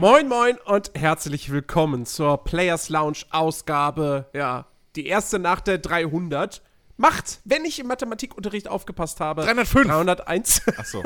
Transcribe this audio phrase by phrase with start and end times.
[0.00, 4.64] Moin, moin und herzlich willkommen zur Players Lounge Ausgabe, ja,
[4.96, 6.62] die erste nach der 300.
[6.96, 9.86] Macht, wenn ich im Mathematikunterricht aufgepasst habe, 305.
[9.86, 10.62] 301.
[10.78, 11.02] Achso.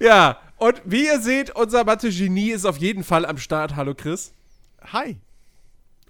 [0.00, 3.76] ja, und wie ihr seht, unser Mathe-Genie ist auf jeden Fall am Start.
[3.76, 4.32] Hallo Chris.
[4.90, 5.18] Hi.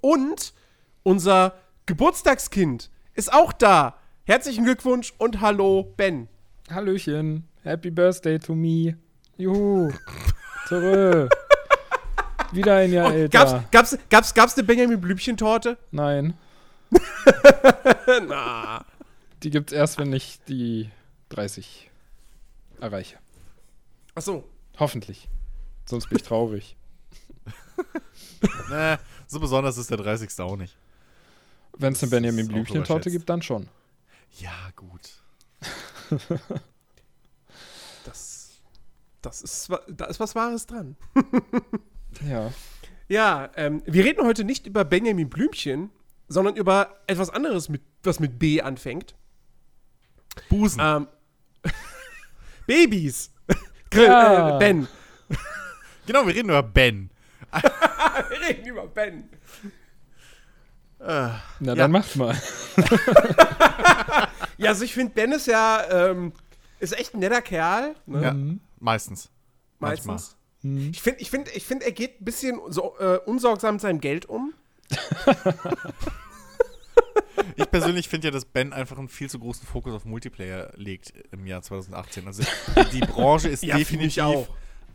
[0.01, 0.55] Und
[1.03, 1.57] unser
[1.87, 3.97] Geburtstagskind ist auch da.
[4.23, 6.29] Herzlichen Glückwunsch und hallo Ben.
[6.71, 7.49] Hallöchen.
[7.65, 8.97] Happy Birthday to me.
[9.37, 9.91] Juhu.
[10.67, 11.33] Zurück.
[12.53, 13.39] Wieder ein Jahr älter.
[13.39, 15.79] Gab's, gab's, gab's, gab's eine Benjamin Blümchen-Torte?
[15.91, 16.35] Nein.
[18.29, 18.85] Na.
[19.43, 20.91] Die gibt's erst, wenn ich die
[21.31, 21.91] 30
[22.81, 23.17] erreiche.
[24.15, 24.45] Achso.
[24.79, 25.29] Hoffentlich.
[25.85, 26.77] Sonst bin ich traurig.
[28.71, 30.41] Nee, so besonders ist der 30.
[30.41, 30.77] auch nicht.
[31.79, 33.69] Wenn es eine Benjamin Blümchen-Torte gibt, dann schon.
[34.39, 35.01] Ja, gut.
[39.27, 40.97] Das, ist, da ist was Wahres dran.
[42.27, 42.51] Ja.
[43.09, 45.91] Ja, ähm, wir reden heute nicht über Benjamin Blümchen,
[46.29, 49.15] sondern über etwas anderes, mit, was mit B anfängt.
[50.49, 50.81] Busen.
[50.83, 51.09] Ähm,
[52.67, 53.33] Babys.
[53.91, 54.57] Grill, Ja.
[54.57, 54.89] äh, ben.
[56.07, 57.11] genau, wir reden über Ben.
[58.31, 59.29] Wir reden über Ben.
[60.99, 61.75] Na, Ja.
[61.75, 62.35] dann macht mal.
[64.57, 66.33] Ja, also ich finde, Ben ist ja, ähm,
[66.81, 67.95] ist echt ein netter Kerl.
[68.07, 68.23] Ne?
[68.23, 68.35] Ja,
[68.87, 69.31] meistens.
[69.79, 70.37] Meistens.
[70.63, 70.91] Hm.
[70.91, 74.01] Ich finde, ich find, ich find, er geht ein bisschen so, äh, unsorgsam mit seinem
[74.01, 74.55] Geld um.
[77.57, 81.13] Ich persönlich finde ja, dass Ben einfach einen viel zu großen Fokus auf Multiplayer legt
[81.33, 82.27] im Jahr 2018.
[82.27, 82.43] Also
[82.93, 84.49] die Branche ist Ja, definitiv auch.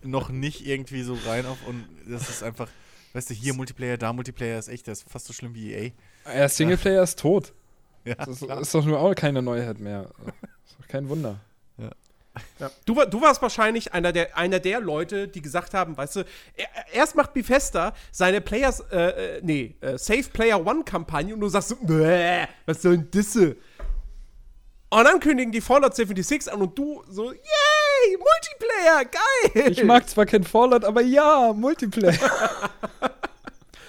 [0.04, 2.68] noch nicht irgendwie so rein auf und das ist einfach,
[3.14, 5.92] weißt du, hier Multiplayer, da Multiplayer ist echt, das ist fast so schlimm wie EA.
[6.26, 7.54] Der Singleplayer ist tot.
[8.06, 10.10] Ja, Das ist, ist doch nur auch keine Neuheit mehr.
[10.66, 11.40] Ist doch kein Wunder.
[12.60, 12.72] Ja.
[12.86, 16.20] Du, du warst wahrscheinlich einer der, einer der Leute, die gesagt haben, weißt du,
[16.56, 21.50] er, erst macht Bethesda seine Players, äh, äh, nee, äh, Save Player One-Kampagne und du
[21.50, 23.58] sagst so, "Bäh, was soll denn Disse?
[24.90, 29.72] Und dann kündigen die Fallout 76 an und du so, yay, Multiplayer, geil!
[29.72, 32.14] Ich mag zwar kein Fallout, aber ja, Multiplayer.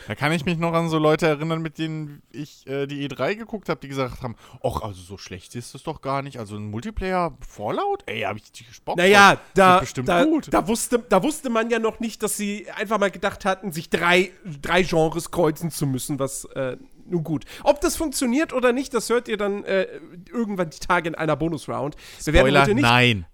[0.08, 3.36] Da kann ich mich noch an so Leute erinnern, mit denen ich äh, die E3
[3.36, 6.38] geguckt habe, die gesagt haben, ach, also so schlecht ist das doch gar nicht.
[6.38, 8.02] Also ein Multiplayer Fallout?
[8.06, 10.48] Ey, hab ich richtig Bock Naja, da, da, gut.
[10.52, 13.90] da, wusste, da wusste man ja noch nicht, dass sie einfach mal gedacht hatten, sich
[13.90, 14.30] drei,
[14.60, 16.76] drei Genres kreuzen zu müssen, was, äh,
[17.06, 17.44] nun gut.
[17.62, 19.86] Ob das funktioniert oder nicht, das hört ihr dann äh,
[20.32, 21.96] irgendwann die Tage in einer Bonusround.
[22.24, 23.26] Wir werden, heute nicht, nein.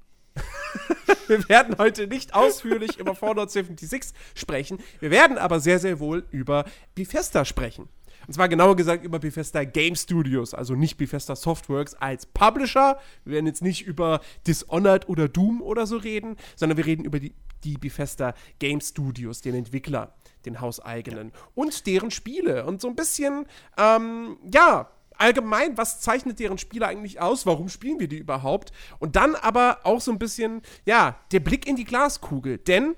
[1.28, 4.78] wir werden heute nicht ausführlich über Fallout 76 sprechen.
[5.00, 6.64] Wir werden aber sehr, sehr wohl über
[6.94, 7.88] Bethesda sprechen.
[8.26, 12.98] Und zwar genauer gesagt über Bethesda Game Studios, also nicht Bethesda Softworks als Publisher.
[13.24, 17.20] Wir werden jetzt nicht über Dishonored oder Doom oder so reden, sondern wir reden über
[17.20, 17.32] die,
[17.64, 20.14] die Bethesda Game Studios, den Entwickler,
[20.44, 22.66] den hauseigenen und deren Spiele.
[22.66, 23.46] Und so ein bisschen,
[23.78, 27.46] ähm, ja, allgemein, was zeichnet deren Spiele eigentlich aus?
[27.46, 28.72] Warum spielen wir die überhaupt?
[28.98, 32.58] Und dann aber auch so ein bisschen, ja, der Blick in die Glaskugel.
[32.58, 32.94] Denn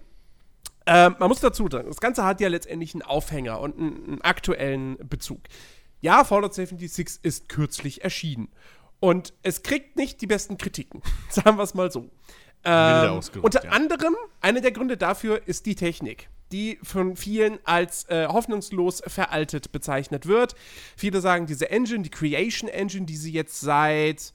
[0.86, 4.20] ähm, man muss dazu sagen, das Ganze hat ja letztendlich einen Aufhänger und einen, einen
[4.22, 5.40] aktuellen Bezug.
[6.00, 8.48] Ja, Fallout 76 ist kürzlich erschienen.
[9.00, 11.02] Und es kriegt nicht die besten Kritiken.
[11.30, 12.10] Sagen wir es mal so.
[12.64, 13.70] Ähm, unter ja.
[13.70, 19.72] anderem, einer der Gründe dafür ist die Technik, die von vielen als äh, hoffnungslos veraltet
[19.72, 20.54] bezeichnet wird.
[20.96, 24.32] Viele sagen, diese Engine, die Creation Engine, die sie jetzt seit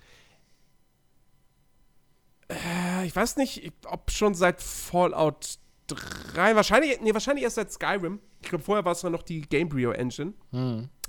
[2.50, 8.20] äh, ich weiß nicht, ob schon seit Fallout 3, wahrscheinlich, nee, wahrscheinlich erst seit Skyrim.
[8.42, 10.34] Ich glaube, vorher war es noch die Gamebryo Engine.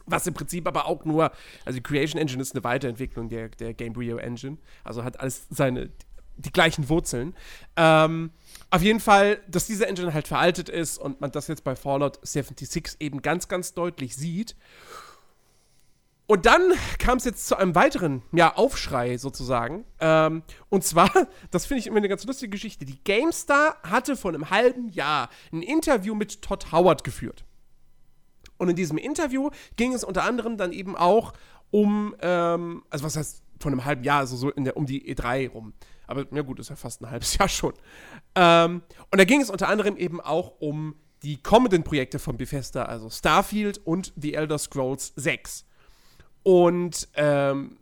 [0.07, 1.33] Was im Prinzip aber auch nur,
[1.65, 4.59] also die Creation Engine ist eine Weiterentwicklung der, der Gamebryo Engine.
[4.85, 5.91] Also hat alles seine,
[6.37, 7.35] die gleichen Wurzeln.
[7.77, 8.31] Ähm,
[8.71, 12.19] auf jeden Fall, dass diese Engine halt veraltet ist und man das jetzt bei Fallout
[12.23, 14.57] 76 eben ganz, ganz deutlich sieht.
[16.27, 19.85] Und dann kam es jetzt zu einem weiteren ja, Aufschrei sozusagen.
[20.01, 21.11] Ähm, und zwar,
[21.53, 22.85] das finde ich immer eine ganz lustige Geschichte.
[22.85, 27.45] Die GameStar hatte vor einem halben Jahr ein Interview mit Todd Howard geführt.
[28.59, 31.33] Und in diesem Interview ging es unter anderem dann eben auch
[31.71, 35.15] um, ähm, also was heißt vor einem halben Jahr, also so in der, um die
[35.15, 35.75] E3 rum.
[36.07, 37.75] Aber ja gut, ist ja fast ein halbes Jahr schon.
[38.35, 42.85] Ähm, und da ging es unter anderem eben auch um die kommenden Projekte von Bethesda,
[42.85, 45.65] also Starfield und The Elder Scrolls 6.
[46.43, 47.79] Und ähm,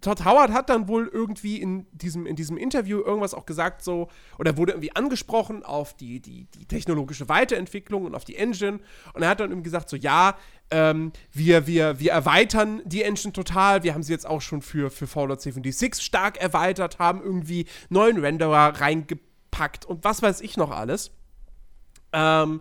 [0.00, 4.08] Todd Howard hat dann wohl irgendwie in diesem, in diesem Interview irgendwas auch gesagt, so,
[4.38, 8.80] oder wurde irgendwie angesprochen auf die, die, die technologische Weiterentwicklung und auf die Engine.
[9.14, 10.36] Und er hat dann eben gesagt, so, ja,
[10.70, 13.82] ähm, wir, wir, wir erweitern die Engine total.
[13.82, 18.18] Wir haben sie jetzt auch schon für, für Fallout 76 stark erweitert, haben irgendwie neuen
[18.18, 21.10] Renderer reingepackt und was weiß ich noch alles.
[22.12, 22.60] Ähm,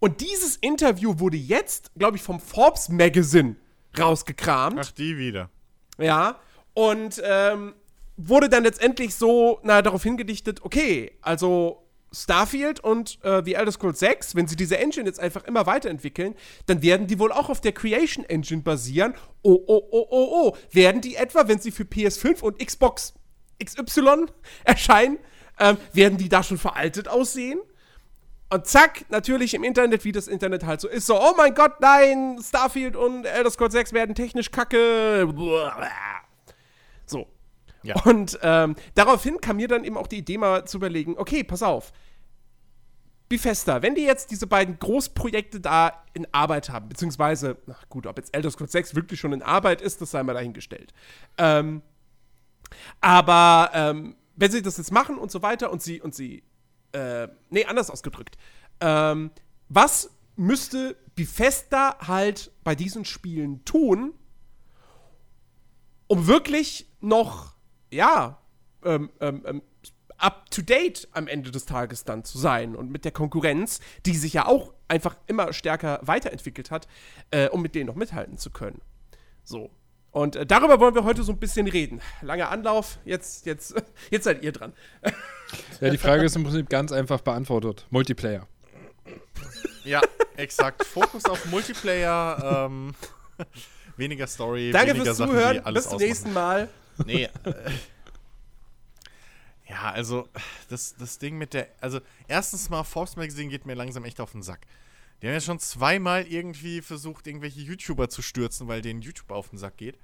[0.00, 3.56] und dieses Interview wurde jetzt, glaube ich, vom Forbes Magazine
[3.98, 4.78] rausgekramt.
[4.80, 5.50] Ach, die wieder.
[5.98, 6.38] Ja.
[6.78, 7.74] Und ähm,
[8.16, 13.98] wurde dann letztendlich so na, darauf hingedichtet, okay, also Starfield und äh, The Elder Scrolls
[13.98, 16.36] 6, wenn sie diese Engine jetzt einfach immer weiterentwickeln,
[16.66, 19.14] dann werden die wohl auch auf der Creation Engine basieren.
[19.42, 20.56] Oh, oh, oh, oh, oh.
[20.70, 23.12] Werden die etwa, wenn sie für PS5 und Xbox
[23.60, 24.26] XY
[24.62, 25.18] erscheinen,
[25.58, 27.58] ähm, werden die da schon veraltet aussehen?
[28.50, 31.80] Und zack, natürlich im Internet, wie das Internet halt so ist, so, oh mein Gott,
[31.80, 35.28] nein, Starfield und Elder Scrolls 6 werden technisch kacke.
[35.36, 35.70] So.
[37.82, 38.00] Ja.
[38.04, 41.62] Und ähm, daraufhin kam mir dann eben auch die Idee mal zu überlegen, okay, pass
[41.62, 41.92] auf.
[43.28, 48.16] Bethesda, wenn die jetzt diese beiden Großprojekte da in Arbeit haben, beziehungsweise, ach gut, ob
[48.16, 50.94] jetzt Elder Scrolls 6 wirklich schon in Arbeit ist, das sei mal dahingestellt.
[51.36, 51.82] Ähm,
[53.00, 56.42] aber ähm, wenn sie das jetzt machen und so weiter und sie, und sie,
[56.92, 58.38] äh, nee, anders ausgedrückt,
[58.80, 59.30] ähm,
[59.68, 64.14] was müsste Bethesda halt bei diesen Spielen tun,
[66.06, 67.54] um wirklich noch,
[67.90, 68.38] ja,
[68.84, 69.62] ähm, ähm, ähm,
[70.18, 74.16] up to date am Ende des Tages dann zu sein und mit der Konkurrenz, die
[74.16, 76.88] sich ja auch einfach immer stärker weiterentwickelt hat,
[77.30, 78.80] äh, um mit denen noch mithalten zu können.
[79.44, 79.70] So.
[80.10, 82.00] Und äh, darüber wollen wir heute so ein bisschen reden.
[82.22, 83.74] Langer Anlauf, jetzt, jetzt,
[84.10, 84.72] jetzt seid ihr dran.
[85.80, 87.86] Ja, die Frage ist im Prinzip ganz einfach beantwortet.
[87.90, 88.46] Multiplayer.
[89.84, 90.02] Ja,
[90.36, 90.84] exakt.
[90.84, 92.94] Fokus auf Multiplayer, ähm,
[93.96, 95.56] weniger Story, Danke weniger fürs Sachen, Zuhören.
[95.56, 95.98] Bis zum ausmachen.
[95.98, 96.68] nächsten Mal.
[97.06, 97.28] Nee.
[99.68, 100.28] Ja, also
[100.68, 101.68] das, das Ding mit der.
[101.80, 104.66] Also, erstens mal, Forbes Magazine geht mir langsam echt auf den Sack.
[105.20, 109.50] Die haben ja schon zweimal irgendwie versucht, irgendwelche YouTuber zu stürzen, weil denen YouTube auf
[109.50, 109.98] den Sack geht.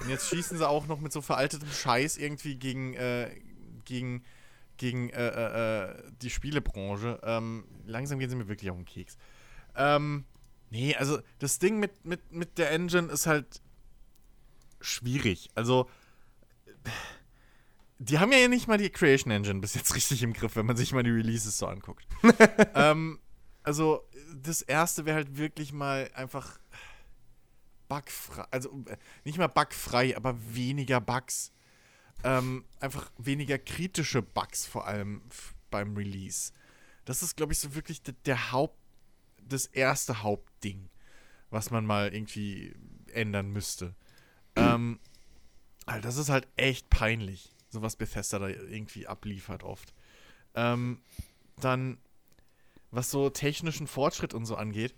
[0.00, 3.30] Und jetzt schießen sie auch noch mit so veraltetem Scheiß irgendwie gegen, äh,
[3.84, 4.22] gegen,
[4.76, 7.18] gegen äh, äh, äh, die Spielebranche.
[7.24, 9.16] Ähm, langsam gehen sie mir wirklich auf den Keks.
[9.74, 10.24] Ähm,
[10.70, 13.62] nee, also das Ding mit, mit, mit der Engine ist halt
[14.80, 15.50] schwierig.
[15.54, 15.88] Also
[17.98, 20.76] die haben ja nicht mal die Creation Engine bis jetzt richtig im Griff, wenn man
[20.76, 22.06] sich mal die Releases so anguckt.
[22.74, 23.20] ähm,
[23.62, 24.02] also,
[24.34, 26.58] das erste wäre halt wirklich mal einfach
[27.88, 31.52] bugfrei, also äh, nicht mal bugfrei, aber weniger Bugs.
[32.24, 35.22] Ähm, einfach weniger kritische Bugs vor allem
[35.70, 36.52] beim Release.
[37.04, 38.78] Das ist, glaube ich, so wirklich der, der Haupt,
[39.44, 40.88] das erste Hauptding,
[41.50, 42.74] was man mal irgendwie
[43.12, 43.94] ändern müsste.
[44.56, 45.00] ähm,
[45.86, 49.94] also das ist halt echt peinlich, so was Bethesda da irgendwie abliefert oft.
[50.54, 51.00] Ähm,
[51.60, 51.98] dann,
[52.90, 54.94] was so technischen Fortschritt und so angeht,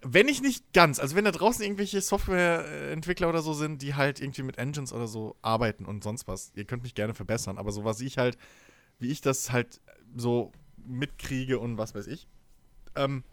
[0.00, 4.20] wenn ich nicht ganz, also wenn da draußen irgendwelche Softwareentwickler oder so sind, die halt
[4.20, 7.72] irgendwie mit Engines oder so arbeiten und sonst was, ihr könnt mich gerne verbessern, aber
[7.72, 8.38] so was ich halt,
[9.00, 9.80] wie ich das halt
[10.16, 12.28] so mitkriege und was weiß ich,
[12.94, 13.24] ähm,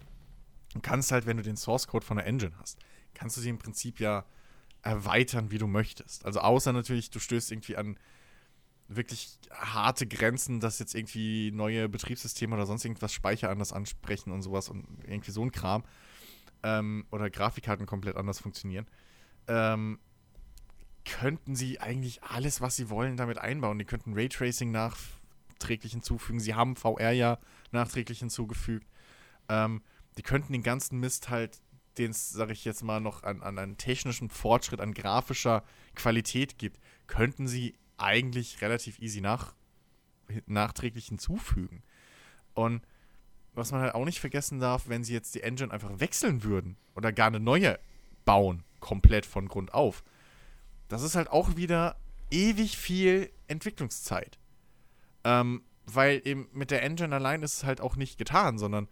[0.82, 2.80] kannst halt, wenn du den Source Code von der Engine hast,
[3.14, 4.26] kannst du sie im Prinzip ja
[4.86, 6.26] erweitern, wie du möchtest.
[6.26, 7.98] Also außer natürlich, du stößt irgendwie an
[8.88, 14.44] wirklich harte Grenzen, dass jetzt irgendwie neue Betriebssysteme oder sonst irgendwas Speicher anders ansprechen und
[14.44, 15.84] sowas und irgendwie so ein Kram.
[16.62, 18.86] Ähm, oder Grafikkarten komplett anders funktionieren.
[19.48, 20.00] Ähm,
[21.04, 23.80] könnten sie eigentlich alles, was sie wollen, damit einbauen.
[23.80, 26.40] Die könnten Raytracing nachträglich hinzufügen.
[26.40, 27.40] Sie haben VR ja
[27.72, 28.88] nachträglich hinzugefügt.
[29.50, 29.82] Ähm,
[30.18, 31.60] die könnten den ganzen Mist halt,
[31.98, 35.64] den es, sag ich jetzt mal, noch an, an einen technischen Fortschritt, an grafischer
[35.96, 39.56] Qualität gibt, könnten sie eigentlich relativ easy nach,
[40.46, 41.84] nachträglich hinzufügen.
[42.54, 42.82] Und
[43.54, 46.78] was man halt auch nicht vergessen darf, wenn sie jetzt die Engine einfach wechseln würden
[46.96, 47.80] oder gar eine neue
[48.26, 50.04] bauen, komplett von Grund auf,
[50.88, 51.96] das ist halt auch wieder
[52.32, 54.38] ewig viel Entwicklungszeit.
[55.24, 58.88] Ähm, weil eben mit der Engine allein ist es halt auch nicht getan, sondern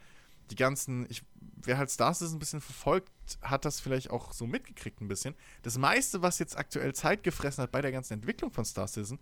[0.53, 1.23] die ganzen, ich,
[1.63, 3.09] wer halt Star Citizen ein bisschen verfolgt,
[3.41, 5.33] hat das vielleicht auch so mitgekriegt ein bisschen.
[5.63, 9.19] Das meiste, was jetzt aktuell Zeit gefressen hat bei der ganzen Entwicklung von Star Citizen,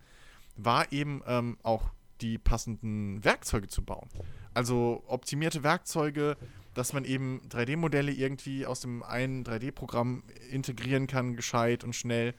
[0.56, 4.08] war eben ähm, auch die passenden Werkzeuge zu bauen.
[4.52, 6.36] Also optimierte Werkzeuge,
[6.74, 12.34] dass man eben 3D-Modelle irgendwie aus dem einen 3D-Programm integrieren kann, gescheit und schnell,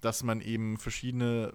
[0.00, 1.52] dass man eben verschiedene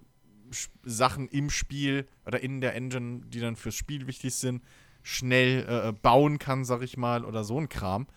[0.50, 4.62] Sch- Sachen im Spiel oder in der Engine, die dann fürs Spiel wichtig sind,
[5.04, 8.08] schnell äh, bauen kann, sag ich mal, oder so ein Kram,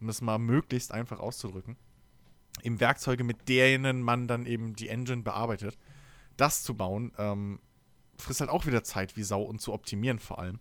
[0.00, 1.76] um das mal möglichst einfach auszudrücken.
[2.62, 5.78] Eben Werkzeuge, mit denen man dann eben die Engine bearbeitet.
[6.36, 7.60] Das zu bauen, ähm,
[8.18, 10.58] frisst halt auch wieder Zeit wie Sau und zu optimieren vor allem.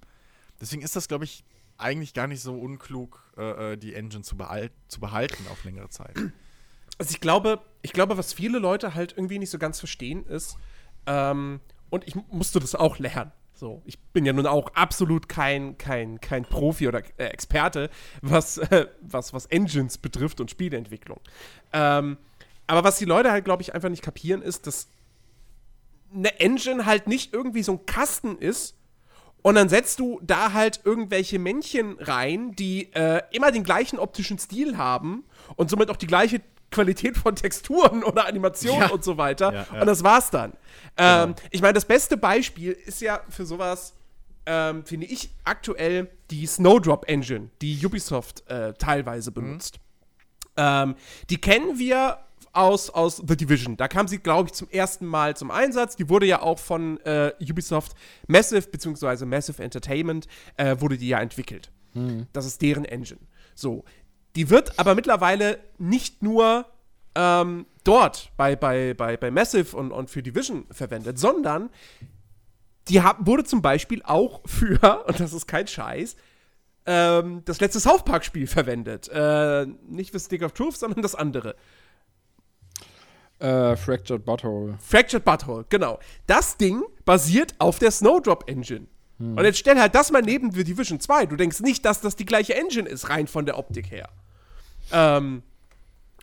[0.62, 1.44] Deswegen ist das, glaube ich,
[1.78, 5.90] eigentlich gar nicht so unklug, äh, äh, die Engine zu, behal zu behalten auf längere
[5.90, 6.16] Zeit.
[6.98, 10.58] Also ich glaube, ich glaube, was viele Leute halt irgendwie nicht so ganz verstehen ist,
[11.06, 13.32] ähm, und ich musste das auch lernen.
[13.60, 17.90] So, ich bin ja nun auch absolut kein, kein, kein Profi oder äh, Experte,
[18.22, 21.20] was, äh, was, was Engines betrifft und Spieleentwicklung.
[21.74, 22.16] Ähm,
[22.68, 24.88] aber was die Leute halt, glaube ich, einfach nicht kapieren, ist, dass
[26.14, 28.78] eine Engine halt nicht irgendwie so ein Kasten ist
[29.42, 34.40] und dann setzt du da halt irgendwelche Männchen rein, die äh, immer den gleichen optischen
[34.40, 35.26] Stil haben
[35.58, 38.90] und somit auch die gleiche Qualität von Texturen oder Animationen Ja.
[38.92, 39.54] und so weiter.
[39.54, 39.82] Ja, ja.
[39.82, 40.54] Und das war's dann.
[40.98, 41.36] Ähm, Genau.
[41.52, 43.94] Ich meine, das beste Beispiel ist ja für sowas,
[44.46, 49.80] ähm, finde ich, aktuell die Snowdrop Engine, die Ubisoft äh, teilweise benutzt.
[50.58, 50.96] Ähm,
[51.30, 52.20] die kennen wir
[52.52, 53.78] aus, aus The Division.
[53.78, 55.96] Da kam sie, glaube ich, zum ersten Mal zum Einsatz.
[55.96, 57.94] Die wurde ja auch von äh, Ubisoft
[58.28, 59.26] Massive bzw.
[59.26, 61.72] Massive Entertainment äh, wurde die ja entwickelt.
[62.34, 63.20] Das ist deren Engine.
[63.56, 63.84] So.
[64.36, 66.66] Die wird aber mittlerweile nicht nur
[67.16, 71.70] ähm, dort bei, bei, bei, bei Massive und, und für Division verwendet, sondern
[72.88, 76.16] die hab, wurde zum Beispiel auch für, und das ist kein Scheiß,
[76.86, 79.10] ähm, das letzte South Park-Spiel verwendet.
[79.10, 81.56] Äh, nicht für Stick of Truth, sondern das andere.
[83.40, 84.78] Äh, Fractured Butthole.
[84.82, 86.00] Fractured Butthole, genau.
[86.28, 88.88] Das Ding basiert auf der Snowdrop Engine.
[89.20, 91.26] Und jetzt stell halt das mal neben The Division 2.
[91.26, 94.08] Du denkst nicht, dass das die gleiche Engine ist, rein von der Optik her.
[94.94, 95.44] Ähm,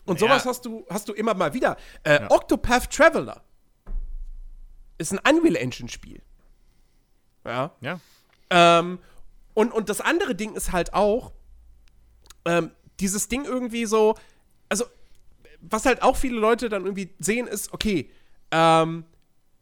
[0.05, 0.49] und sowas Ja.
[0.49, 1.77] hast du, hast du immer mal wieder.
[2.03, 3.43] Äh, Octopath Traveler
[4.97, 6.21] ist ein Unreal Engine Spiel.
[7.45, 7.71] Ja.
[7.81, 7.99] Ja.
[8.49, 8.97] Ähm,
[9.53, 11.33] und, und das andere Ding ist halt auch,
[12.45, 14.15] ähm, dieses Ding irgendwie so,
[14.69, 14.85] also,
[15.61, 18.09] was halt auch viele Leute dann irgendwie sehen, ist, okay,
[18.51, 19.05] ähm,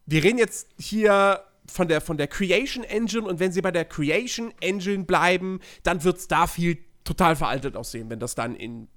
[0.06, 3.86] wir reden jetzt hier von der, von der Creation Engine und wenn sie bei der
[3.86, 8.88] Creation Engine bleiben, dann wird Starfield total veraltet aussehen, wenn das dann in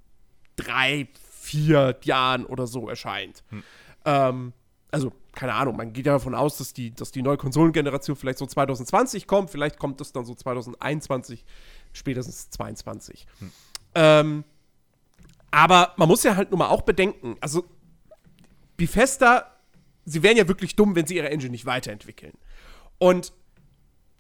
[0.56, 1.08] drei,
[1.40, 3.44] vier Jahren oder so erscheint.
[4.04, 4.52] Ähm,
[4.90, 8.38] also, keine Ahnung, man geht ja davon aus, dass die, dass die neue Konsolengeneration vielleicht
[8.38, 11.44] so 2020 kommt, vielleicht kommt das dann so 2021,
[11.92, 13.26] spätestens 22.
[13.94, 14.44] Ähm,
[15.50, 17.64] aber man muss ja halt nun mal auch bedenken, also
[18.76, 19.54] Bethesda,
[20.04, 22.32] sie wären ja wirklich dumm, wenn sie ihre Engine nicht weiterentwickeln.
[22.98, 23.32] Und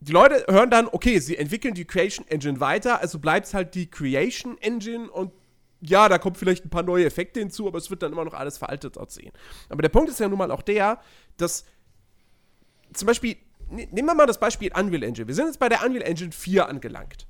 [0.00, 3.74] die Leute hören dann, okay, sie entwickeln die Creation Engine weiter, also bleibt es halt
[3.74, 5.32] die Creation Engine und
[5.80, 8.34] ja, da kommen vielleicht ein paar neue Effekte hinzu, aber es wird dann immer noch
[8.34, 9.32] alles veraltet aussehen.
[9.68, 11.00] Aber der Punkt ist ja nun mal auch der,
[11.36, 11.64] dass
[12.92, 13.36] zum Beispiel,
[13.70, 15.28] ne- nehmen wir mal das Beispiel Unreal Engine.
[15.28, 17.26] Wir sind jetzt bei der Unreal Engine 4 angelangt.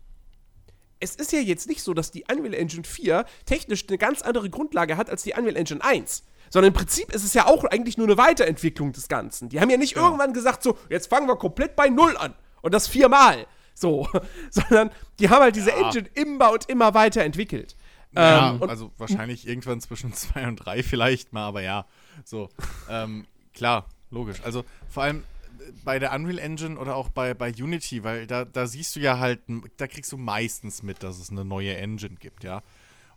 [1.00, 4.48] Es ist ja jetzt nicht so, dass die Unreal Engine 4 technisch eine ganz andere
[4.50, 6.24] Grundlage hat als die Unreal Engine 1.
[6.50, 9.48] Sondern im Prinzip ist es ja auch eigentlich nur eine Weiterentwicklung des Ganzen.
[9.48, 12.34] Die haben ja nicht irgendwann gesagt, so, jetzt fangen wir komplett bei Null an.
[12.62, 13.46] Und das viermal.
[13.74, 14.08] So.
[14.50, 15.86] Sondern die haben halt diese Ja.
[15.86, 17.76] Engine immer und immer weiterentwickelt.
[18.14, 21.84] Ja, Ähm, also wahrscheinlich irgendwann zwischen zwei und drei vielleicht mal, aber ja,
[22.24, 22.48] so.
[22.88, 24.38] ähm, klar, logisch.
[24.42, 25.18] Also vor allem
[25.60, 29.00] äh, bei der Unreal Engine oder auch bei, bei Unity, weil da, da siehst du
[29.00, 29.40] ja halt,
[29.76, 32.62] da kriegst du meistens mit, dass es eine neue Engine gibt, ja.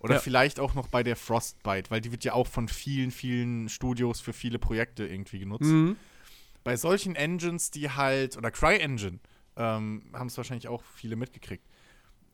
[0.01, 0.20] Oder Ja.
[0.20, 4.20] vielleicht auch noch bei der Frostbite, weil die wird ja auch von vielen, vielen Studios
[4.20, 5.63] für viele Projekte irgendwie genutzt.
[5.70, 5.96] Mhm.
[6.63, 9.20] Bei solchen Engines, die halt, oder CryEngine,
[9.58, 11.65] ähm, haben es wahrscheinlich auch viele mitgekriegt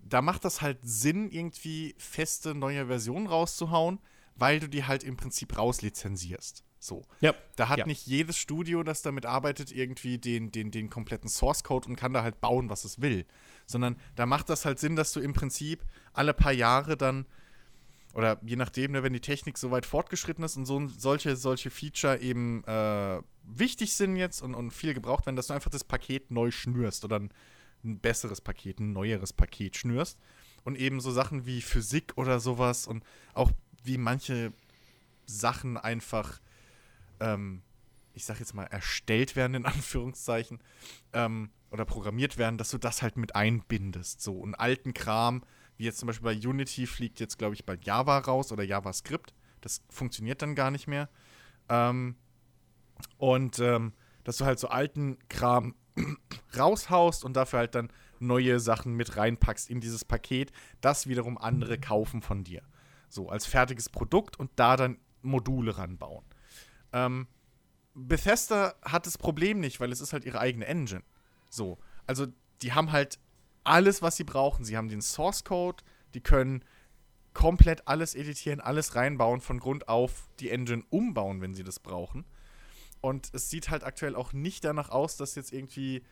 [0.10, 4.00] da macht das halt Sinn, irgendwie feste neue Versionen rauszuhauen,
[4.36, 6.64] weil du die halt im Prinzip rauslizenzierst.
[6.80, 7.04] So.
[7.20, 7.34] Ja.
[7.56, 7.86] Da hat Ja.
[7.86, 12.14] nicht jedes Studio, das damit arbeitet, irgendwie den, den, den kompletten Source Code und kann
[12.14, 13.26] da halt bauen, was es will.
[13.66, 15.84] Sondern da macht das halt Sinn, dass du im Prinzip
[16.14, 17.26] alle paar Jahre dann,
[18.18, 21.70] oder je nachdem, ne, wenn die Technik so weit fortgeschritten ist und so solche, solche
[21.70, 25.84] Feature eben äh, wichtig sind jetzt und, und viel gebraucht werden, dass du einfach das
[25.84, 27.30] Paket neu schnürst oder ein,
[27.84, 30.18] ein besseres Paket, ein neueres Paket schnürst.
[30.64, 33.04] Und eben so Sachen wie Physik oder sowas und
[33.36, 33.52] auch
[33.84, 34.52] wie manche
[35.28, 36.42] Sachen einfach,
[37.20, 37.62] ähm,
[38.16, 40.60] ich sag jetzt mal, erstellt werden, in Anführungszeichen,
[41.14, 44.22] ähm, oder programmiert werden, dass du das halt mit einbindest.
[44.22, 45.44] So einen alten Kram,
[45.78, 49.34] wie jetzt zum Beispiel bei Unity fliegt jetzt, glaube ich, bald Java raus oder JavaScript.
[49.62, 51.10] Das funktioniert dann gar nicht mehr.
[51.70, 52.16] Ähm,
[53.18, 53.94] und ähm,
[54.24, 55.76] dass du halt so alten Kram
[56.58, 61.78] raushaust und dafür halt dann neue Sachen mit reinpackst in dieses Paket, das wiederum andere
[61.80, 62.64] kaufen von dir.
[63.10, 66.26] So, als fertiges Produkt und da dann Module ranbauen.
[66.92, 67.28] Ähm,
[67.94, 71.04] Bethesda hat das Problem nicht, weil es ist halt ihre eigene Engine.
[71.50, 72.28] So, also
[72.62, 73.20] die haben halt
[73.68, 74.66] alles, was sie brauchen.
[74.66, 75.84] Sie haben den Source Code,
[76.14, 76.64] die können
[77.34, 82.26] komplett alles editieren, alles reinbauen, von Grund auf die Engine umbauen, wenn sie das brauchen.
[83.02, 86.04] Und es sieht halt aktuell auch nicht danach aus, dass jetzt irgendwie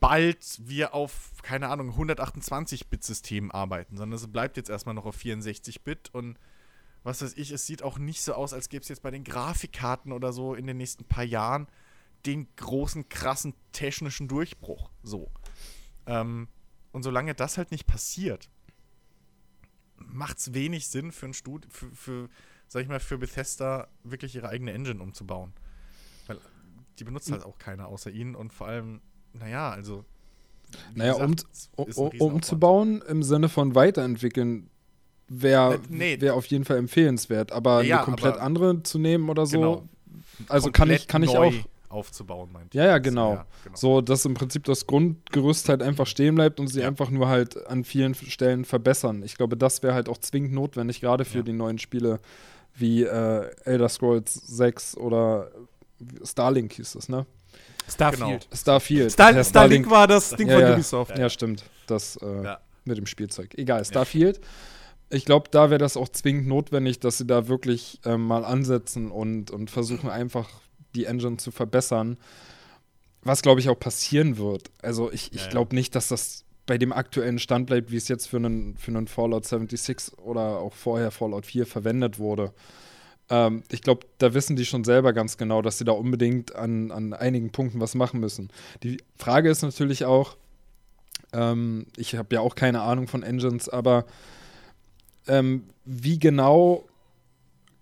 [0.00, 6.14] bald wir auf, keine Ahnung, 128-Bit-System arbeiten, sondern es bleibt jetzt erstmal noch auf 64-Bit
[6.14, 6.38] und
[7.02, 9.24] was weiß ich, es sieht auch nicht so aus, als gäbe es jetzt bei den
[9.24, 11.66] Grafikkarten oder so in den nächsten paar Jahren
[12.26, 14.90] den großen, krassen technischen Durchbruch.
[15.02, 15.30] So.
[16.08, 16.48] Ähm,
[16.92, 18.48] und solange das halt nicht passiert,
[19.96, 22.28] macht es wenig Sinn für ein Studio, für, für,
[22.66, 25.52] sag ich mal, für Bethesda wirklich ihre eigene Engine umzubauen.
[26.26, 26.38] Weil
[26.98, 29.00] die benutzt halt auch keiner außer ihnen und vor allem,
[29.32, 30.04] naja, also.
[30.94, 31.46] Naja, gesagt,
[31.88, 34.68] es um, um, umzubauen im Sinne von weiterentwickeln
[35.28, 36.20] wäre Äh, nee.
[36.20, 37.52] wär auf jeden Fall empfehlenswert.
[37.52, 39.88] Aber Ja, eine komplett aber- andere zu nehmen oder so, Genau.
[40.48, 41.52] also kann ich, kann ich neu auch.
[41.90, 43.34] Aufzubauen, meint Ja, ja, genau.
[43.34, 43.76] Ja, genau.
[43.76, 46.88] So, dass im Prinzip das Grundgerüst halt einfach stehen bleibt und sie Ja.
[46.88, 49.22] einfach nur halt an vielen Stellen verbessern.
[49.22, 51.42] Ich glaube, das wäre halt auch zwingend notwendig, gerade für Ja.
[51.44, 52.20] die neuen Spiele
[52.74, 55.50] wie äh, Elder Scrolls 6 oder
[56.24, 57.26] Starlink hieß es, ne?
[57.88, 58.46] Starfield.
[58.52, 59.10] Starfield.
[59.12, 60.72] Star Ja, Starlink war das Ding Ja, von ja.
[60.74, 61.18] Ubisoft.
[61.18, 61.64] Ja, stimmt.
[61.86, 62.60] Das äh, Ja.
[62.84, 63.54] mit dem Spielzeug.
[63.56, 64.40] Egal, Starfield.
[65.10, 69.10] Ich glaube, da wäre das auch zwingend notwendig, dass sie da wirklich ähm, mal ansetzen
[69.10, 70.50] und, und versuchen einfach
[70.94, 72.18] die Engine zu verbessern.
[73.22, 74.70] Was, glaube ich, auch passieren wird.
[74.80, 78.26] Also ich, ich glaube nicht, dass das bei dem aktuellen Stand bleibt, wie es jetzt
[78.26, 82.52] für einen, für einen Fallout 76 oder auch vorher Fallout 4 verwendet wurde.
[83.30, 86.90] Ähm, ich glaube, da wissen die schon selber ganz genau, dass sie da unbedingt an,
[86.90, 88.50] an einigen Punkten was machen müssen.
[88.82, 90.36] Die Frage ist natürlich auch,
[91.32, 94.04] ähm, ich habe ja auch keine Ahnung von Engines, aber
[95.26, 96.84] ähm, wie genau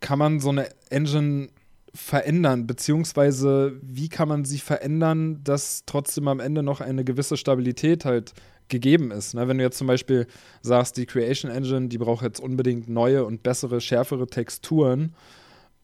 [0.00, 1.48] kann man so eine Engine
[1.96, 8.04] verändern, beziehungsweise wie kann man sie verändern, dass trotzdem am Ende noch eine gewisse Stabilität
[8.04, 8.34] halt
[8.68, 9.34] gegeben ist.
[9.34, 9.46] Ne?
[9.48, 10.26] Wenn du jetzt zum Beispiel
[10.60, 15.14] sagst, die Creation Engine, die braucht jetzt unbedingt neue und bessere, schärfere Texturen,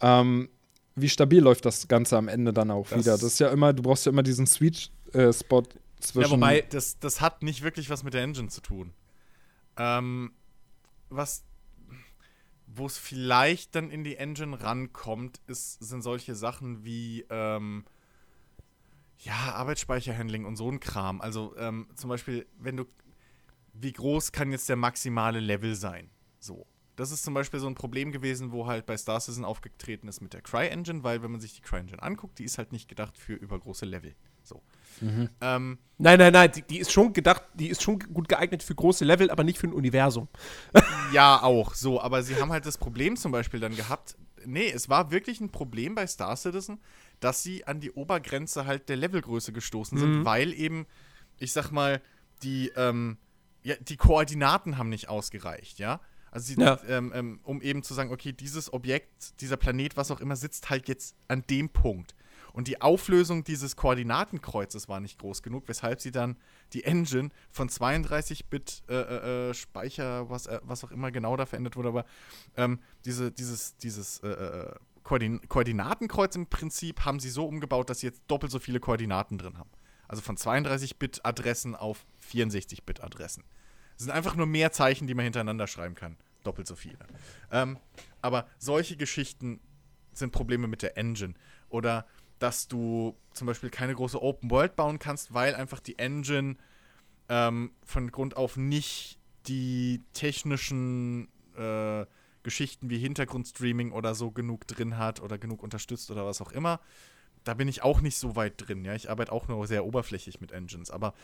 [0.00, 0.48] ähm,
[0.94, 3.12] wie stabil läuft das Ganze am Ende dann auch Das- wieder?
[3.12, 5.62] Das ist ja immer, du brauchst ja immer diesen Sweet-Spot
[6.00, 6.30] zwischen.
[6.30, 8.92] Ja, wobei, das, das hat nicht wirklich was mit der Engine zu tun.
[9.78, 10.32] Ähm,
[11.08, 11.44] was,
[12.74, 17.84] wo es vielleicht dann in die Engine rankommt, ist, sind solche Sachen wie, ähm,
[19.18, 21.20] ja, Arbeitsspeicherhandling und so ein Kram.
[21.20, 22.84] Also ähm, zum Beispiel, wenn du,
[23.72, 26.10] wie groß kann jetzt der maximale Level sein?
[26.38, 26.66] So.
[26.96, 30.20] Das ist zum Beispiel so ein Problem gewesen, wo halt bei Star Citizen aufgetreten ist
[30.20, 33.16] mit der Cry-Engine, weil wenn man sich die Cry-Engine anguckt, die ist halt nicht gedacht
[33.16, 34.14] für übergroße Level.
[34.44, 34.62] So.
[35.40, 38.74] Ähm, Nein, nein, nein, die, die ist schon gedacht, die ist schon gut geeignet für
[38.74, 40.28] große Level, aber nicht für ein Universum.
[41.12, 44.16] Ja, auch so, aber sie haben halt das Problem zum Beispiel dann gehabt.
[44.46, 46.80] Nee, es war wirklich ein Problem bei Star Citizen,
[47.20, 50.86] dass sie an die Obergrenze halt der Levelgröße gestoßen sind, weil eben,
[51.38, 52.00] ich sag mal,
[52.42, 53.18] die, ähm,
[53.62, 56.00] ja, die Koordinaten haben nicht ausgereicht, ja.
[56.30, 56.80] Also, sie, Ja.
[56.88, 60.70] ähm, ähm, um eben zu sagen, okay, dieses Objekt, dieser Planet, was auch immer, sitzt
[60.70, 62.14] halt jetzt an dem Punkt.
[62.52, 66.36] Und die Auflösung dieses Koordinatenkreuzes war nicht groß genug, weshalb sie dann
[66.72, 71.46] die Engine von 32-Bit äh, äh, äh, Speicher, was, äh, was auch immer genau da
[71.46, 72.04] verändert wurde, aber
[72.56, 78.00] ähm, diese, dieses, dieses äh, äh, Koordin Koordinatenkreuz im Prinzip haben sie so umgebaut, dass
[78.00, 79.70] sie jetzt doppelt so viele Koordinaten drin haben.
[80.06, 83.44] Also von 32-Bit-Adressen auf 64-Bit-Adressen.
[83.96, 86.16] Es sind einfach nur mehr Zeichen, die man hintereinander schreiben kann.
[86.44, 86.98] Doppelt so viele.
[87.50, 87.78] Ähm,
[88.20, 89.60] aber solche Geschichten
[90.12, 91.34] sind Probleme mit der Engine.
[91.68, 92.06] Oder
[92.42, 96.56] dass du zum Beispiel keine große Open World bauen kannst, weil einfach die Engine
[97.28, 102.04] ähm, von Grund auf nicht die technischen äh,
[102.42, 106.80] Geschichten wie Hintergrundstreaming oder so genug drin hat oder genug unterstützt oder was auch immer.
[107.44, 108.84] Da bin ich auch nicht so weit drin.
[108.84, 110.90] Ja, ich arbeite auch nur sehr oberflächlich mit Engines.
[110.90, 111.14] Aber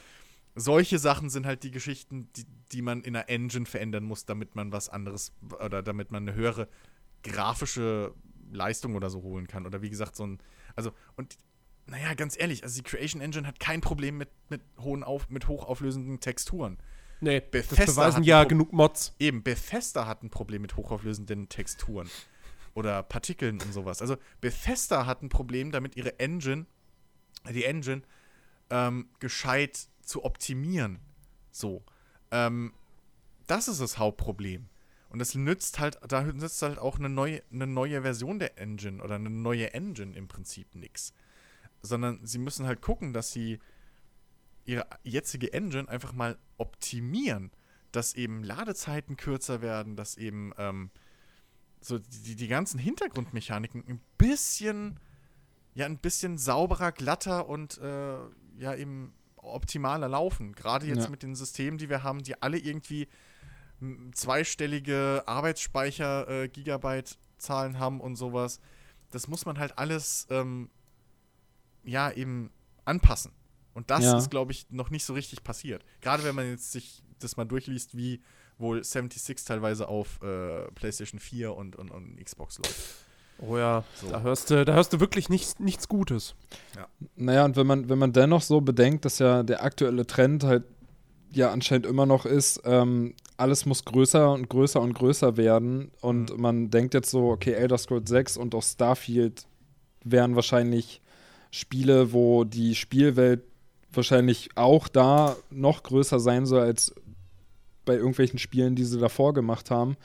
[0.54, 4.54] solche Sachen sind halt die Geschichten, die, die man in einer Engine verändern muss, damit
[4.54, 5.32] man was anderes
[5.64, 6.68] oder damit man eine höhere
[7.24, 8.14] grafische
[8.50, 9.66] Leistung oder so holen kann.
[9.66, 10.38] Oder wie gesagt, so ein.
[10.78, 11.36] Also, und
[11.86, 15.48] naja, ganz ehrlich, also die Creation Engine hat kein Problem mit, mit, hohen auf, mit
[15.48, 16.78] hochauflösenden Texturen.
[17.20, 19.14] Nee, Bethesda das beweisen hat ja Pro- genug Mods.
[19.18, 22.08] Eben, Bethesda hat ein Problem mit hochauflösenden Texturen.
[22.74, 24.00] Oder Partikeln und sowas.
[24.00, 26.66] Also Bethesda hat ein Problem damit, ihre Engine,
[27.50, 28.02] die Engine,
[28.70, 31.00] ähm, gescheit zu optimieren.
[31.50, 31.82] So.
[32.30, 32.72] Ähm,
[33.48, 34.68] das ist das Hauptproblem.
[35.08, 39.02] Und das nützt halt, da nützt halt auch eine neue, eine neue Version der Engine
[39.02, 41.14] oder eine neue Engine im Prinzip nichts.
[41.82, 43.58] Sondern sie müssen halt gucken, dass sie
[44.64, 47.50] ihre jetzige Engine einfach mal optimieren,
[47.90, 50.90] dass eben Ladezeiten kürzer werden, dass eben ähm,
[51.80, 55.00] so die, die ganzen Hintergrundmechaniken ein bisschen,
[55.74, 58.18] ja, ein bisschen sauberer, glatter und äh,
[58.58, 60.52] ja, eben optimaler laufen.
[60.54, 61.08] Gerade jetzt Ja.
[61.08, 63.08] mit den Systemen, die wir haben, die alle irgendwie
[64.12, 68.60] zweistellige Arbeitsspeicher, äh, Gigabyte-Zahlen haben und sowas.
[69.10, 70.68] Das muss man halt alles, ähm,
[71.84, 72.50] ja, eben
[72.84, 73.32] anpassen.
[73.74, 74.18] Und das Ja.
[74.18, 75.84] ist, glaube ich, noch nicht so richtig passiert.
[76.00, 78.20] Gerade wenn man jetzt sich das mal durchliest, wie
[78.58, 82.76] wohl 76 teilweise auf äh, PlayStation 4 und, und, und Xbox läuft.
[83.40, 84.08] Oh ja, so.
[84.10, 86.34] da, hörst du, da hörst du wirklich nichts, nichts Gutes.
[86.74, 86.88] Ja.
[87.14, 90.64] Naja, und wenn man, wenn man dennoch so bedenkt, dass ja der aktuelle Trend halt
[91.30, 95.90] ja anscheinend immer noch ist, ähm, alles muss größer und größer und größer werden.
[96.00, 96.42] Und mhm.
[96.42, 99.46] man denkt jetzt so, okay, Elder Scrolls 6 und auch Starfield
[100.04, 101.00] wären wahrscheinlich
[101.50, 103.42] Spiele, wo die Spielwelt
[103.92, 106.94] wahrscheinlich auch da noch größer sein soll als
[107.86, 109.96] bei irgendwelchen Spielen, die sie davor gemacht haben.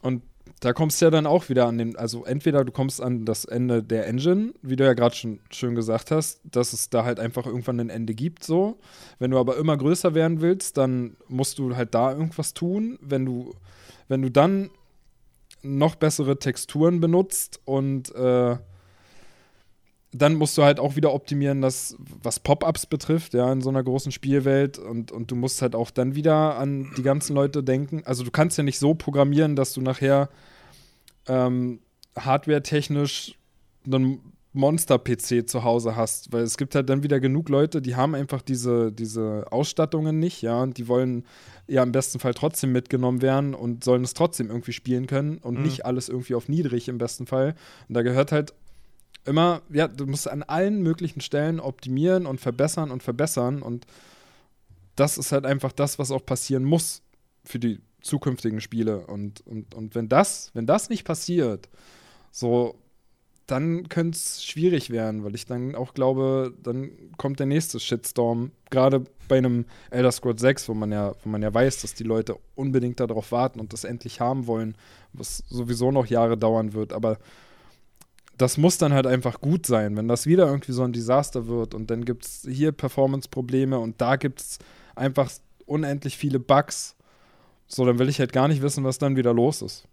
[0.00, 0.22] Und
[0.60, 3.44] da kommst du ja dann auch wieder an den, also entweder du kommst an das
[3.44, 7.20] Ende der Engine, wie du ja gerade schon schön gesagt hast, dass es da halt
[7.20, 8.78] einfach irgendwann ein Ende gibt, so.
[9.18, 12.98] Wenn du aber immer größer werden willst, dann musst du halt da irgendwas tun.
[13.02, 13.54] Wenn du,
[14.08, 14.70] wenn du dann
[15.62, 18.56] noch bessere Texturen benutzt und äh,
[20.22, 23.82] dann musst du halt auch wieder optimieren, dass, was Pop-ups betrifft, ja, in so einer
[23.82, 24.78] großen Spielwelt.
[24.78, 28.02] Und, und du musst halt auch dann wieder an die ganzen Leute denken.
[28.04, 30.28] Also du kannst ja nicht so programmieren, dass du nachher
[31.26, 31.80] ähm,
[32.16, 33.34] hardware-technisch
[33.86, 34.20] einen
[34.52, 36.32] Monster-PC zu Hause hast.
[36.32, 40.42] Weil es gibt halt dann wieder genug Leute, die haben einfach diese, diese Ausstattungen nicht,
[40.42, 41.24] ja, und die wollen
[41.68, 45.58] ja im besten Fall trotzdem mitgenommen werden und sollen es trotzdem irgendwie spielen können und
[45.58, 45.64] mhm.
[45.64, 47.54] nicht alles irgendwie auf niedrig im besten Fall.
[47.88, 48.54] Und da gehört halt
[49.24, 53.86] immer, ja, du musst an allen möglichen Stellen optimieren und verbessern und verbessern und
[54.94, 57.02] das ist halt einfach das, was auch passieren muss
[57.44, 59.06] für die zukünftigen Spiele.
[59.06, 61.68] Und, und, und wenn das, wenn das nicht passiert,
[62.30, 62.76] so,
[63.46, 68.50] dann könnte es schwierig werden, weil ich dann auch glaube, dann kommt der nächste Shitstorm.
[68.70, 72.04] Gerade bei einem Elder Scrolls 6, wo man ja, wo man ja weiß, dass die
[72.04, 74.76] Leute unbedingt darauf warten und das endlich haben wollen,
[75.12, 76.92] was sowieso noch Jahre dauern wird.
[76.92, 77.18] Aber
[78.38, 79.96] das muss dann halt einfach gut sein.
[79.96, 84.00] Wenn das wieder irgendwie so ein Desaster wird und dann gibt es hier Performance-Probleme und
[84.00, 84.58] da gibt es
[84.94, 85.30] einfach
[85.64, 86.96] unendlich viele Bugs,
[87.68, 89.88] so, dann will ich halt gar nicht wissen, was dann wieder los ist.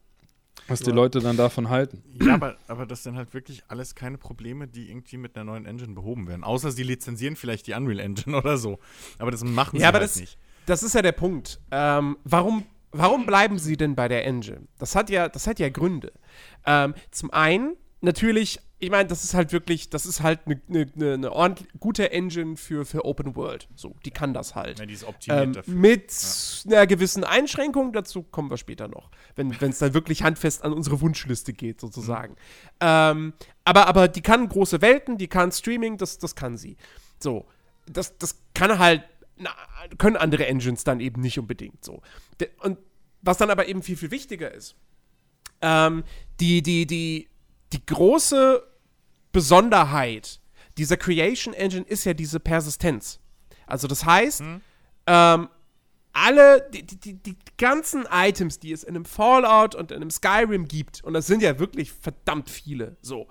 [0.67, 0.85] Was ja.
[0.85, 2.03] die Leute dann davon halten.
[2.21, 5.65] Ja, aber, aber das sind halt wirklich alles keine Probleme, die irgendwie mit einer neuen
[5.65, 6.43] Engine behoben werden.
[6.43, 8.79] Außer sie lizenzieren vielleicht die Unreal Engine oder so.
[9.17, 10.37] Aber das machen sie ja, aber halt das, nicht.
[10.65, 11.59] Das ist ja der Punkt.
[11.71, 14.67] Ähm, warum, warum bleiben sie denn bei der Engine?
[14.77, 16.13] Das hat ja, das hat ja Gründe.
[16.65, 20.87] Ähm, zum einen natürlich, ich meine, das ist halt wirklich, das ist halt eine ne,
[20.93, 23.67] ne, ne ordentlich gute Engine für, für Open World.
[23.75, 24.79] So, die kann das halt.
[24.79, 25.73] Ja, die ist optimiert ähm, dafür.
[25.73, 26.11] Mit
[26.65, 26.77] ja.
[26.77, 30.99] einer gewissen Einschränkung, dazu kommen wir später noch, wenn es dann wirklich handfest an unsere
[31.01, 32.33] Wunschliste geht, sozusagen.
[32.33, 32.37] Mhm.
[32.81, 36.75] Ähm, aber, aber die kann große Welten, die kann Streaming, das, das kann sie.
[37.19, 37.45] So,
[37.85, 39.03] das, das kann halt,
[39.37, 39.51] na,
[39.97, 42.01] können andere Engines dann eben nicht unbedingt so.
[42.59, 42.77] Und
[43.21, 44.75] was dann aber eben viel, viel wichtiger ist,
[45.61, 46.03] ähm,
[46.41, 47.29] die, die, die
[47.73, 48.63] die große
[49.31, 50.39] Besonderheit
[50.77, 53.19] dieser Creation Engine ist ja diese Persistenz.
[53.67, 54.61] Also das heißt, hm.
[55.07, 55.49] ähm,
[56.13, 60.67] alle, die, die, die, ganzen Items, die es in einem Fallout und in einem Skyrim
[60.67, 63.27] gibt, und das sind ja wirklich verdammt viele, so.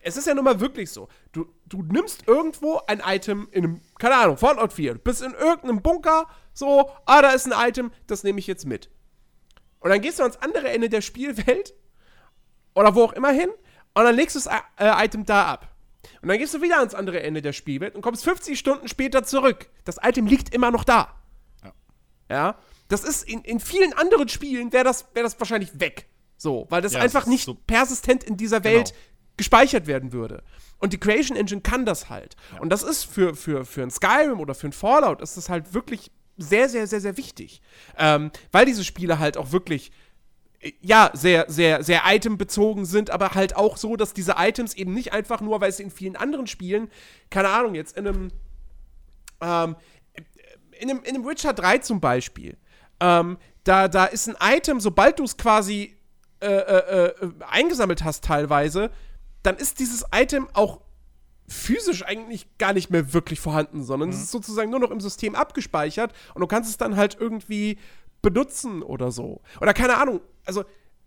[0.00, 1.08] Es ist ja nun mal wirklich so.
[1.32, 5.32] Du, du nimmst irgendwo ein Item in einem, keine Ahnung, Fallout 4, du bist in
[5.32, 8.90] irgendeinem Bunker, so, ah, da ist ein Item, das nehme ich jetzt mit.
[9.80, 11.74] Und dann gehst du ans andere Ende der Spielwelt
[12.74, 13.50] oder wo auch immer hin
[13.98, 15.74] und dann legst du das äh, Item da ab.
[16.22, 19.24] Und dann gehst du wieder ans andere Ende der Spielwelt und kommst 50 Stunden später
[19.24, 19.68] zurück.
[19.84, 21.14] Das Item liegt immer noch da.
[21.62, 21.72] Ja.
[22.30, 22.54] ja?
[22.88, 26.06] Das ist in, in vielen anderen Spielen wäre das, wär das wahrscheinlich weg.
[26.36, 29.00] So, weil das ja, einfach das nicht so persistent in dieser Welt genau.
[29.36, 30.42] gespeichert werden würde.
[30.78, 32.36] Und die Creation Engine kann das halt.
[32.52, 32.60] Ja.
[32.60, 35.74] Und das ist für, für, für ein Skyrim oder für ein Fallout ist das halt
[35.74, 37.60] wirklich sehr, sehr, sehr, sehr wichtig.
[37.96, 39.90] Ähm, weil diese Spiele halt auch wirklich
[40.80, 45.12] ja, sehr, sehr, sehr itembezogen sind, aber halt auch so, dass diese Items eben nicht
[45.12, 46.90] einfach nur, weil es in vielen anderen Spielen,
[47.30, 48.30] keine Ahnung, jetzt in einem,
[49.40, 49.76] ähm,
[50.80, 52.56] in einem, in einem Witcher 3 zum Beispiel,
[53.00, 55.96] ähm, da, da ist ein Item, sobald du es quasi
[56.40, 58.90] äh, äh, äh, eingesammelt hast teilweise,
[59.42, 60.80] dann ist dieses Item auch
[61.48, 64.14] physisch eigentlich gar nicht mehr wirklich vorhanden, sondern mhm.
[64.14, 67.78] es ist sozusagen nur noch im System abgespeichert und du kannst es dann halt irgendwie
[68.22, 69.40] benutzen oder so.
[69.60, 70.64] Oder keine Ahnung, also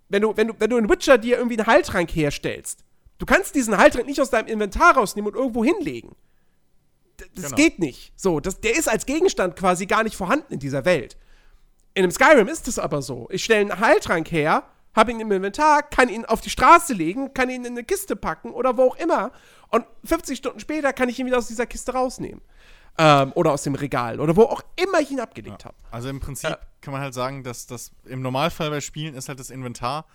[0.09, 2.83] wenn du, wenn du, wenn du in Witcher dir irgendwie einen Heiltrank herstellst,
[3.17, 6.15] du kannst diesen Heiltrank nicht aus deinem Inventar rausnehmen und irgendwo hinlegen.
[7.19, 7.55] D das genau.
[7.55, 8.13] geht nicht.
[8.15, 11.17] So, das, der ist als Gegenstand quasi gar nicht vorhanden in dieser Welt.
[11.93, 13.27] In einem Skyrim ist es aber so.
[13.31, 17.33] Ich stelle einen Heiltrank her, habe ihn im Inventar, kann ihn auf die Straße legen,
[17.33, 19.31] kann ihn in eine Kiste packen oder wo auch immer.
[19.69, 22.41] Und 50 Stunden später kann ich ihn wieder aus dieser Kiste rausnehmen.
[22.97, 25.69] Ähm, oder aus dem Regal oder wo auch immer ich ihn abgelegt ja.
[25.69, 25.77] habe.
[25.91, 29.29] Also im Prinzip äh, kann man halt sagen, dass das im Normalfall bei Spielen ist
[29.29, 30.05] halt das Inventar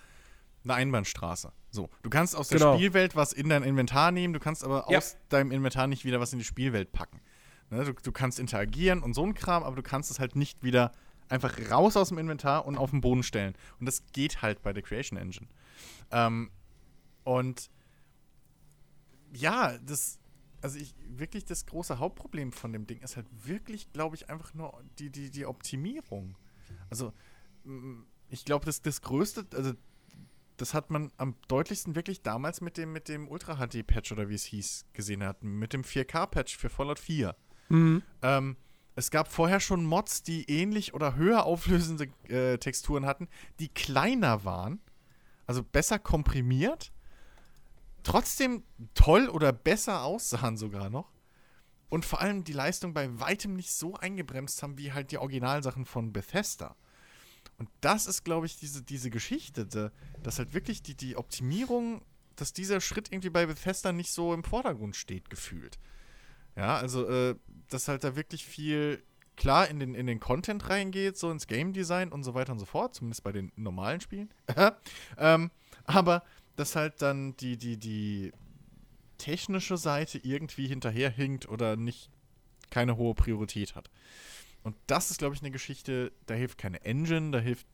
[0.63, 1.51] eine Einbahnstraße.
[1.71, 2.75] So, du kannst aus der genau.
[2.75, 4.97] Spielwelt was in dein Inventar nehmen, du kannst aber ja.
[4.97, 7.19] aus deinem Inventar nicht wieder was in die Spielwelt packen.
[7.69, 7.83] Ne?
[7.83, 10.91] Du, du, kannst interagieren und so ein Kram, aber du kannst es halt nicht wieder
[11.29, 13.55] einfach raus aus dem Inventar und auf den Boden stellen.
[13.79, 15.47] Und das geht halt bei der Creation Engine.
[16.11, 16.51] Ähm,
[17.23, 17.69] Und
[19.33, 20.19] ja, das,
[20.61, 24.53] also ich, wirklich das große Hauptproblem von dem Ding ist halt wirklich, glaube ich, einfach
[24.53, 26.37] nur die, die, die Optimierung.
[26.89, 27.13] Also,
[28.29, 29.73] ich glaube, das, das größte, also
[30.57, 34.35] das hat man am deutlichsten wirklich damals mit dem, mit dem Ultra HD-Patch oder wie
[34.35, 35.59] es hieß, gesehen hatten.
[35.59, 37.35] Mit dem 4K-Patch für Fallout 4.
[37.69, 38.01] Mhm.
[38.23, 38.57] Ähm,
[38.95, 43.27] es gab vorher schon Mods, die ähnlich oder höher auflösende äh, Texturen hatten,
[43.59, 44.81] die kleiner waren,
[45.45, 46.91] also besser komprimiert,
[48.07, 51.11] trotzdem toll oder besser aussahen sogar noch.
[51.89, 55.85] Und vor allem die Leistung bei weitem nicht so eingebremst haben, wie halt die Originalsachen
[55.85, 56.77] von Bethesda.
[57.57, 59.91] Und das ist, glaube ich, diese, diese Geschichte,
[60.23, 62.01] dass halt wirklich die, die Optimierung,
[62.37, 65.77] dass dieser Schritt irgendwie bei Bethesda nicht so im Vordergrund steht, gefühlt.
[66.55, 67.35] Ja, also, äh,
[67.69, 69.03] dass halt da wirklich viel
[69.35, 72.59] klar in den, in den Content reingeht, so ins Game Design und so weiter und
[72.59, 74.33] so fort, zumindest bei den normalen Spielen.
[75.17, 75.51] ähm,
[75.85, 76.23] aber
[76.57, 78.33] dass halt dann die, die, die
[79.17, 82.09] technische Seite irgendwie hinterherhinkt oder nicht
[82.69, 83.89] keine hohe Priorität hat.
[84.63, 87.65] Und das ist, glaube ich, eine Geschichte, da hilft keine Engine, da hilft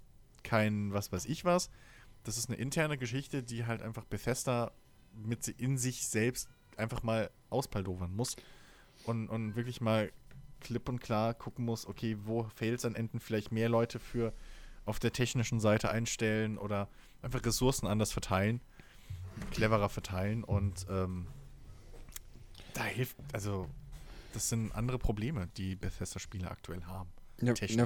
[0.43, 1.69] kein was weiß ich was.
[2.23, 4.71] Das ist eine interne Geschichte, die halt einfach Bethesda
[5.13, 8.35] mit in sich selbst einfach mal auspaldovern muss.
[9.05, 10.11] Und, und wirklich mal
[10.59, 14.33] klipp und klar gucken muss, okay, wo fehlt es an Enden vielleicht mehr Leute für
[14.85, 16.89] auf der technischen Seite einstellen oder
[17.21, 18.61] einfach Ressourcen anders verteilen,
[19.51, 21.27] cleverer verteilen und ähm,
[22.73, 23.67] da hilft, also
[24.33, 27.09] das sind andere Probleme, die Bethesda-Spiele aktuell haben.
[27.41, 27.85] Ja, ja,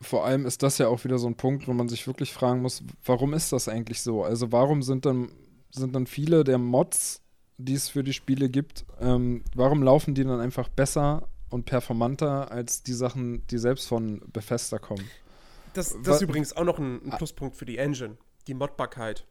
[0.00, 2.62] vor allem ist das ja auch wieder so ein Punkt, wo man sich wirklich fragen
[2.62, 4.24] muss, warum ist das eigentlich so?
[4.24, 5.30] Also warum sind dann,
[5.70, 7.22] sind dann viele der Mods,
[7.58, 12.50] die es für die Spiele gibt, ähm, warum laufen die dann einfach besser und performanter
[12.50, 15.04] als die Sachen, die selbst von Bethesda kommen?
[15.74, 19.26] Das, das ist übrigens auch noch ein, ein Pluspunkt für die Engine, die Modbarkeit.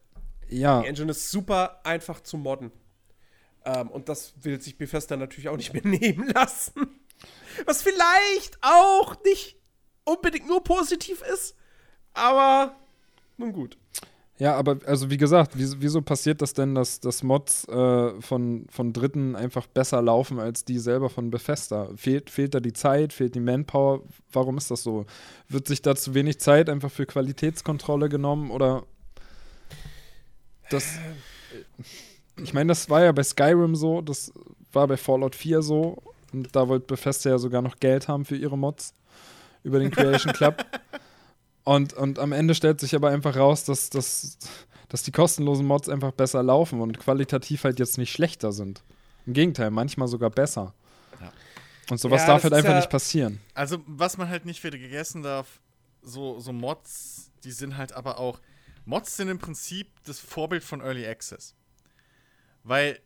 [0.49, 0.81] Ja.
[0.81, 2.71] Die Engine ist super einfach zu modden.
[3.65, 6.99] Ähm, und das will sich Bethesda natürlich auch nicht mehr nehmen lassen.
[7.65, 9.57] Was vielleicht auch nicht
[10.03, 11.55] unbedingt nur positiv ist,
[12.13, 12.75] aber
[13.37, 13.77] nun gut.
[14.37, 18.91] Ja, aber also wie gesagt, wieso passiert das denn, dass, dass Mods äh, von, von
[18.91, 21.89] Dritten einfach besser laufen als die selber von Bethesda?
[21.95, 24.01] Fehlt, fehlt da die Zeit, fehlt die Manpower?
[24.33, 25.05] Warum ist das so?
[25.47, 28.83] Wird sich da zu wenig Zeit einfach für Qualitätskontrolle genommen oder
[30.69, 30.99] das.
[32.37, 34.33] Ich meine, das war ja bei Skyrim so, das
[34.73, 36.01] war bei Fallout 4 so.
[36.33, 38.93] Und da wollte Bethesda ja sogar noch Geld haben für ihre Mods
[39.63, 40.65] über den Creation Club.
[41.63, 44.37] und, und am Ende stellt sich aber einfach raus, dass, dass,
[44.89, 48.83] dass die kostenlosen Mods einfach besser laufen und qualitativ halt jetzt nicht schlechter sind.
[49.25, 50.73] Im Gegenteil, manchmal sogar besser.
[51.21, 51.31] Ja.
[51.89, 53.39] Und sowas ja, darf halt einfach ja, nicht passieren.
[53.53, 55.59] Also, was man halt nicht wieder gegessen darf,
[56.03, 58.39] so, so Mods, die sind halt aber auch.
[58.85, 61.55] Mods sind im Prinzip das Vorbild von Early Access.
[62.63, 62.99] Weil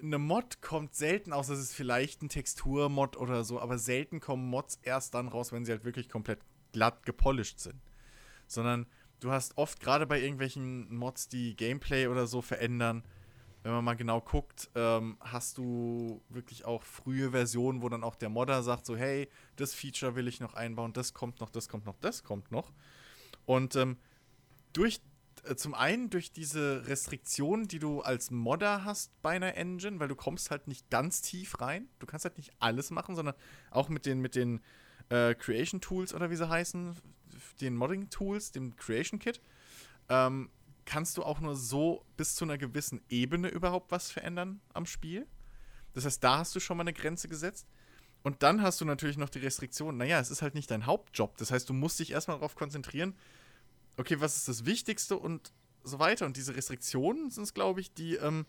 [0.00, 4.48] eine Mod kommt selten aus, das ist vielleicht ein Texturmod oder so, aber selten kommen
[4.48, 6.40] Mods erst dann raus, wenn sie halt wirklich komplett
[6.72, 7.80] glatt gepolished sind.
[8.46, 8.86] Sondern
[9.20, 13.04] du hast oft gerade bei irgendwelchen Mods, die Gameplay oder so verändern,
[13.62, 18.16] wenn man mal genau guckt, ähm, hast du wirklich auch frühe Versionen, wo dann auch
[18.16, 21.68] der Modder sagt so, hey, das Feature will ich noch einbauen, das kommt noch, das
[21.68, 22.72] kommt noch, das kommt noch.
[23.46, 23.98] Und ähm,
[24.72, 25.00] durch
[25.56, 30.14] zum einen durch diese Restriktionen, die du als Modder hast bei einer Engine, weil du
[30.14, 31.88] kommst halt nicht ganz tief rein.
[31.98, 33.34] Du kannst halt nicht alles machen, sondern
[33.70, 34.60] auch mit den, mit den
[35.08, 36.94] äh, Creation Tools oder wie sie heißen,
[37.60, 39.40] den Modding Tools, dem Creation Kit,
[40.08, 40.50] ähm,
[40.84, 45.26] kannst du auch nur so bis zu einer gewissen Ebene überhaupt was verändern am Spiel.
[45.92, 47.66] Das heißt, da hast du schon mal eine Grenze gesetzt.
[48.22, 49.96] Und dann hast du natürlich noch die Restriktion.
[49.96, 51.36] Naja, es ist halt nicht dein Hauptjob.
[51.38, 53.14] Das heißt, du musst dich erstmal darauf konzentrieren,
[54.02, 55.52] okay, was ist das Wichtigste und
[55.84, 56.26] so weiter.
[56.26, 58.46] Und diese Restriktionen sind es, glaube ich, die ähm,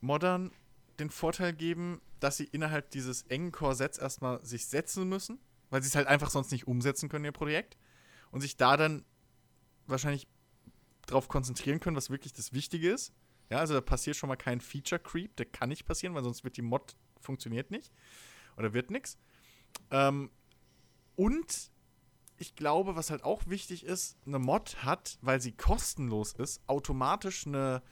[0.00, 0.50] Modern
[0.98, 5.38] den Vorteil geben, dass sie innerhalb dieses engen Korsetts erstmal sich setzen müssen,
[5.70, 7.76] weil sie es halt einfach sonst nicht umsetzen können, ihr Projekt.
[8.30, 9.04] Und sich da dann
[9.86, 10.26] wahrscheinlich
[11.06, 13.12] darauf konzentrieren können, was wirklich das Wichtige ist.
[13.50, 16.44] Ja, also da passiert schon mal kein Feature Creep, der kann nicht passieren, weil sonst
[16.44, 17.92] wird die Mod funktioniert nicht
[18.56, 19.16] oder wird nichts.
[19.90, 20.30] Ähm,
[21.16, 21.70] und
[22.38, 27.46] ich glaube, was halt auch wichtig ist, eine Mod hat, weil sie kostenlos ist, automatisch
[27.46, 27.82] eine,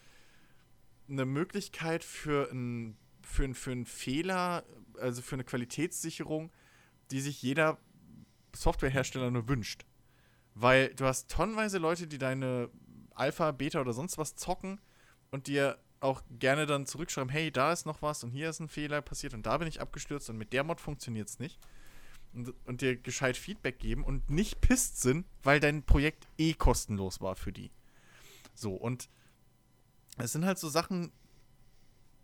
[1.09, 4.65] eine Möglichkeit für einen für, für einen Fehler,
[5.01, 6.53] also für eine Qualitätssicherung,
[7.11, 7.79] die sich jeder
[8.55, 9.85] Softwarehersteller nur wünscht.
[10.55, 12.71] Weil du hast tonnenweise Leute, die deine
[13.15, 14.81] Alpha, Beta oder sonst was zocken
[15.33, 18.69] und dir auch gerne dann zurückschreiben, hey, da ist noch was und hier ist ein
[18.69, 21.59] Fehler passiert und da bin ich abgestürzt und mit der Mod funktioniert es nicht
[22.37, 27.21] und, und dir gescheit Feedback geben und nicht pisst sind, weil dein Projekt eh kostenlos
[27.21, 27.71] war für die.
[28.55, 29.09] So, und
[30.19, 31.13] es sind halt so Sachen,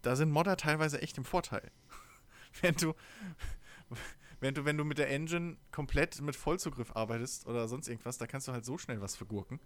[0.02, 1.70] da sind Modder teilweise echt im Vorteil.
[2.60, 2.94] wenn du,
[4.40, 8.26] wenn du, wenn du mit der Engine komplett mit Vollzugriff arbeitest oder sonst irgendwas, da
[8.26, 9.60] kannst du halt so schnell was vergurken,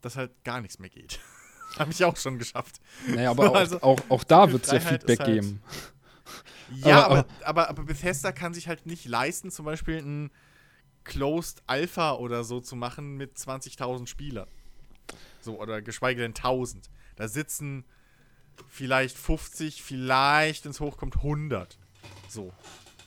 [0.00, 1.20] dass halt gar nichts mehr geht.
[1.78, 2.80] Habe ich auch schon geschafft.
[3.06, 5.62] Naja, aber Also, auch, auch, auch da wird es ja Feedback halt- geben.
[6.74, 10.30] Ja, Aber- aber, aber, aber Bethesda kann sich halt nicht leisten, zum Beispiel ein
[11.04, 14.48] Closed Alpha oder so zu machen mit 20.000 Spielern.
[15.40, 16.90] So, oder geschweige denn 1000.
[17.16, 17.84] Da sitzen
[18.68, 21.78] vielleicht 50, vielleicht, wenn es hochkommt, 100.
[22.28, 22.52] So,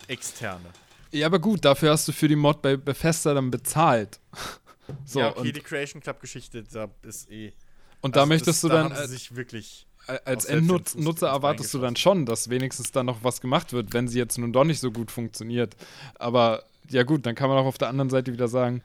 [0.08, 0.70] externe.
[1.12, 4.20] Ja, aber gut, dafür hast du für die Mod bei Bethesda dann bezahlt.
[5.06, 7.54] So, ja, okay, und, die Creation Club Geschichte, da ist eh.
[8.02, 9.88] und da also möchtest das, du da dann haben sie als, sich wirklich.
[10.08, 13.94] Als den Fuß Endnutzer erwartest du dann schon, dass wenigstens dann noch was gemacht wird,
[13.94, 15.76] wenn sie jetzt nun doch nicht so gut funktioniert.
[16.16, 18.82] Aber ja gut, dann kann man auch auf der anderen Seite wieder sagen,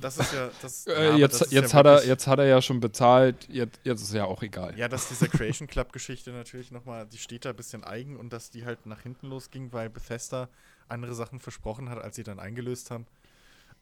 [0.00, 0.50] Das ist ja.
[0.62, 2.62] Das, äh, ja, aber das jetzt, ist jetzt, ja hat er, jetzt hat er ja
[2.62, 4.78] schon bezahlt, jetzt, jetzt ist ja auch egal.
[4.78, 8.50] Ja, dass diese Creation Club-Geschichte natürlich nochmal, die steht da ein bisschen eigen und dass
[8.50, 10.48] die halt nach hinten losging, weil Bethesda
[10.88, 13.06] andere Sachen versprochen hat, als sie dann eingelöst haben.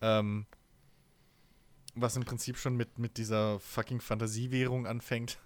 [0.01, 0.47] Ähm,
[1.95, 5.39] was im Prinzip schon mit, mit dieser fucking Fantasiewährung anfängt,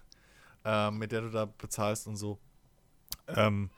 [0.65, 2.39] ähm, mit der du da bezahlst und so.
[3.27, 3.69] Ähm,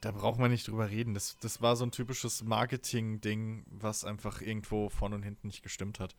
[0.00, 1.14] da braucht man nicht drüber reden.
[1.14, 6.00] Das, das war so ein typisches Marketing-Ding, was einfach irgendwo vorne und hinten nicht gestimmt
[6.00, 6.16] hat.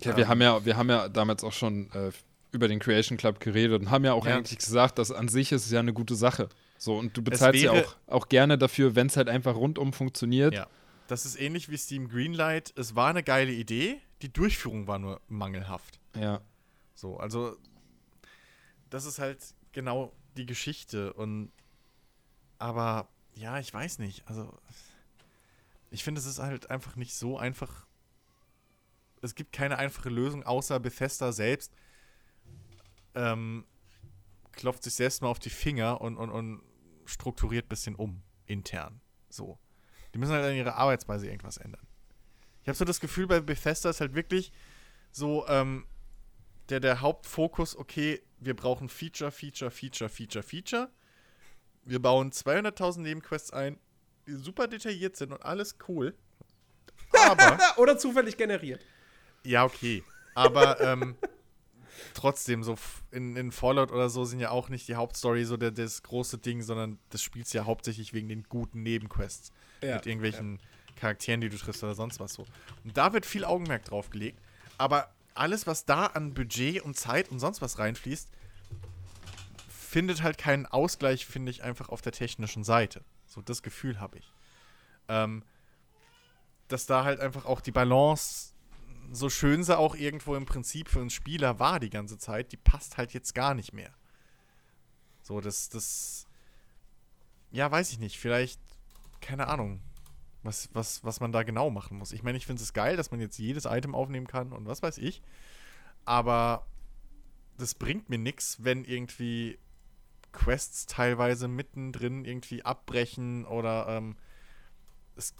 [0.00, 2.12] Ja, wir Ähm, haben ja, wir haben ja damals auch schon äh,
[2.52, 4.36] über den Creation Club geredet und haben ja auch Ja.
[4.36, 6.48] eigentlich gesagt, dass an sich ist es ja eine gute Sache.
[6.76, 10.54] So, und du bezahlst ja auch, auch gerne dafür, wenn es halt einfach rundum funktioniert.
[10.54, 10.66] Ja.
[11.08, 12.72] Das ist ähnlich wie Steam Greenlight.
[12.76, 15.98] Es war eine geile Idee, die Durchführung war nur mangelhaft.
[16.14, 16.40] ja.
[16.94, 17.56] So, also
[18.90, 21.52] das ist halt genau die Geschichte und
[22.58, 24.26] aber ja, ich weiß nicht.
[24.26, 24.52] Also
[25.90, 27.86] ich finde, es ist halt einfach nicht so einfach.
[29.22, 31.72] Es gibt keine einfache Lösung, außer Bethesda selbst
[33.14, 33.64] ähm,
[34.52, 36.62] klopft sich selbst mal auf die Finger und, und, und
[37.04, 39.00] strukturiert ein bisschen um, intern.
[39.28, 39.58] So.
[40.14, 41.86] Die müssen halt an ihrer Arbeitsweise irgendwas ändern.
[42.62, 44.52] Ich habe so das Gefühl, bei Bethesda ist halt wirklich
[45.10, 45.86] so, ähm,
[46.68, 50.90] der, der Hauptfokus, okay, wir brauchen Feature, Feature, Feature, Feature, Feature.
[51.84, 53.78] Wir bauen 200.000 Nebenquests ein,
[54.26, 56.14] die super detailliert sind und alles cool.
[57.12, 58.84] Aber, Oder zufällig generiert.
[59.44, 60.04] ja, okay.
[60.34, 61.16] Aber ähm,
[62.14, 62.76] trotzdem, so
[63.10, 66.38] in, in Fallout oder so sind ja auch nicht die Hauptstory so der, das große
[66.38, 69.50] Ding, sondern das spielst ja hauptsächlich wegen den guten Nebenquests.
[69.82, 70.60] Ja, mit irgendwelchen
[70.94, 72.44] Charakteren, die du triffst oder sonst was so.
[72.84, 74.40] Und da wird viel Augenmerk drauf gelegt.
[74.76, 78.28] Aber alles, was da an Budget und Zeit und sonst was reinfließt,
[79.68, 83.04] findet halt keinen Ausgleich, finde ich, einfach auf der technischen Seite.
[83.26, 84.32] So, das Gefühl habe ich.
[85.08, 85.42] Ähm,
[86.68, 88.52] dass da halt einfach auch die Balance,
[89.10, 92.58] so schön sie auch irgendwo im Prinzip für uns Spieler war die ganze Zeit, die
[92.58, 93.92] passt halt jetzt gar nicht mehr.
[95.22, 96.26] So, das, das,
[97.50, 98.60] ja, weiß ich nicht, vielleicht,
[99.20, 99.80] keine Ahnung,
[100.42, 102.12] was, was, was man da genau machen muss.
[102.12, 104.82] Ich meine, ich finde es geil, dass man jetzt jedes Item aufnehmen kann und was
[104.82, 105.22] weiß ich,
[106.04, 106.66] aber
[107.56, 109.58] das bringt mir nichts, wenn irgendwie
[110.32, 114.16] Quests teilweise mittendrin irgendwie abbrechen oder ähm,
[115.16, 115.34] es,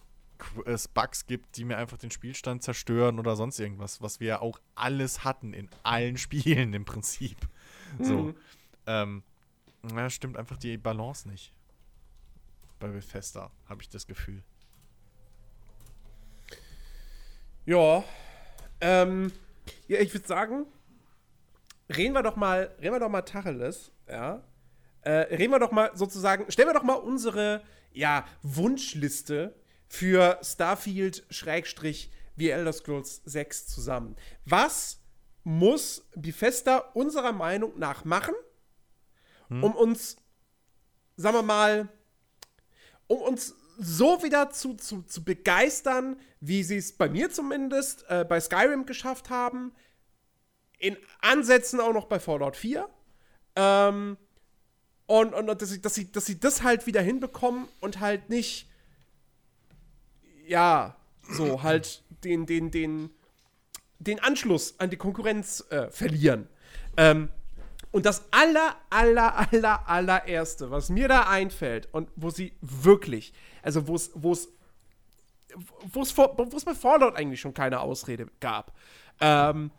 [0.66, 4.40] es Bugs gibt, die mir einfach den Spielstand zerstören oder sonst irgendwas, was wir ja
[4.40, 7.36] auch alles hatten in allen Spielen im Prinzip.
[8.00, 8.18] So.
[8.18, 8.34] Mhm.
[8.86, 9.22] Ähm,
[9.94, 11.52] ja, stimmt einfach die Balance nicht.
[12.80, 14.42] Bei Bethesda habe ich das Gefühl.
[17.68, 18.02] Ja.
[18.80, 19.30] Ähm,
[19.88, 20.64] ja, ich würde sagen,
[21.94, 24.42] reden wir doch mal, reden wir doch mal Tacheles, ja.
[25.02, 29.54] Äh, reden wir doch mal sozusagen, stellen wir doch mal unsere, ja, Wunschliste
[29.86, 34.16] für Starfield Schrägstrich wie Elder Scrolls 6 zusammen.
[34.46, 35.02] Was
[35.44, 38.34] muss Bethesda unserer Meinung nach machen,
[39.50, 40.16] um uns,
[41.16, 41.88] sagen wir mal,
[43.08, 48.24] um uns so wieder zu, zu, zu begeistern, wie sie es bei mir zumindest äh,
[48.28, 49.72] bei Skyrim geschafft haben.
[50.78, 52.88] In Ansätzen auch noch bei Fallout 4.
[53.56, 54.16] Ähm,
[55.06, 58.28] und und, und dass, sie, dass, sie, dass sie das halt wieder hinbekommen und halt
[58.28, 58.68] nicht,
[60.46, 60.96] ja,
[61.30, 63.10] so halt den, den, den,
[64.00, 66.48] den Anschluss an die Konkurrenz äh, verlieren.
[66.96, 67.28] Ähm,
[67.90, 73.32] und das aller, aller, aller, allererste, was mir da einfällt und wo sie wirklich,
[73.62, 74.48] also wo es, wo es,
[75.92, 78.72] wo es, vor- wo es bei Fallout eigentlich schon keine Ausrede gab,
[79.20, 79.70] ähm,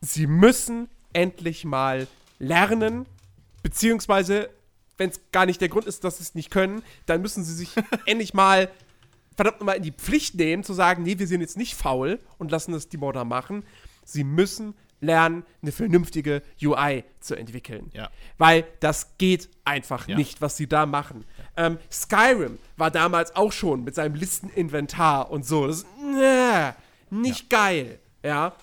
[0.00, 2.06] sie müssen endlich mal
[2.38, 3.06] lernen,
[3.62, 4.48] beziehungsweise,
[4.96, 7.54] wenn es gar nicht der Grund ist, dass sie es nicht können, dann müssen sie
[7.54, 7.70] sich
[8.06, 8.70] endlich mal
[9.36, 12.50] verdammt nochmal in die Pflicht nehmen, zu sagen, nee, wir sind jetzt nicht faul und
[12.50, 13.64] lassen es die Modder machen.
[14.04, 17.90] Sie müssen lernen, eine vernünftige UI zu entwickeln.
[17.94, 18.10] Ja.
[18.38, 20.16] Weil das geht einfach Ja.
[20.16, 21.24] nicht, was sie da machen.
[21.56, 25.66] Ähm, Skyrim war damals auch schon mit seinem Listeninventar und so.
[25.66, 25.86] Das ist
[26.20, 26.72] äh,
[27.10, 27.98] nicht geil.
[28.22, 28.54] Ja.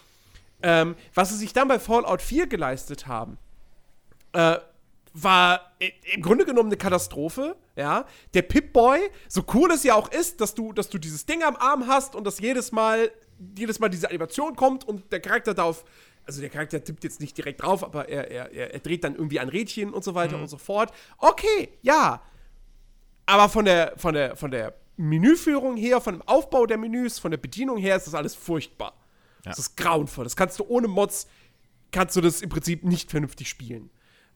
[0.61, 3.37] Ähm, was sie sich dann bei Fallout 4 geleistet haben,
[4.33, 4.57] äh,
[5.13, 5.71] war
[6.13, 8.05] im Grunde genommen eine Katastrophe, ja.
[8.35, 11.55] Der Pip-Boy, so cool es ja auch ist, dass du, dass du dieses Ding am
[11.55, 13.11] Arm hast und dass jedes Mal,
[13.57, 15.85] jedes Mal diese Animation kommt und der Charakter darauf,
[16.27, 19.39] also der Charakter tippt jetzt nicht direkt drauf, aber er, er, er, dreht dann irgendwie
[19.39, 20.91] ein Rädchen und so weiter und so fort.
[21.17, 22.21] Okay, ja.
[23.25, 27.31] Aber von der, von der, von der Menüführung her, von dem Aufbau der Menüs, von
[27.31, 28.93] der Bedienung her ist das alles furchtbar.
[29.45, 29.51] Ja.
[29.51, 30.23] Das ist grauenvoll.
[30.23, 31.27] Das kannst du ohne Mods,
[31.91, 33.89] kannst du das im Prinzip nicht vernünftig spielen.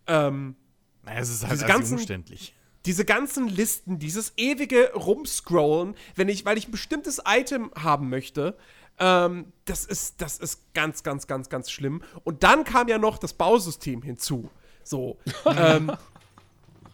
[0.08, 0.56] Ähm,
[1.04, 2.56] Naja, es ist halt Diese ganzen- umständlich.
[2.86, 8.58] diese ganzen Listen, dieses ewige Rumscrollen, wenn ich, weil ich ein bestimmtes Item haben möchte,
[9.02, 12.04] ähm, das ist, das ist ganz, ganz, ganz, ganz schlimm.
[12.24, 14.50] Und dann kam ja noch das Bausystem hinzu.
[14.84, 15.18] So.
[15.46, 15.92] ähm,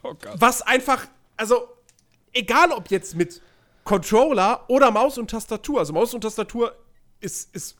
[0.03, 0.35] Oh Gott.
[0.39, 1.05] was einfach,
[1.35, 1.67] also,
[2.33, 3.41] egal ob jetzt mit
[3.83, 6.75] Controller oder Maus und Tastatur, also Maus und Tastatur
[7.19, 7.75] ist, ist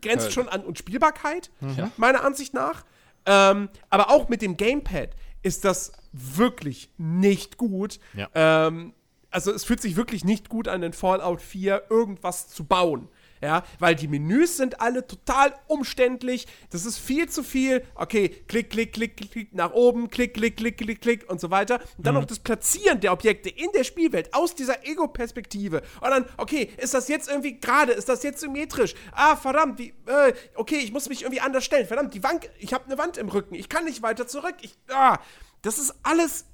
[0.00, 0.30] grenzt Äh.
[0.30, 1.90] schon an Unspielbarkeit, Ja.
[1.96, 2.84] meiner Ansicht nach.
[3.26, 5.10] Ähm, aber auch mit dem Gamepad
[5.42, 7.98] ist das wirklich nicht gut.
[8.14, 8.28] Ja.
[8.34, 8.94] Ähm,
[9.30, 13.08] also es fühlt sich wirklich nicht gut an, in Fallout 4 irgendwas zu bauen.
[13.42, 16.46] Ja, weil die Menüs sind alle total umständlich.
[16.70, 17.84] Das ist viel zu viel.
[17.96, 21.80] Okay, klick, klick, klick, klick nach oben, klick, klick, klick, klick, klick und so weiter.
[21.96, 25.82] Und dann noch das Platzieren der Objekte in der Spielwelt aus dieser Ego-Perspektive.
[26.00, 27.90] Und dann, okay, ist das jetzt irgendwie gerade?
[27.90, 28.94] Ist das jetzt symmetrisch?
[29.10, 31.88] Ah, verdammt, wie, äh, okay, ich muss mich irgendwie anders stellen.
[31.88, 33.56] Verdammt, die Wand, ich habe eine Wand im Rücken.
[33.56, 34.54] Ich kann nicht weiter zurück.
[34.60, 35.18] Ich, ah,
[35.62, 36.44] das ist alles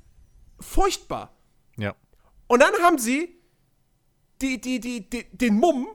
[0.58, 1.36] furchtbar.
[1.76, 1.94] Ja.
[2.46, 3.38] Und dann haben sie
[4.40, 5.86] die, die, die, die, den Mumm,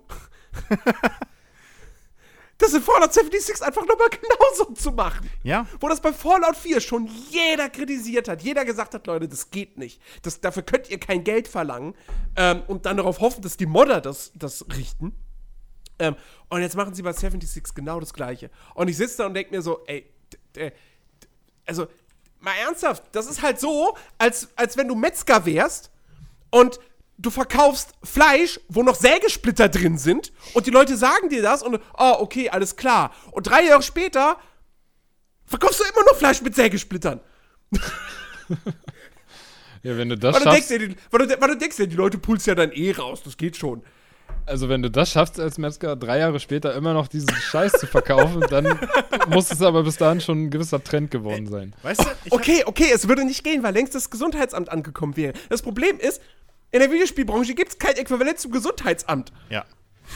[2.58, 5.30] das in Fallout 76 einfach nochmal genauso zu machen.
[5.43, 5.68] Ja.
[5.80, 9.78] Wo das bei Fallout 4 schon jeder kritisiert hat, jeder gesagt hat, Leute, das geht
[9.78, 10.01] nicht.
[10.22, 11.95] Das, dafür könnt ihr kein Geld verlangen
[12.36, 15.16] ähm, und dann darauf hoffen, dass die Modder das, das richten.
[15.99, 16.16] Ähm,
[16.49, 18.49] und jetzt machen sie bei 76 genau das Gleiche.
[18.74, 20.12] Und ich sitze da und denke mir so, ey,
[21.66, 21.88] also,
[22.39, 25.91] mal ernsthaft, das ist halt so, als, als wenn du Metzger wärst
[26.49, 26.80] und
[27.18, 31.80] du verkaufst Fleisch, wo noch Sägesplitter drin sind und die Leute sagen dir das und,
[31.97, 33.14] oh, okay, alles klar.
[33.32, 34.38] Und drei Jahre später
[35.45, 37.20] verkaufst du immer noch Fleisch mit Sägesplittern.
[39.84, 41.88] Ja, wenn du das Weil du, denkst schaffst, die, weil, du, weil du denkst dir,
[41.88, 43.84] die Leute pulst ja dann eh raus, das geht schon.
[44.45, 47.88] also wenn du das schaffst als Metzger, drei Jahre später immer noch diesen Scheiß zu
[47.88, 48.80] verkaufen, dann
[49.28, 51.76] muss es aber bis dahin schon ein gewisser Trend geworden sein.
[51.84, 55.34] Weißt du, Okay, okay, es würde nicht gehen, weil längst das Gesundheitsamt angekommen wäre.
[55.49, 56.22] Das Problem ist,
[56.74, 59.32] in der Videospielbranche gibt es kein Äquivalent zum Gesundheitsamt.
[59.50, 59.66] ja.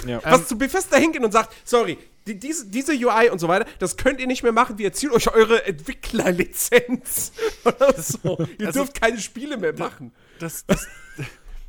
[0.06, 0.20] Ja.
[0.26, 1.98] Was zu Bethesda hingehen und sagt, sorry,
[2.28, 5.12] die, diese, diese UI und so weiter, das könnt ihr nicht mehr machen, wir ziehen
[5.12, 7.32] euch eure Entwicklerlizenz
[7.64, 8.38] oder so.
[8.60, 10.12] Ihr Also- dürft keine Spiele mehr machen.
[10.40, 10.86] das, das,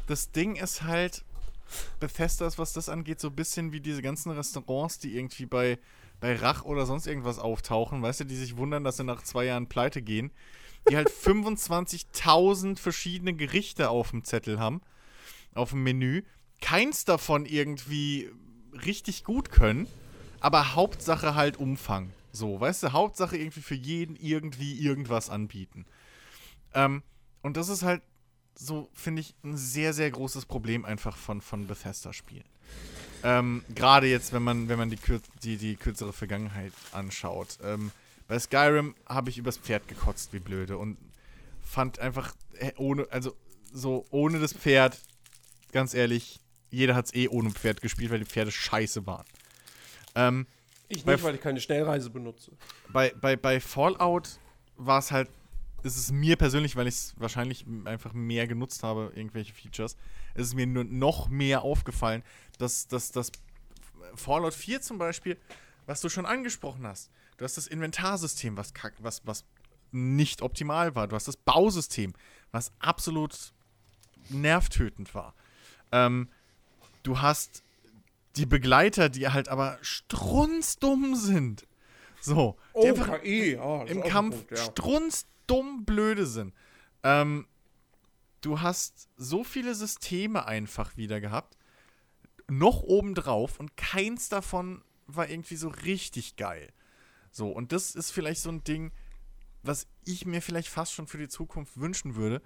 [0.09, 1.25] das Ding ist halt,
[2.01, 5.79] Bethesda ist, was das angeht, so ein bisschen wie diese ganzen Restaurants, die irgendwie bei,
[6.21, 9.45] bei Rach oder sonst irgendwas auftauchen, weißt du, die sich wundern, dass sie nach zwei
[9.45, 10.33] Jahren pleite gehen,
[10.91, 14.81] die halt 25.000 verschiedene Gerichte auf dem Zettel haben,
[15.55, 16.23] auf dem Menü,
[16.61, 18.31] keins davon irgendwie
[18.85, 19.87] richtig gut können,
[20.41, 22.13] aber Hauptsache halt Umfang.
[22.33, 25.87] So, weißt du, Hauptsache irgendwie für jeden irgendwie irgendwas anbieten.
[26.75, 27.03] Ähm,
[27.43, 28.03] und das ist halt
[28.55, 32.45] so, finde ich, ein sehr, sehr großes Problem einfach von, von Bethesda-Spielen.
[33.23, 34.99] Ähm, Gerade jetzt, wenn man, wenn man die,
[35.43, 37.59] die, die kürzere Vergangenheit anschaut.
[37.63, 37.91] Ähm,
[38.29, 40.79] bei Skyrim habe ich übers Pferd gekotzt, wie blöde.
[40.79, 40.99] Und
[41.63, 42.35] fand einfach,
[42.77, 43.35] ohne, also
[43.73, 45.01] so ohne das Pferd,
[45.73, 49.25] ganz ehrlich, jeder hat es eh ohne Pferd gespielt, weil die Pferde scheiße waren.
[50.15, 50.47] Ähm,
[50.89, 52.53] Ich nicht, weil ich keine Schnellreise benutze.
[52.93, 54.39] bei, bei, bei Fallout
[54.77, 55.31] war es halt,
[55.83, 59.97] ist es mir persönlich, weil ich es wahrscheinlich einfach mehr genutzt habe, irgendwelche Features,
[60.35, 62.23] ist es mir nur noch mehr aufgefallen,
[62.59, 63.33] dass, dass, dass
[64.15, 65.39] Fallout 4 zum Beispiel,
[65.87, 69.45] was du schon angesprochen hast, du hast das Inventarsystem, was, was, was
[69.91, 72.13] nicht optimal war, du hast das Bausystem,
[72.53, 73.53] was absolut
[74.29, 75.35] nervtötend war.
[75.91, 76.29] Ähm,
[77.03, 77.63] du hast
[78.37, 81.67] die Begleiter, die halt aber strunzdumm sind.
[82.21, 82.57] So.
[82.75, 84.57] die einfach KI, das ist im Kampf Punkt, ja.
[84.57, 86.53] strunzdumm blöde sind.
[87.03, 87.47] Ähm,
[88.41, 91.57] du hast so viele Systeme einfach wieder gehabt,
[92.49, 96.73] noch obendrauf und keins davon war irgendwie so richtig geil.
[97.39, 98.91] So, und das ist vielleicht so ein Ding,
[99.63, 102.43] was ich mir vielleicht fast schon für die Zukunft wünschen würde.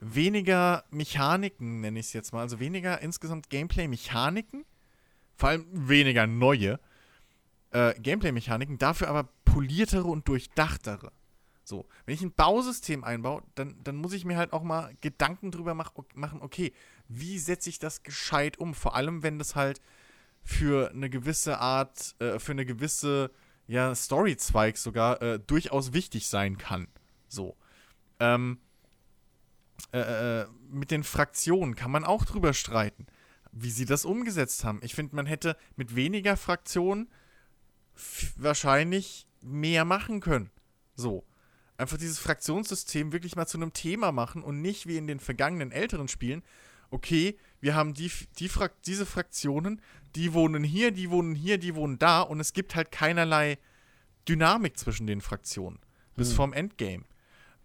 [0.00, 4.64] Weniger Mechaniken, nenne ich es jetzt mal, also weniger insgesamt Gameplay-Mechaniken,
[5.36, 6.80] vor allem weniger neue,
[7.72, 11.12] äh, Gameplay-Mechaniken, dafür aber poliertere und durchdachtere.
[11.62, 15.50] So, wenn ich ein Bausystem einbaue, dann, dann muss ich mir halt auch mal Gedanken
[15.50, 16.72] drüber mach, machen, okay,
[17.06, 18.72] wie setze ich das gescheit um?
[18.72, 19.82] Vor allem, wenn das halt
[20.42, 23.30] für eine gewisse Art, äh, für eine gewisse
[23.72, 26.88] ja, Story-Zweig sogar äh, durchaus wichtig sein kann.
[27.26, 27.56] So.
[28.20, 28.58] Ähm,
[29.94, 33.06] äh, äh mit den Fraktionen kann man auch drüber streiten,
[33.50, 34.80] wie sie das umgesetzt haben.
[34.82, 37.10] Ich finde, man hätte mit weniger Fraktionen
[38.36, 40.50] wahrscheinlich mehr machen können.
[40.94, 41.24] So.
[41.78, 45.72] Einfach dieses Fraktionssystem wirklich mal zu einem Thema machen und nicht wie in den vergangenen
[45.72, 46.42] älteren Spielen,
[46.90, 49.80] okay, wir haben die, die Frak diese Fraktionen,
[50.16, 53.56] die wohnen hier, die wohnen hier, die wohnen da und es gibt halt keinerlei
[54.28, 55.78] Dynamik zwischen den Fraktionen.
[56.14, 56.36] Bis hm.
[56.36, 57.04] vorm Endgame.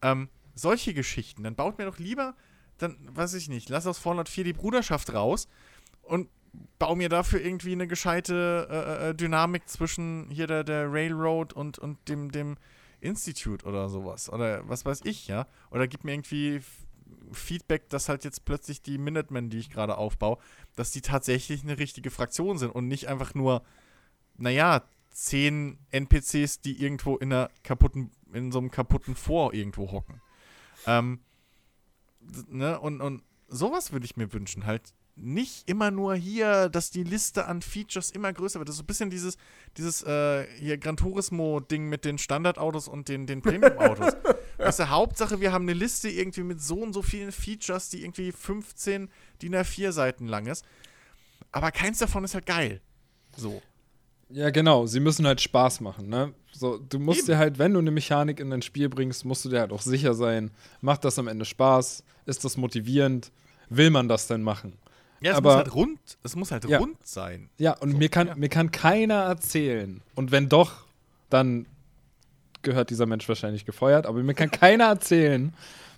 [0.01, 2.35] Ähm, solche Geschichten, dann baut mir doch lieber,
[2.77, 5.47] dann, weiß ich nicht, lass aus Fallout 4 die Bruderschaft raus
[6.03, 6.29] und
[6.77, 11.79] bau mir dafür irgendwie eine gescheite äh, äh, Dynamik zwischen hier der, der Railroad und,
[11.79, 12.57] und dem, dem
[13.01, 14.31] Institute oder sowas.
[14.31, 15.47] Oder was weiß ich, ja.
[15.71, 16.61] Oder gib mir irgendwie
[17.31, 20.37] Feedback, dass halt jetzt plötzlich die Minutemen, die ich gerade aufbaue,
[20.75, 23.63] dass die tatsächlich eine richtige Fraktion sind und nicht einfach nur,
[24.37, 30.21] naja, zehn NPCs, die irgendwo in einer kaputten, in so einem kaputten Vor irgendwo hocken.
[30.85, 31.19] Ähm,
[32.49, 37.03] ne, und, und sowas würde ich mir wünschen, halt nicht immer nur hier, dass die
[37.03, 38.69] Liste an Features immer größer wird.
[38.69, 39.37] Das ist so ein bisschen dieses,
[39.75, 44.13] dieses äh, hier Gran Turismo-Ding mit den Standardautos und den, den Premium-Autos.
[44.67, 44.83] Ja.
[44.83, 48.31] ist Hauptsache, wir haben eine Liste irgendwie mit so und so vielen Features, die irgendwie
[48.31, 49.09] 15
[49.41, 50.65] DIN A4 Seiten lang ist.
[51.51, 52.81] Aber keins davon ist halt geil.
[53.35, 53.61] So.
[54.29, 54.85] Ja, genau.
[54.85, 56.33] Sie müssen halt Spaß machen, ne?
[56.51, 57.27] So, du musst Eben.
[57.27, 59.81] dir halt, wenn du eine Mechanik in dein Spiel bringst, musst du dir halt auch
[59.81, 60.51] sicher sein,
[60.81, 62.03] macht das am Ende Spaß?
[62.25, 63.31] Ist das motivierend?
[63.69, 64.77] Will man das denn machen?
[65.21, 66.77] Ja, es aber, muss halt rund, es muss halt ja.
[66.79, 67.49] rund sein.
[67.57, 68.35] Ja, und so, mir, kann, ja.
[68.35, 70.01] mir kann keiner erzählen.
[70.15, 70.85] Und wenn doch,
[71.29, 71.65] dann
[72.67, 75.53] gehört dieser Mensch wahrscheinlich gefeuert, aber mir kann keiner erzählen,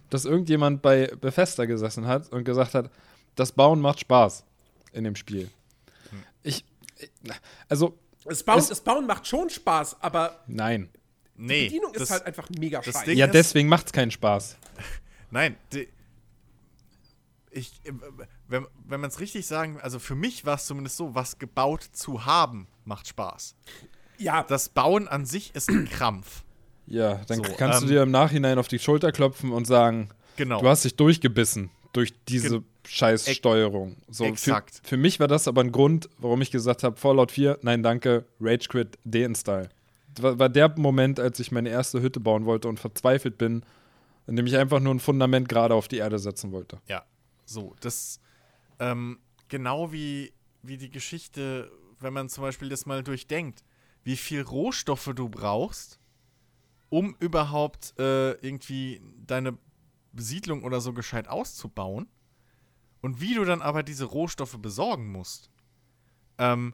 [0.09, 2.91] dass irgendjemand bei Bethesda gesessen hat und gesagt hat,
[3.35, 4.45] das Bauen macht Spaß
[4.93, 5.49] in dem Spiel.
[6.43, 6.63] Ich,
[7.67, 7.97] also.
[8.25, 10.43] Das Bauen, das Bauen macht schon Spaß, aber.
[10.47, 10.89] Nein.
[11.35, 11.61] Nee.
[11.61, 13.13] Die Bedienung das, ist halt einfach mega scheiße.
[13.13, 14.57] Ja, deswegen macht es keinen Spaß.
[15.31, 15.87] Nein, die,
[17.51, 17.93] ich, äh,
[18.47, 21.83] wenn, wenn man es richtig sagen, also für mich war es zumindest so, was gebaut
[21.83, 23.55] zu haben, macht Spaß.
[24.17, 24.43] Ja.
[24.43, 26.43] Das Bauen an sich ist ein Krampf.
[26.89, 30.09] Ja, dann so, kannst ähm, du dir im Nachhinein auf die Schulter klopfen und sagen,
[30.35, 30.59] genau.
[30.59, 33.97] du hast dich durchgebissen durch diese Ge Scheißsteuerung.
[34.09, 34.81] So, Exakt.
[34.81, 37.83] Für, für, mich war das aber ein Grund, warum ich gesagt habe, Fallout 4, nein
[37.83, 39.69] danke, Rage Quit, deinstall.
[40.19, 43.63] War, war der Moment, als ich meine erste Hütte bauen wollte und verzweifelt bin,
[44.25, 46.79] in dem ich einfach nur ein Fundament gerade auf die Erde setzen wollte.
[46.87, 47.05] Ja,
[47.45, 48.19] so, das
[48.79, 49.19] ähm,
[49.49, 50.33] genau wie,
[50.63, 53.63] wie die Geschichte, wenn man zum Beispiel das mal durchdenkt,
[54.03, 55.98] wie viel Rohstoffe du brauchst,
[56.89, 59.57] um überhaupt äh, irgendwie deine
[60.11, 62.07] Besiedlung oder so gescheit auszubauen
[63.01, 65.49] und wie du dann aber diese Rohstoffe besorgen musst.
[66.37, 66.73] Ähm,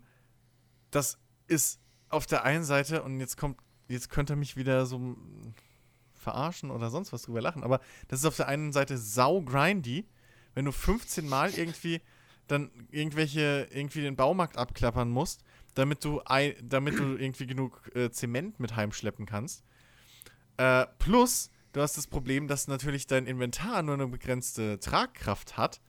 [0.91, 5.18] das ist auf der einen Seite, und jetzt kommt, jetzt könnte er mich wieder so
[6.13, 10.07] verarschen oder sonst was drüber lachen, aber das ist auf der einen Seite sau grindy,
[10.53, 12.01] wenn du 15 Mal irgendwie
[12.47, 15.43] dann irgendwelche, irgendwie den Baumarkt abklappern musst,
[15.74, 16.22] damit du,
[16.61, 19.63] damit du irgendwie genug äh, Zement mit heimschleppen kannst.
[20.58, 25.82] Äh, plus, du hast das Problem, dass natürlich dein Inventar nur eine begrenzte Tragkraft hat.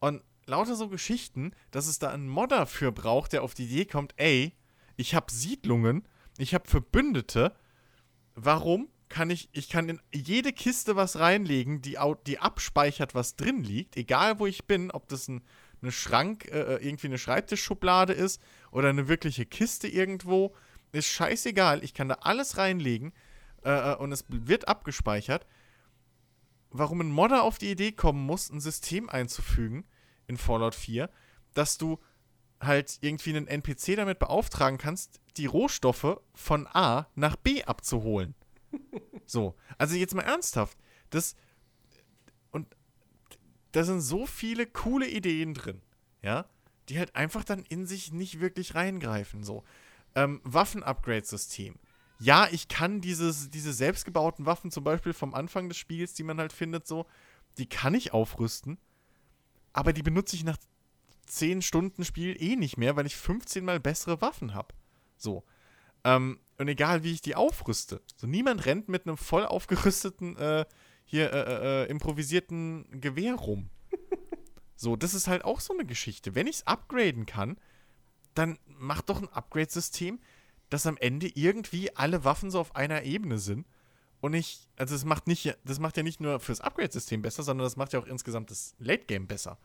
[0.00, 3.84] Und lauter so Geschichten, dass es da einen Modder für braucht, der auf die Idee
[3.86, 4.56] kommt, ey,
[4.96, 6.08] ich habe Siedlungen,
[6.38, 7.54] ich habe Verbündete.
[8.34, 13.62] Warum kann ich, ich kann in jede Kiste was reinlegen, die, die abspeichert, was drin
[13.62, 15.42] liegt, egal wo ich bin, ob das ein,
[15.80, 18.40] eine Schrank, äh, äh, irgendwie eine Schreibtischschublade ist
[18.72, 20.54] oder eine wirkliche Kiste irgendwo,
[20.92, 23.12] ist scheißegal, ich kann da alles reinlegen
[23.66, 25.44] äh, äh, und es wird abgespeichert.
[26.70, 29.84] Warum ein Modder auf die Idee kommen muss, ein System einzufügen
[30.28, 31.10] in Fallout 4,
[31.54, 31.98] dass du
[32.60, 38.34] halt irgendwie einen NPC damit beauftragen kannst, die Rohstoffe von A nach B abzuholen.
[39.28, 40.78] So, also jetzt mal ernsthaft.
[41.10, 41.34] Das
[42.52, 42.76] und
[43.72, 45.82] da sind so viele coole Ideen drin,
[46.22, 46.46] ja,
[46.88, 49.42] die halt einfach dann in sich nicht wirklich reingreifen.
[49.42, 49.64] So,
[50.14, 51.80] ähm, Waffen-Upgrade-System.
[52.18, 56.38] Ja, ich kann dieses, diese selbstgebauten Waffen, zum Beispiel vom Anfang des Spiels, die man
[56.38, 57.06] halt findet, so,
[57.58, 58.78] die kann ich aufrüsten,
[59.72, 60.56] aber die benutze ich nach
[61.26, 64.74] 10 Stunden Spiel eh nicht mehr, weil ich 15 mal bessere Waffen habe.
[65.16, 65.44] So.
[66.04, 68.00] Ähm, und egal, wie ich die aufrüste.
[68.16, 70.64] So, niemand rennt mit einem voll aufgerüsteten, äh,
[71.04, 73.68] hier, äh, äh, äh improvisierten Gewehr rum.
[74.76, 76.34] so, das ist halt auch so eine Geschichte.
[76.34, 77.58] Wenn ich es upgraden kann,
[78.34, 80.20] dann mach doch ein Upgrade-System,
[80.70, 83.66] dass am Ende irgendwie alle Waffen so auf einer Ebene sind.
[84.20, 87.64] Und ich, also das macht nicht, das macht ja nicht nur fürs Upgrade-System besser, sondern
[87.64, 89.58] das macht ja auch insgesamt das Late-Game besser.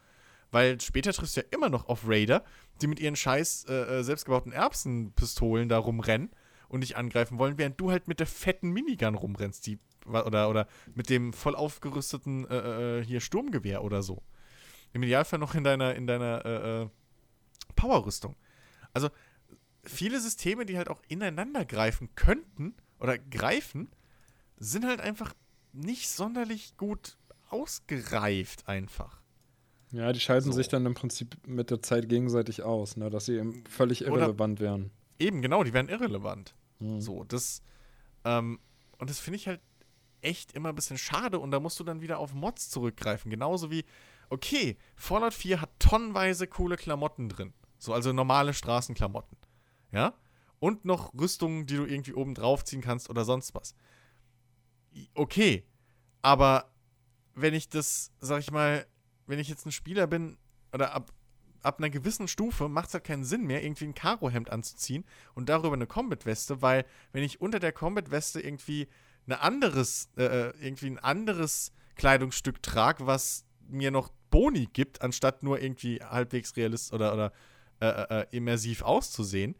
[0.51, 2.43] Weil später triffst du ja immer noch auf Raider,
[2.81, 6.29] die mit ihren scheiß äh, äh selbstgebauten Erbsenpistolen da rumrennen
[6.67, 10.67] und dich angreifen wollen, während du halt mit der fetten Minigun rumrennst, die oder, oder
[10.93, 14.21] mit dem voll aufgerüsteten äh, äh, hier Sturmgewehr oder so.
[14.93, 16.89] Im Idealfall noch in deiner, in deiner äh, äh
[17.75, 18.35] Powerrüstung.
[18.93, 19.09] Also
[19.83, 23.89] viele Systeme, die halt auch ineinander greifen könnten oder greifen,
[24.57, 25.33] sind halt einfach
[25.73, 27.17] nicht sonderlich gut
[27.49, 29.21] ausgereift einfach.
[29.91, 30.53] Ja, die schalten so.
[30.53, 34.59] sich dann im Prinzip mit der Zeit gegenseitig aus, ne, dass sie eben völlig irrelevant
[34.59, 34.91] Oder wären.
[35.19, 36.55] Eben, genau, die wären irrelevant.
[36.79, 37.01] Hm.
[37.01, 37.61] So, das,
[38.23, 38.59] ähm,
[38.97, 39.59] und das finde ich halt
[40.21, 43.29] echt immer ein bisschen schade und da musst du dann wieder auf Mods zurückgreifen.
[43.29, 43.83] Genauso wie,
[44.29, 47.53] okay, Fallout 4 hat tonnenweise coole Klamotten drin.
[47.77, 49.37] So, also normale Straßenklamotten.
[49.91, 50.13] Ja?
[50.59, 53.75] Und noch Rüstungen, die du irgendwie oben drauf ziehen kannst oder sonst was.
[55.13, 55.65] Okay,
[56.21, 56.71] aber
[57.33, 58.85] wenn ich das, sag ich mal,
[59.25, 60.37] wenn ich jetzt ein Spieler bin
[60.73, 61.11] oder ab,
[61.63, 65.49] ab einer gewissen Stufe macht es halt keinen Sinn mehr, irgendwie ein Karohemd anzuziehen und
[65.49, 68.87] darüber eine Combat-Weste, weil wenn ich unter der Combat-Weste irgendwie
[69.27, 75.43] ein anderes, äh, äh, irgendwie ein anderes Kleidungsstück trage, was mir noch Boni gibt, anstatt
[75.43, 77.31] nur irgendwie halbwegs realist oder, oder
[77.79, 79.55] äh, äh, äh immersiv auszusehen,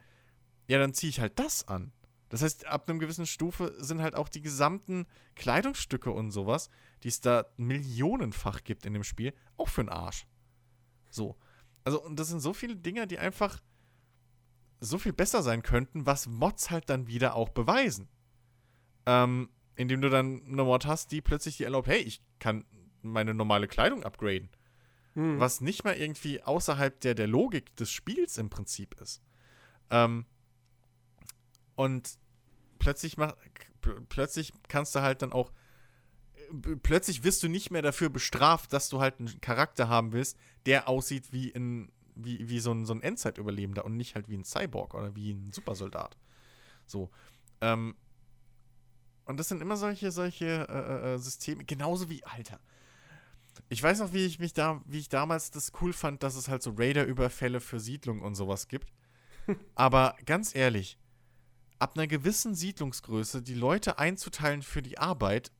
[0.72, 1.91] ja, dann ziehe ich halt das an.
[2.30, 5.05] Das heißt, ab einer gewissen Stufe sind halt auch die gesamten
[5.36, 6.69] Kleidungsstücke und sowas,
[7.03, 10.26] die es da millionenfach gibt in dem Spiel, auch für den Arsch.
[11.09, 11.36] So.
[11.84, 13.59] Also, und das sind so viele Dinge, die einfach
[14.80, 18.07] so viel besser sein könnten, was Mods halt dann wieder auch beweisen.
[19.05, 22.63] Ähm, indem du dann eine Mod hast, die plötzlich dir erlaubt, hey, ich kann
[23.01, 24.49] meine normale Kleidung upgraden.
[25.15, 25.38] Hm.
[25.38, 29.22] Was nicht mal irgendwie außerhalb der, der Logik des Spiels im Prinzip ist.
[29.89, 30.26] Ähm,
[31.76, 32.17] und
[32.80, 33.36] plötzlich, mach,
[34.09, 35.51] plötzlich kannst du halt dann auch.
[36.84, 40.89] Plötzlich wirst du nicht mehr dafür bestraft, dass du halt einen Charakter haben willst, der
[40.89, 44.43] aussieht wie, ein, wie, wie so ein, so ein Endzeitüberlebender und nicht halt wie ein
[44.43, 46.17] Cyborg oder wie ein Supersoldat.
[46.86, 47.09] So.
[47.61, 47.95] Ähm,
[49.26, 52.59] und das sind immer solche, solche äh, äh, Systeme, genauso wie, Alter.
[53.69, 56.49] Ich weiß noch, wie ich mich da, wie ich damals das cool fand, dass es
[56.49, 58.91] halt so Raider-Überfälle für Siedlungen und sowas gibt.
[59.76, 60.97] Aber ganz ehrlich,
[61.82, 65.51] ab einer gewissen Siedlungsgröße die Leute einzuteilen für die Arbeit,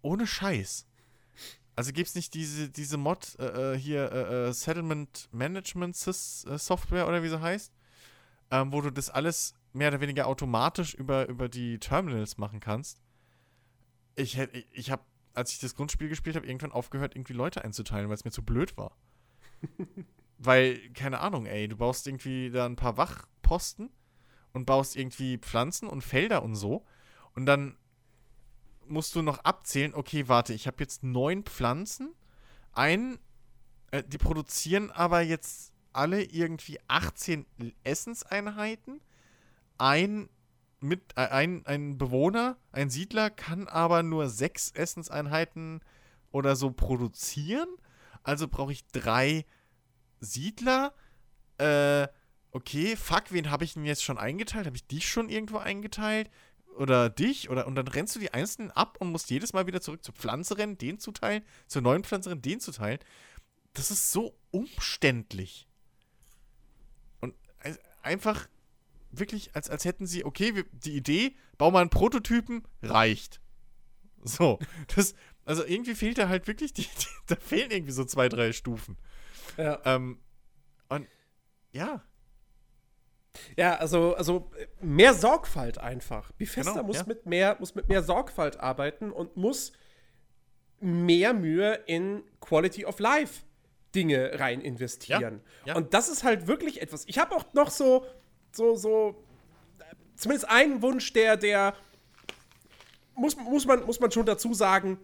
[0.00, 0.86] ohne Scheiß.
[1.74, 6.12] Also gibt es nicht diese, diese Mod äh, äh, hier, äh, äh, Settlement Management äh,
[6.12, 7.72] Software oder wie sie heißt,
[8.52, 13.02] ähm, wo du das alles mehr oder weniger automatisch über, über die Terminals machen kannst.
[14.14, 15.02] Ich, ich, ich habe,
[15.34, 18.42] als ich das Grundspiel gespielt habe, irgendwann aufgehört, irgendwie Leute einzuteilen, weil es mir zu
[18.42, 18.96] blöd war.
[20.38, 23.90] weil, keine Ahnung, ey, du baust irgendwie da ein paar Wachposten
[24.56, 26.82] und baust irgendwie Pflanzen und Felder und so.
[27.34, 27.76] Und dann
[28.86, 32.14] musst du noch abzählen, okay, warte, ich habe jetzt neun Pflanzen.
[32.72, 33.18] Ein,
[33.90, 37.44] äh, die produzieren aber jetzt alle irgendwie 18
[37.84, 39.02] Essenseinheiten.
[39.76, 40.30] Ein,
[40.80, 45.80] mit, äh, ein, ein Bewohner, ein Siedler kann aber nur sechs Essenseinheiten
[46.30, 47.68] oder so produzieren.
[48.22, 49.44] Also brauche ich drei
[50.20, 50.94] Siedler.
[51.58, 52.08] Äh,
[52.56, 54.66] okay, fuck, wen habe ich denn jetzt schon eingeteilt?
[54.66, 56.30] Habe ich dich schon irgendwo eingeteilt?
[56.76, 57.50] Oder dich?
[57.50, 60.14] Oder, und dann rennst du die Einzelnen ab und musst jedes Mal wieder zurück zur
[60.14, 62.98] Pflanze rennen, den zuteilen, zur neuen Pflanzerin, den zuteilen.
[63.74, 65.68] Das ist so umständlich.
[67.20, 67.34] Und
[68.02, 68.48] einfach
[69.10, 73.40] wirklich, als, als hätten sie, okay, wir, die Idee, bau mal einen Prototypen, reicht.
[74.24, 74.58] So,
[74.96, 78.52] das, also irgendwie fehlt da halt wirklich, die, die, da fehlen irgendwie so zwei, drei
[78.52, 78.96] Stufen.
[79.58, 79.78] Ja.
[79.84, 80.20] Ähm,
[80.88, 81.06] und
[81.72, 82.02] ja,
[83.56, 84.50] ja, also, also
[84.80, 86.30] mehr Sorgfalt einfach.
[86.32, 87.04] Bethesda genau, muss, ja.
[87.06, 89.72] mit mehr, muss mit mehr Sorgfalt arbeiten und muss
[90.80, 93.44] mehr Mühe in Quality of Life
[93.94, 95.40] Dinge rein investieren.
[95.64, 95.76] Ja, ja.
[95.76, 97.04] Und das ist halt wirklich etwas.
[97.06, 98.04] Ich habe auch noch so,
[98.52, 99.24] so, so,
[100.16, 101.74] zumindest einen Wunsch, der, der
[103.14, 104.98] muss, muss, man, muss man schon dazu sagen,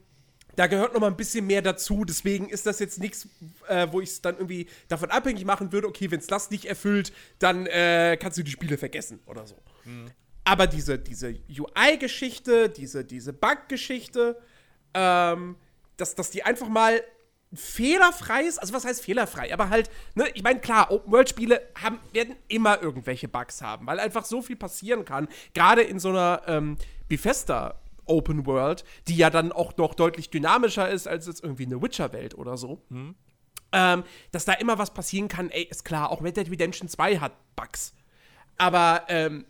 [0.56, 2.04] da gehört noch mal ein bisschen mehr dazu.
[2.04, 3.28] Deswegen ist das jetzt nichts,
[3.68, 6.66] äh, wo ich es dann irgendwie davon abhängig machen würde, okay, wenn es das nicht
[6.66, 9.56] erfüllt, dann äh, kannst du die Spiele vergessen oder so.
[9.84, 10.10] Mhm.
[10.44, 14.40] Aber diese, diese UI-Geschichte, diese, diese Bug-Geschichte,
[14.92, 15.56] ähm,
[15.96, 17.02] dass, dass die einfach mal
[17.54, 21.60] fehlerfrei ist, also was heißt fehlerfrei, aber halt, ne, ich meine, klar, Open-World-Spiele
[22.12, 26.42] werden immer irgendwelche Bugs haben, weil einfach so viel passieren kann, gerade in so einer
[26.46, 26.78] ähm,
[27.08, 31.80] Bethesda Open World, die ja dann auch noch deutlich dynamischer ist als jetzt irgendwie eine
[31.80, 32.80] Witcher-Welt oder so.
[32.88, 33.14] Mhm.
[33.74, 37.18] Ähm, dass da immer was passieren kann, ey, ist klar, auch Red Dead Redemption 2
[37.18, 37.94] hat Bugs.
[38.58, 39.46] Aber ähm,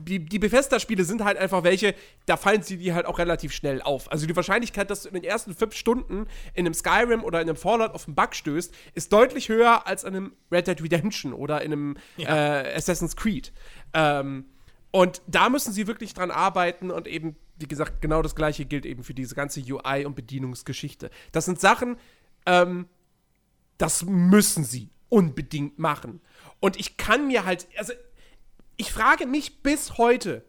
[0.00, 1.94] die, die Bethesda-Spiele sind halt einfach welche,
[2.26, 4.10] da fallen sie dir halt auch relativ schnell auf.
[4.10, 7.48] Also die Wahrscheinlichkeit, dass du in den ersten fünf Stunden in einem Skyrim oder in
[7.48, 11.32] einem Fallout auf einen Bug stößt, ist deutlich höher als in einem Red Dead Redemption
[11.32, 12.62] oder in einem ja.
[12.62, 13.52] äh, Assassin's Creed.
[13.92, 14.46] Ähm,
[14.92, 18.86] und da müssen sie wirklich dran arbeiten und eben, wie gesagt, genau das gleiche gilt
[18.86, 21.10] eben für diese ganze UI- und Bedienungsgeschichte.
[21.32, 21.96] Das sind Sachen,
[22.44, 22.86] ähm,
[23.78, 26.20] das müssen sie unbedingt machen.
[26.60, 27.94] Und ich kann mir halt, also
[28.76, 30.44] ich frage mich bis heute,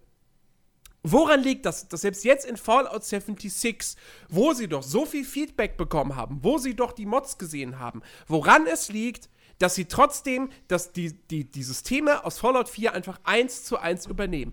[1.04, 3.96] woran liegt das, dass selbst jetzt in Fallout 76,
[4.28, 8.02] wo sie doch so viel Feedback bekommen haben, wo sie doch die Mods gesehen haben,
[8.28, 9.30] woran es liegt,
[9.64, 14.08] dass sie trotzdem dass die, die, die Systeme aus Fallout 4 einfach eins zu eins
[14.08, 14.52] übernehmen.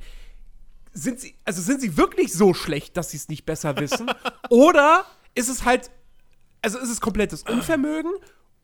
[0.93, 4.09] Sind sie, also sind sie wirklich so schlecht, dass sie es nicht besser wissen?
[4.51, 5.05] oder
[5.35, 5.91] ist es halt,
[6.63, 8.13] also ist es komplettes Unvermögen?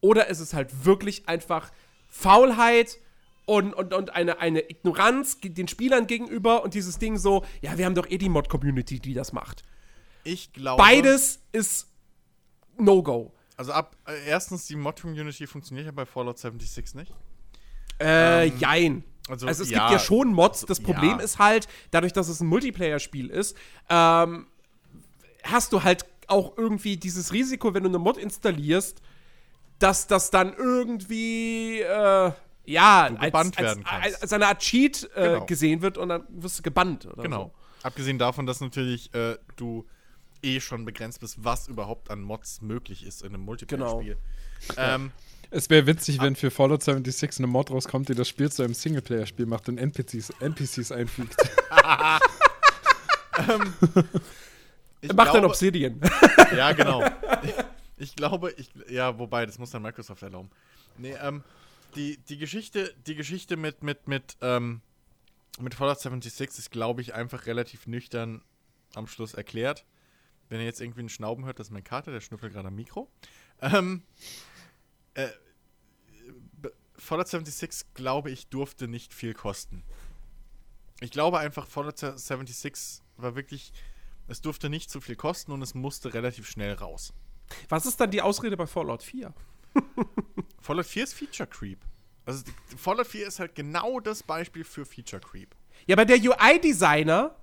[0.01, 1.73] Oder ist es halt wirklich einfach
[2.09, 2.99] Faulheit?
[3.49, 7.87] und, und, und eine, eine Ignoranz den Spielern gegenüber und dieses Ding so, ja, wir
[7.87, 9.63] haben doch eh die Mod-Community, die das macht.
[10.25, 10.83] Ich glaube.
[10.83, 11.87] Beides ist
[12.77, 13.36] No-Go.
[13.57, 17.13] Also ab äh, erstens, die Mod-Community funktioniert ja bei Fallout 76 nicht.
[17.99, 19.05] Äh, ähm, jein.
[19.29, 20.67] Also, also es ja, gibt ja schon Mods.
[20.67, 21.25] Das Problem ja.
[21.25, 23.57] ist halt, dadurch, dass es ein Multiplayer-Spiel ist,
[23.89, 24.47] ähm,
[25.43, 29.01] hast du halt auch irgendwie dieses Risiko, wenn du eine Mod installierst,
[29.79, 32.33] dass das dann irgendwie äh,
[32.65, 35.47] ja, du gebannt als, werden als, als, als, eine Art Cheat äh, genau.
[35.47, 37.09] gesehen wird und dann wirst du gebannt.
[37.17, 37.45] genau.
[37.45, 37.53] So.
[37.83, 39.87] Abgesehen davon, dass natürlich äh, du
[40.43, 44.17] eh schon begrenzt bist, was überhaupt an Mods möglich ist in einem Multiplayer-Spiel.
[44.69, 44.83] Genau.
[44.83, 45.13] Ähm,
[45.51, 48.75] es wäre witzig, wenn für Fallout 76 eine Mod rauskommt, die das Spiel zu einem
[48.75, 51.37] Singleplayer-Spiel macht und NPCs, NPCs einfügt.
[53.49, 53.75] ähm,
[55.15, 56.01] Macht dann Obsidian.
[56.57, 57.05] ja, genau.
[57.43, 57.55] Ich,
[57.99, 60.51] ich, glaube, ich, ja, wobei, das muss dann Microsoft erlauben.
[60.99, 61.45] Nee, ähm,
[61.95, 64.81] die, die Geschichte, die Geschichte mit, mit, mit, ähm,
[65.61, 68.43] mit Fallout 76 ist, glaube ich, einfach relativ nüchtern
[68.95, 69.85] am Schluss erklärt.
[70.49, 72.75] Wenn ihr jetzt irgendwie einen Schnauben hört, das ist mein Kater, der schnüffelt gerade am
[72.75, 73.11] Mikro.
[73.61, 74.03] Ähm,
[75.15, 75.29] äh,
[76.99, 79.83] Fallout 76, glaube ich, durfte nicht viel kosten.
[81.01, 83.73] Ich glaube einfach, Fallout 76 war wirklich,
[84.29, 87.13] es durfte nicht zu viel kosten und es musste relativ schnell raus.
[87.69, 89.33] Was ist dann die Ausrede bei Fallout 4?
[90.61, 91.79] Fallout 4 ist Feature Creep.
[92.25, 92.45] Also
[92.77, 95.55] Fallout 4 ist halt genau das Beispiel für Feature Creep.
[95.87, 97.37] Ja, aber der UI-Designer.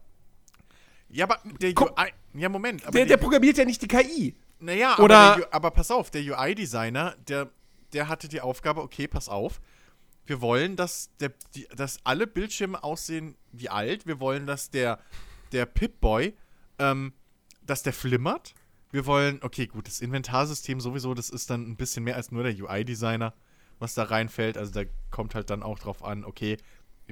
[1.14, 2.12] Ja, aber der Komm, UI.
[2.34, 2.84] Ja, Moment.
[2.86, 4.36] Der, der, der, programmiert ja nicht die KI.
[4.60, 7.50] Naja, Oder aber, aber pass auf, der UI-Designer, der,
[7.94, 9.62] der hatte die Aufgabe, okay, pass auf.
[10.26, 14.08] Wir wollen, dass, der, die, dass alle Bildschirme aussehen wie alt.
[14.08, 15.00] Wir wollen, dass der,
[15.52, 16.34] der Pip-Boy,
[16.80, 17.14] ähm,
[17.62, 18.56] dass der flimmert.
[18.90, 22.44] Wir wollen, okay, gut, das Inventarsystem sowieso, das ist dann ein bisschen mehr als nur
[22.44, 23.34] der UI-Designer,
[23.80, 24.58] was da reinfällt.
[24.58, 26.58] Also da kommt halt dann auch drauf an, okay,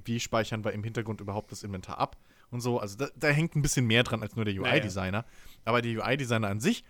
[0.06, 2.18] wie speichern wir im Hintergrund überhaupt das Inventar ab
[2.52, 2.80] und so.
[2.80, 5.26] Also da, da hängt ein bisschen mehr dran als nur der UI-Designer.
[5.26, 5.26] Naja.
[5.66, 6.84] Aber der UI-Designer an sich,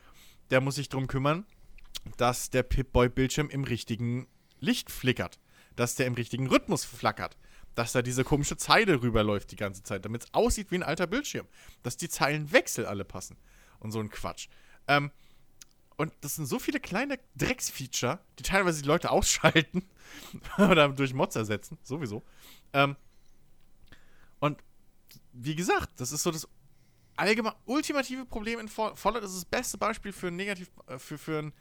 [0.50, 1.46] der muss sich darum kümmern,
[2.18, 4.28] dass der Pip-Boy-Bildschirm im richtigen
[4.60, 5.40] Licht flickert,
[5.76, 7.38] dass der im richtigen Rhythmus flackert,
[7.76, 11.08] dass da diese komische Zeile rüberläuft die ganze Zeit, damit es aussieht wie ein alter
[11.08, 11.48] Bildschirm,
[11.84, 13.38] dass die Zeilenwechsel alle passen
[13.80, 14.48] und so ein Quatsch.
[14.88, 15.12] Ähm,
[15.98, 19.84] und das sind so viele kleine Drecksfeature, die teilweise die Leute ausschalten
[20.58, 22.24] oder durch Mods ersetzen, sowieso.
[22.74, 22.96] Ähm,
[25.34, 26.48] wie gesagt, das ist so das
[27.16, 29.24] allgemein ultimative Problem in Fallout.
[29.24, 31.54] Das ist das beste Beispiel für negativ äh, für, für, ein,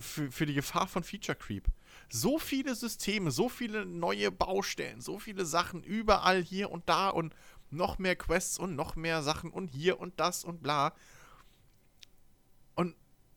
[0.00, 1.66] für, für die Gefahr von Feature Creep.
[2.10, 7.34] So viele Systeme, so viele neue Baustellen, so viele Sachen überall hier und da und
[7.70, 10.94] noch mehr Quests und noch mehr Sachen und hier und das und bla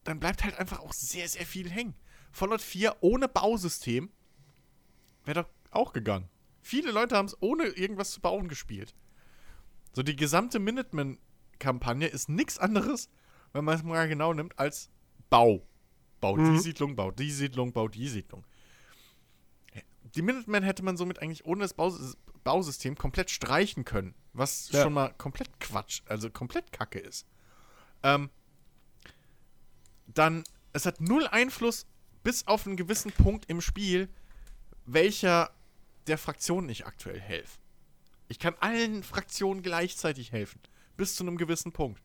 [0.03, 1.95] dann bleibt halt einfach auch sehr, sehr viel hängen.
[2.31, 4.09] Fallout 4 ohne Bausystem
[5.25, 6.29] wäre doch auch gegangen.
[6.61, 8.95] Viele Leute haben es ohne irgendwas zu bauen gespielt.
[9.93, 13.09] So, die gesamte Minuteman-Kampagne ist nichts anderes,
[13.53, 14.89] wenn man es mal genau nimmt, als
[15.29, 15.65] Bau.
[16.19, 16.53] Bau mhm.
[16.53, 18.45] die Siedlung, bau die Siedlung, bau die Siedlung.
[20.15, 24.15] Die Minutemen hätte man somit eigentlich ohne das Baus Bausystem komplett streichen können.
[24.33, 24.81] Was ja.
[24.81, 27.27] schon mal komplett Quatsch, also komplett Kacke ist.
[28.03, 28.29] Ähm,
[30.07, 31.85] dann es hat null Einfluss
[32.23, 34.09] bis auf einen gewissen Punkt im Spiel,
[34.85, 35.51] welcher
[36.07, 37.60] der Fraktionen ich aktuell helfe.
[38.31, 40.61] Ich kann allen Fraktionen gleichzeitig helfen.
[40.95, 42.01] Bis zu einem gewissen Punkt.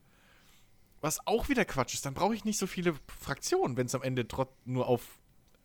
[1.00, 4.02] Was auch wieder Quatsch ist, dann brauche ich nicht so viele Fraktionen, wenn es am
[4.02, 4.26] Ende
[4.64, 5.20] nur auf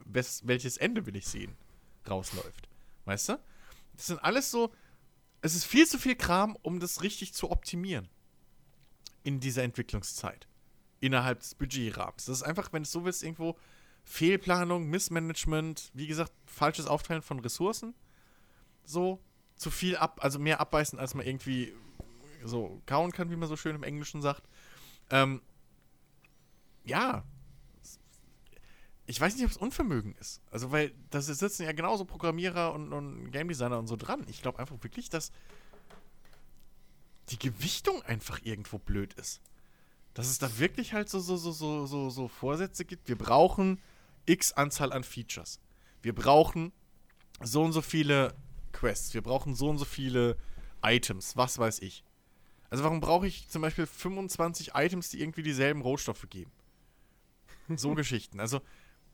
[0.05, 1.55] welches Ende will ich sehen
[2.07, 2.69] rausläuft.
[3.05, 3.39] Weißt du?
[3.97, 4.71] Das sind alles so.
[5.41, 8.07] Es ist viel zu viel Kram, um das richtig zu optimieren.
[9.23, 10.47] In dieser Entwicklungszeit
[10.99, 12.25] innerhalb des Budgetrahmens.
[12.25, 13.57] Das ist einfach, wenn es so willst, irgendwo
[14.03, 17.95] Fehlplanung, Missmanagement, wie gesagt, falsches Aufteilen von Ressourcen.
[18.83, 19.19] so
[19.61, 21.71] zu viel ab, also mehr abbeißen, als man irgendwie
[22.43, 24.41] so kauen kann, wie man so schön im Englischen sagt.
[25.11, 25.39] Ähm,
[26.83, 27.23] ja.
[29.05, 30.41] Ich weiß nicht, ob es Unvermögen ist.
[30.49, 34.25] Also, weil da sitzen ja genauso Programmierer und, und Game Designer und so dran.
[34.29, 35.31] Ich glaube einfach wirklich, dass
[37.29, 39.41] die Gewichtung einfach irgendwo blöd ist.
[40.15, 43.07] Dass es da wirklich halt so, so, so, so, so, so Vorsätze gibt.
[43.07, 43.79] Wir brauchen
[44.25, 45.59] x Anzahl an Features.
[46.01, 46.71] Wir brauchen
[47.43, 48.33] so und so viele
[48.81, 49.13] Quests.
[49.13, 50.37] Wir brauchen so und so viele
[50.81, 51.37] Items.
[51.37, 52.03] Was weiß ich.
[52.71, 56.51] Also warum brauche ich zum Beispiel 25 Items, die irgendwie dieselben Rohstoffe geben?
[57.75, 58.39] So Geschichten.
[58.39, 58.61] Also,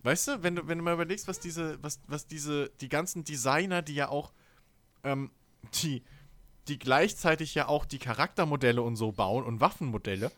[0.04, 3.26] weißt du, wenn du, wenn du mal überlegst, was diese, was, was diese, die ganzen
[3.26, 4.32] Designer, die ja auch,
[5.04, 5.32] ähm,
[5.82, 6.02] die,
[6.70, 10.32] die gleichzeitig ja auch die Charaktermodelle und so bauen und Waffenmodelle,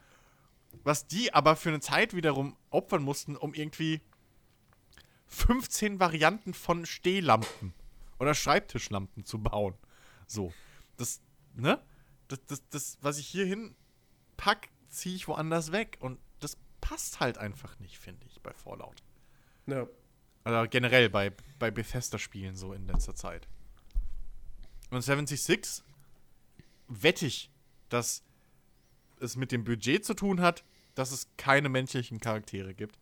[0.84, 4.01] was die aber für eine Zeit wiederum opfern mussten, um irgendwie
[5.27, 7.73] 15 Varianten von Stehlampen
[8.20, 9.76] oder Schreibtischlampen zu bauen.
[10.28, 10.53] So.
[10.97, 11.22] Das,
[11.55, 11.82] ne?
[12.28, 13.76] Das, das, das was ich hier hin
[14.38, 15.97] pack, ziehe ich woanders weg.
[15.99, 19.01] Und das passt halt einfach nicht, finde ich, bei Fallout.
[19.65, 19.88] Ja.
[20.43, 23.47] Also generell bei, bei Bethesda-Spielen so in letzter Zeit.
[24.89, 25.84] Und 76
[26.88, 27.51] wette ich,
[27.89, 28.24] dass
[29.20, 30.63] es mit dem Budget zu tun hat,
[30.95, 32.97] dass es keine menschlichen Charaktere gibt.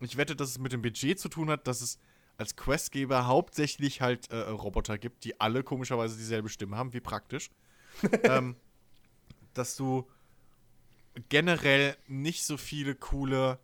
[0.00, 1.98] Ich wette, dass es mit dem Budget zu tun hat, dass es
[2.40, 7.50] als Questgeber hauptsächlich halt äh, Roboter gibt, die alle komischerweise dieselbe Stimme haben, wie praktisch.
[8.22, 8.56] ähm,
[9.52, 10.08] dass du
[11.28, 13.58] generell nicht so viele coole,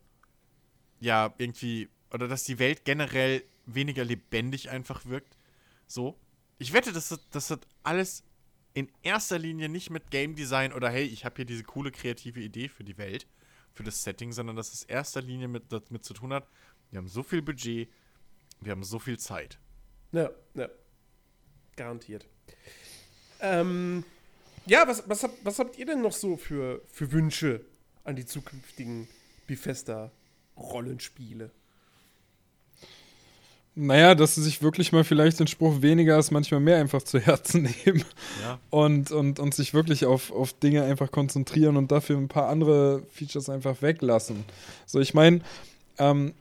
[0.99, 5.35] ja, irgendwie, oder dass die Welt generell weniger lebendig einfach wirkt.
[5.87, 6.15] So.
[6.59, 8.23] Ich wette, dass das, dass das alles
[8.75, 12.41] in erster Linie nicht mit Game Design oder hey, ich habe hier diese coole kreative
[12.41, 13.25] Idee für die Welt,
[13.73, 16.47] für das Setting, sondern dass es erster Linie mit, damit zu tun hat,
[16.91, 17.89] wir haben so viel Budget,
[18.61, 19.59] wir haben so viel Zeit.
[20.11, 20.67] Ja, ja.
[21.75, 22.25] Garantiert.
[23.39, 24.03] Ähm,
[24.65, 27.61] ja, was, was, habt, was habt ihr denn noch so für, für Wünsche
[28.03, 29.07] an die zukünftigen
[29.47, 31.51] Bethesda-Rollenspiele?
[33.79, 37.19] Naja, dass sie sich wirklich mal vielleicht den Spruch weniger ist manchmal mehr einfach zu
[37.19, 38.03] Herzen nehmen
[38.41, 38.59] Ja.
[38.71, 43.03] und, und, und sich wirklich auf, auf Dinge einfach konzentrieren und dafür ein paar andere
[43.11, 44.45] Features einfach weglassen.
[44.87, 45.41] So, ich meine,
[45.99, 46.33] ähm,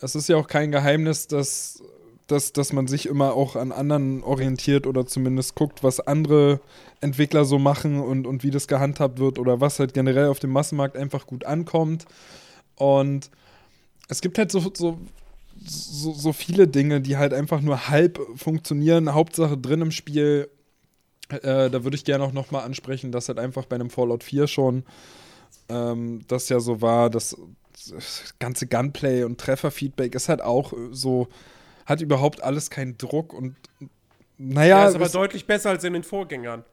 [0.00, 1.82] es ist ja auch kein Geheimnis, dass,
[2.26, 6.60] dass, dass man sich immer auch an anderen orientiert oder zumindest guckt, was andere
[7.00, 10.50] Entwickler so machen und, und wie das gehandhabt wird oder was halt generell auf dem
[10.50, 12.06] Massenmarkt einfach gut ankommt.
[12.76, 13.30] Und
[14.08, 14.98] es gibt halt so, so,
[15.64, 20.48] so, so viele Dinge, die halt einfach nur halb funktionieren, Hauptsache drin im Spiel.
[21.28, 24.46] Äh, da würde ich gerne auch nochmal ansprechen, dass halt einfach bei einem Fallout 4
[24.46, 24.84] schon
[25.68, 27.36] ähm, das ja so war, dass
[27.88, 31.28] das ganze Gunplay und Trefferfeedback ist halt auch so,
[31.86, 33.56] hat überhaupt alles keinen Druck und
[34.38, 34.84] naja.
[34.84, 36.64] Ja, ist aber deutlich besser als in den Vorgängern.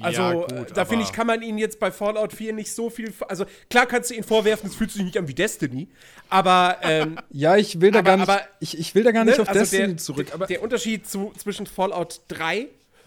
[0.00, 2.72] Also, Ja, äh, gut, da finde ich, kann man ihn jetzt bei Fallout 4 nicht
[2.74, 3.12] so viel.
[3.28, 5.88] Also, klar kannst du ihn vorwerfen, es fühlt sich nicht an wie Destiny,
[6.28, 6.78] aber.
[6.82, 9.36] Ähm, ja, ich will da Aber- gar nicht, aber- ich, ich will da gar nicht
[9.36, 12.66] ne, auf also Destiny der, zurück, der, aber der Unterschied zu, zwischen Fallout 3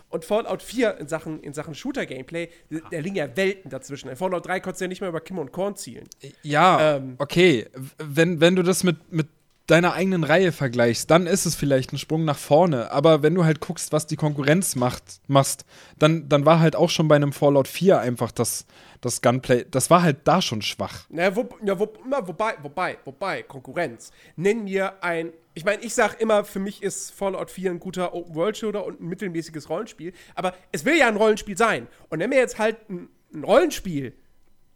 [0.10, 2.49] und Fallout 4 in Sachen, in Sachen Shooter-Gameplay,
[2.91, 4.10] da liegen ja Welten dazwischen.
[4.10, 6.08] In Fallout 3 konntest du ja nicht mehr über Kim und Korn zielen.
[6.43, 7.16] Ja, Ähm.
[7.18, 7.68] okay.
[7.97, 9.28] Wenn, wenn du das mit, mit
[9.68, 12.89] deiner eigenen Reihe vergleichst, dann ist es vielleicht ein Sprung nach vorne.
[12.91, 15.66] Aber wenn du halt guckst, was die Konkurrenz macht, machst,
[15.99, 18.66] dann, dann war halt auch schon bei einem Fallout 4 einfach das,
[19.01, 21.05] das Gunplay, das war halt da schon schwach.
[21.10, 24.12] Na, wo, ja, wo, na, wobei, wobei, wobei, Konkurrenz.
[24.38, 25.34] Nenn mir ein.
[25.58, 29.08] Ich meine, ich sag immer, für mich ist Fallout 4 ein guter Open-World-Shooter und ein
[29.08, 30.14] mittelmäßiges Rollenspiel.
[30.36, 31.88] Aber es will ja ein Rollenspiel sein.
[32.10, 34.14] Und nenn mir jetzt halt ein, ein Rollenspiel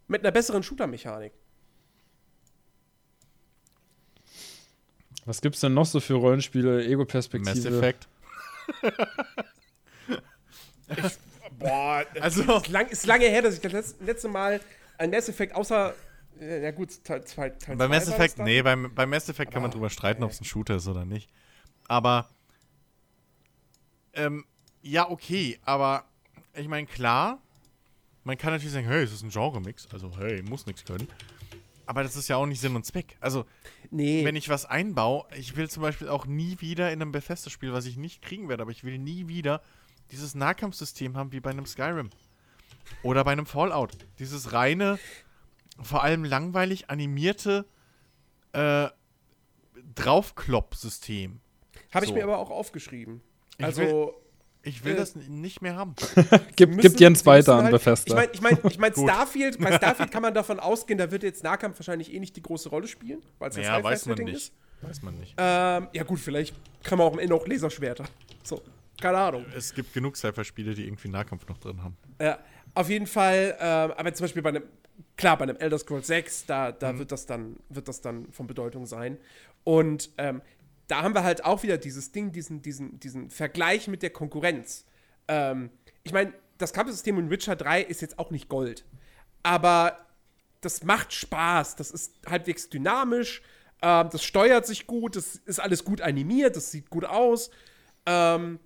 [0.08, 1.32] mit einer besseren Shooter-Mechanik.
[5.24, 7.54] Was gibt's denn noch so für Rollenspiele, Ego-Perspektive?
[7.54, 8.08] Mass Effect.
[11.60, 14.60] Boah, Also- ist, lang, ist lange her, dass ich das letzte, letzte Mal
[14.98, 15.94] ein Mass Effect außer.
[16.40, 17.50] Ja, gut, Teil 2.
[17.50, 20.22] Teil Bei zwei Mass Effect, nee, bei, bei Mass Effect kann man Aber- drüber streiten,
[20.24, 21.30] ob es ein Shooter ist oder nicht.
[21.88, 22.28] Aber,
[24.14, 24.44] ähm,
[24.82, 26.04] ja, okay, aber
[26.54, 27.40] ich meine, klar,
[28.24, 31.06] man kann natürlich sagen, hey, es ist ein Genre-Mix, also hey, muss nichts können.
[31.86, 33.16] Aber das ist ja auch nicht Sinn und Zweck.
[33.20, 33.44] Also,
[33.90, 34.24] Nee.
[34.24, 37.86] wenn ich was einbaue, ich will zum Beispiel auch nie wieder in einem Bethesda-Spiel, was
[37.86, 39.60] ich nicht kriegen werde, aber ich will nie wieder
[40.10, 42.10] dieses Nahkampfsystem haben wie bei einem Skyrim.
[43.02, 43.92] Oder bei einem Fallout.
[44.18, 44.98] Dieses reine,
[45.84, 47.66] vor allem langweilig animierte
[48.52, 48.88] äh,
[49.94, 51.40] Draufklopp-System.
[51.92, 52.14] Habe ich so.
[52.14, 53.20] mir aber auch aufgeschrieben.
[53.58, 54.14] Ich Also.
[54.64, 55.96] Ich will Äh, das nicht mehr haben.
[56.54, 58.06] Gib, müssen- gibt Jens weiter an halt- Bethesda.
[58.06, 58.92] Ich meine, ich mein, ich mein.
[59.10, 62.42] Starfield, bei Starfield kann man davon ausgehen, da wird jetzt Nahkampf wahrscheinlich eh nicht die
[62.42, 64.36] große Rolle spielen, weil es das Ja, weiß man nicht.
[64.36, 64.52] ist.
[64.82, 65.34] Weiß man nicht.
[65.36, 66.54] Ähm, ja gut, vielleicht
[66.84, 68.04] kann man auch am Ende auch Laserschwerter.
[68.44, 68.62] So.
[69.00, 69.46] keine Ahnung.
[69.56, 71.96] Es gibt genug Cypher-Spiele, die irgendwie Nahkampf noch drin haben.
[72.20, 72.38] Ja,
[72.74, 74.62] auf jeden Fall, äh, aber zum Beispiel bei einem,
[75.16, 78.46] klar, bei einem Elder Scrolls 6, da, da wird, das dann, wird das dann von
[78.46, 79.18] Bedeutung sein.
[79.64, 80.42] Und ähm,
[80.88, 84.84] da haben wir halt auch wieder dieses Ding, diesen, diesen, diesen Vergleich mit der Konkurrenz.
[85.28, 85.70] Ähm,
[86.02, 88.84] ich meine, das Kampfsystem in Witcher 3 ist jetzt auch nicht Gold.
[89.42, 89.96] Aber
[90.60, 91.76] das macht Spaß.
[91.76, 93.42] Das ist halbwegs dynamisch.
[93.82, 95.16] Ähm, das steuert sich gut.
[95.16, 96.56] Das ist alles gut animiert.
[96.56, 97.50] Das sieht gut aus.
[98.06, 98.58] Ähm,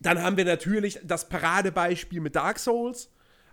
[0.00, 3.10] dann haben wir natürlich das Paradebeispiel mit Dark Souls,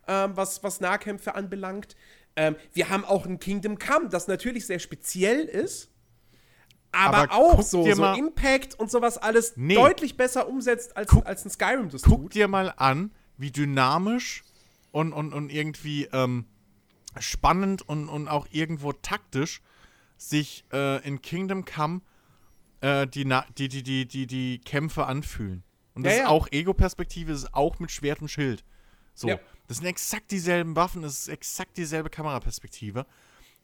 [0.08, 1.96] ähm, was, was Nahkämpfe anbelangt.
[2.36, 5.90] Ähm, wir haben auch ein Kingdom Come, das natürlich sehr speziell ist,
[6.92, 9.74] aber, Aber auch so, so Impact und sowas alles Nee.
[9.76, 12.36] deutlich besser umsetzt, als, Guck- als ein Skyrim das Guck tut.
[12.36, 14.44] dir mal an, wie dynamisch
[14.92, 16.46] und, und, und irgendwie ähm,
[17.20, 19.62] spannend und, und auch irgendwo taktisch
[20.18, 22.02] sich äh, in Kingdom Come
[22.82, 23.26] äh, die,
[23.58, 25.64] die, die, die, die, die Kämpfe anfühlen.
[25.96, 26.30] Und das Ja, ist ja.
[26.30, 28.64] auch Ego-Perspektive, ist auch mit Schwert und Schild.
[29.16, 29.30] So.
[29.30, 29.40] Ja.
[29.68, 33.06] Das sind exakt dieselben Waffen, das ist exakt dieselbe Kameraperspektive.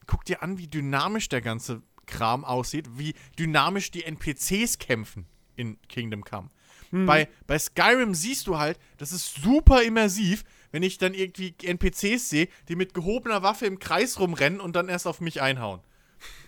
[0.06, 5.26] Guck dir an, wie dynamisch der ganze Kram aussieht, wie dynamisch die NPCs kämpfen
[5.56, 6.50] in Kingdom Come.
[6.92, 12.30] Bei, bei Skyrim siehst du halt, das ist super immersiv, wenn ich dann irgendwie NPCs
[12.30, 15.82] sehe, die mit gehobener Waffe im Kreis rumrennen und dann erst auf mich einhauen.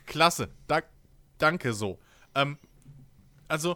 [0.05, 0.49] Klasse.
[0.67, 0.81] Da,
[1.37, 1.99] danke so.
[2.33, 2.57] Ähm,
[3.47, 3.73] also,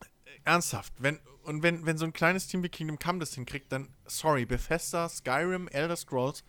[0.00, 1.18] äh, ernsthaft, wenn,
[1.48, 5.08] und wenn, wenn so ein kleines Team wie Kingdom Come das hinkriegt, dann, sorry, Bethesda,
[5.08, 6.44] Skyrim, Elder Scrolls,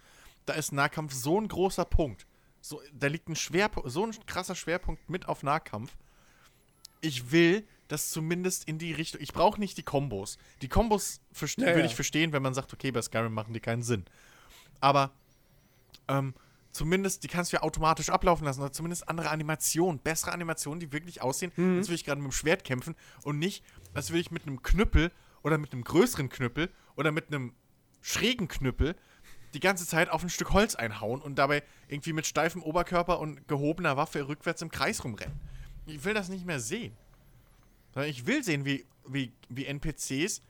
[0.46, 2.26] da ist Nahkampf so ein großer Punkt.
[2.62, 5.96] So, da liegt ein Schwerpunkt, so ein krasser Schwerpunkt mit auf Nahkampf.
[7.02, 9.22] Ich will das zumindest in die Richtung.
[9.22, 10.38] Ich brauche nicht die Kombos.
[10.62, 11.86] Die Kombos Ja, würde ja.
[11.86, 14.06] ich verstehen, wenn man sagt, okay, bei Skyrim machen die keinen Sinn.
[14.82, 15.12] Aber
[16.08, 16.34] ähm,
[16.72, 20.92] zumindest, die kannst du ja automatisch ablaufen lassen, oder zumindest andere Animationen, bessere Animationen, die
[20.92, 21.78] wirklich aussehen, Mhm.
[21.78, 23.64] als würde ich gerade mit dem Schwert kämpfen und nicht,
[23.94, 25.12] als würde ich mit einem Knüppel
[25.44, 27.54] oder mit einem größeren Knüppel oder mit einem
[28.02, 28.96] schrägen Knüppel
[29.54, 33.48] die ganze Zeit auf ein Stück Holz einhauen und dabei irgendwie mit steifem Oberkörper und
[33.48, 35.40] gehobener Waffe rückwärts im Kreis rumrennen.
[35.86, 36.96] Ich will das nicht mehr sehen.
[37.94, 40.44] Sondern ich will sehen, wie, wie, wie NPCs,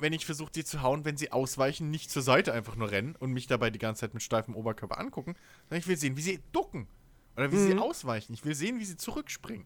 [0.00, 3.14] wenn ich versuche, die zu hauen, wenn sie ausweichen, nicht zur Seite einfach nur rennen
[3.16, 6.22] und mich dabei die ganze Zeit mit steifem Oberkörper angucken, sondern ich will sehen, wie
[6.22, 6.88] sie ducken.
[7.36, 8.32] Oder wie sie ausweichen.
[8.32, 9.64] Ich will sehen, wie sie zurückspringen.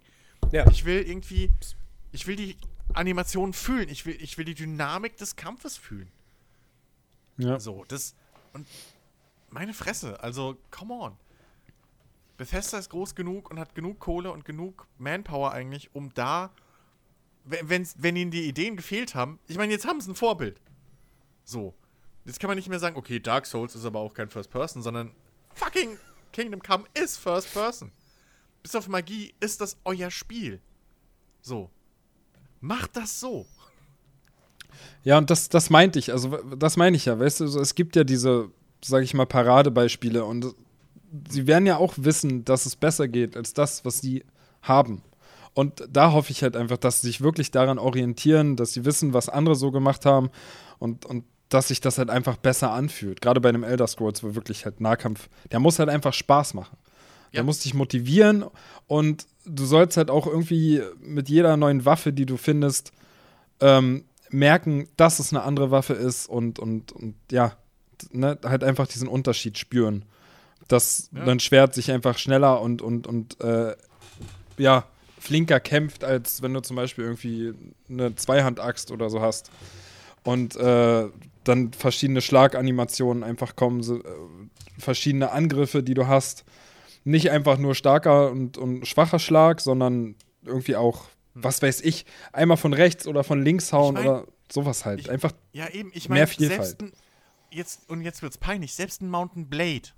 [0.51, 0.71] Ja.
[0.71, 1.51] Ich will irgendwie,
[2.13, 2.59] ich will die
[2.95, 3.89] Animation fühlen.
[3.89, 6.11] Ich will, ich will die Dynamik des Kampfes fühlen.
[7.39, 7.59] Ja.
[7.59, 8.15] So, das.
[8.53, 8.67] Und
[9.51, 11.17] meine Fresse, also, come on.
[12.37, 16.51] Bethesda ist groß genug und hat genug Kohle und genug Manpower eigentlich, um da,
[17.45, 20.61] wenn, wenn ihnen die Ideen gefehlt haben, ich meine, jetzt haben sie ein Vorbild.
[21.45, 21.75] So.
[22.25, 24.83] Jetzt kann man nicht mehr sagen, okay, Dark Souls ist aber auch kein First Person,
[24.83, 25.13] sondern
[25.55, 25.99] fucking
[26.33, 27.93] Kingdom Come ist First Person.
[28.63, 30.61] Bis auf Magie ist das euer Spiel.
[31.41, 31.71] So.
[32.63, 33.45] Macht das so.
[35.03, 37.97] Ja, und das, das meinte ich, also das meine ich ja, weißt du, es gibt
[37.97, 38.51] ja diese,
[38.83, 40.55] sag ich mal, Paradebeispiele und
[41.29, 44.25] sie werden ja auch wissen, dass es besser geht als das, was sie
[44.63, 45.03] haben.
[45.55, 49.13] Und da hoffe ich halt einfach, dass sie sich wirklich daran orientieren, dass sie wissen,
[49.13, 50.31] was andere so gemacht haben
[50.79, 53.21] und, und dass sich das halt einfach besser anfühlt.
[53.21, 56.79] Gerade bei einem Elder Scrolls, wo wirklich halt Nahkampf, der muss halt einfach Spaß machen.
[57.39, 57.43] Ja.
[57.43, 58.45] muss dich motivieren
[58.87, 62.93] und du sollst halt auch irgendwie mit jeder neuen Waffe, die du findest,
[63.61, 67.57] ähm, merken, dass es eine andere Waffe ist und, und, und ja,
[68.13, 70.05] ne, halt einfach diesen Unterschied spüren.
[70.69, 71.25] Dass Ja.
[71.25, 73.75] dein Schwert sich einfach schneller und, und, und äh,
[74.59, 74.85] ja,
[75.19, 77.53] flinker kämpft, als wenn du zum Beispiel irgendwie
[77.89, 79.51] eine Zweihandaxt oder so hast.
[80.25, 81.09] Und äh,
[81.45, 84.03] dann verschiedene Schlaganimationen einfach kommen, so, äh,
[84.79, 86.45] verschiedene Angriffe, die du hast.
[87.05, 92.57] Nicht einfach nur starker und, und schwacher Schlag, sondern irgendwie auch, was weiß ich, einmal
[92.57, 95.01] von rechts oder von links hauen mein, oder sowas halt.
[95.01, 96.65] ich- Einfach, Ja, eben, ich Mehr meine, Vielfalt.
[96.65, 96.93] selbst ein,
[97.51, 99.89] jetzt, und jetzt wird's peinlich, selbst ein Mountain Blade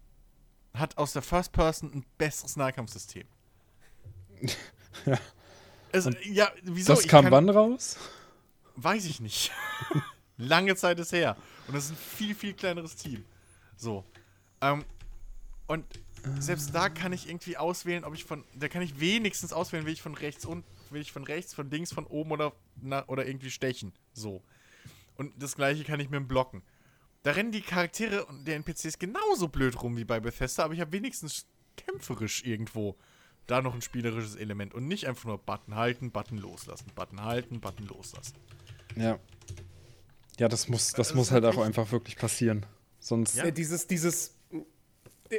[0.75, 3.25] hat aus der First Person ein besseres Nahkampfsystem.
[5.07, 5.19] Ja.
[5.93, 6.93] Es, ja, wieso?
[6.95, 7.97] das Ich kam kann- wann raus?
[8.77, 9.53] Weiß ich nicht.
[10.37, 11.37] Lange Zeit ist her.
[11.69, 13.25] Und das ist ein viel, viel kleineres Team.
[13.77, 14.05] So.
[14.61, 14.85] Ähm,
[15.67, 15.85] und
[16.41, 18.45] selbst da kann ich irgendwie auswählen, ob ich von.
[18.55, 21.71] Da kann ich wenigstens auswählen, will ich von rechts und will ich von rechts, von
[21.71, 23.93] links, von oben oder, na, oder irgendwie stechen.
[24.13, 24.43] So.
[25.17, 26.63] Und das gleiche kann ich mit dem Blocken.
[27.23, 30.81] Da rennen die Charaktere und der NPCs genauso blöd rum wie bei Bethesda, aber ich
[30.81, 31.47] habe wenigstens
[31.77, 32.97] kämpferisch irgendwo
[33.47, 37.61] da noch ein spielerisches Element und nicht einfach nur Button halten, Button loslassen, Button halten,
[37.61, 38.35] Button loslassen.
[38.97, 39.19] Ja.
[40.39, 42.67] Ja, das muss, das Das muss halt auch einfach wirklich passieren.
[42.99, 43.45] Sonst, Ja.
[43.45, 44.34] Äh, Dieses, dieses,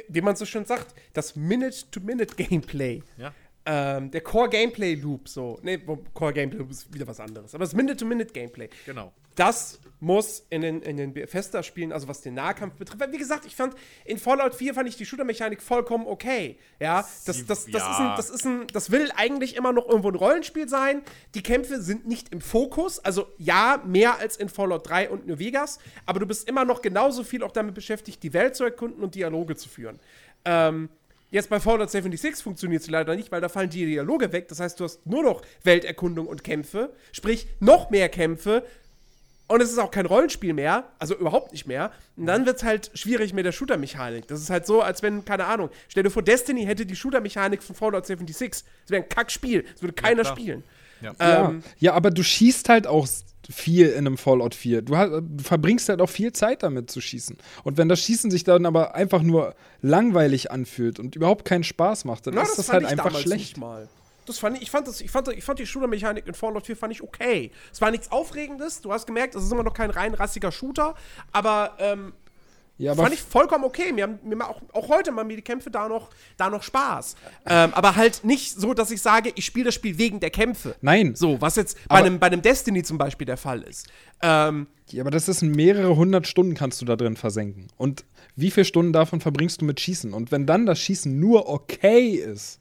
[0.08, 3.02] wie man so schön sagt, das Minute-to-Minute-Gameplay.
[3.18, 3.32] Ja.
[3.64, 5.78] ähm, der Core Gameplay Loop, so, ne,
[6.14, 9.12] Core Gameplay Loop ist wieder was anderes, aber das Minute-to-Minute Gameplay, Genau.
[9.36, 13.46] Das muss in den, in den Bethesda-Spielen, also was den Nahkampf betrifft, weil wie gesagt,
[13.46, 13.74] ich fand,
[14.04, 17.90] in Fallout 4 fand ich die Shooter-Mechanik vollkommen okay, ja, das, das, das, ja.
[17.90, 21.02] Ist ein, das ist ein, das will eigentlich immer noch irgendwo ein Rollenspiel sein,
[21.34, 25.38] die Kämpfe sind nicht im Fokus, also ja, mehr als in Fallout 3 und New
[25.38, 29.02] Vegas, aber du bist immer noch genauso viel auch damit beschäftigt, die Welt zu erkunden
[29.02, 29.98] und Dialoge zu führen.
[30.44, 30.90] Ähm,
[31.28, 34.46] Jetzt bei Fallout 76 funktioniert es leider nicht, weil da fallen die Dialoge weg.
[34.46, 38.64] Das heißt, du hast nur noch Welterkundung und Kämpfe, sprich noch mehr Kämpfe.
[39.48, 41.92] Und es ist auch kein Rollenspiel mehr, also überhaupt nicht mehr.
[42.16, 44.26] Und dann wird es halt schwierig mit der Shooter-Mechanik.
[44.26, 47.62] Das ist halt so, als wenn, keine Ahnung, stell dir vor, Destiny hätte die Shooter-Mechanik
[47.62, 48.50] von Fallout 76.
[48.50, 49.62] Das wäre ein Kackspiel.
[49.72, 50.36] Das würde keiner klar.
[50.36, 50.64] spielen.
[51.00, 51.12] Ja.
[51.20, 53.06] Ja, Ähm, ja, aber du schießt halt auch
[53.48, 54.82] viel in einem Fallout 4.
[54.82, 57.36] Du, ha- du verbringst halt auch viel Zeit damit zu schießen.
[57.62, 62.04] Und wenn das Schießen sich dann aber einfach nur langweilig anfühlt und überhaupt keinen Spaß
[62.06, 63.38] macht, dann Na, ist das, fand halt einfach schlecht.
[63.38, 63.88] Nicht mal.
[64.26, 66.76] Das fand ich, ich fand das, ich fand, ich fand die Shooter-Mechanik in Fallout 4
[66.76, 67.50] fand ich okay.
[67.72, 70.94] Es war nichts Aufregendes, du hast gemerkt, es ist immer noch kein rein rassiger Shooter,
[71.32, 72.12] aber ähm,
[72.78, 73.92] Ja, aber fand ich vollkommen okay.
[73.92, 77.16] Mir, haben, mir auch, auch heute machen mir die Kämpfe da noch, da noch Spaß.
[77.46, 80.76] Ähm, aber halt nicht so, dass ich sage, ich spiele das Spiel wegen der Kämpfe.
[80.82, 81.14] Nein.
[81.14, 83.86] So, was jetzt bei einem, bei einem Destiny zum Beispiel der Fall ist.
[84.22, 87.68] Ähm, Ja, aber das ist mehrere hundert Stunden kannst du da drin versenken.
[87.78, 88.04] Und
[88.34, 90.12] wie viele Stunden davon verbringst du mit Schießen?
[90.12, 92.60] Und wenn dann das Schießen nur okay ist,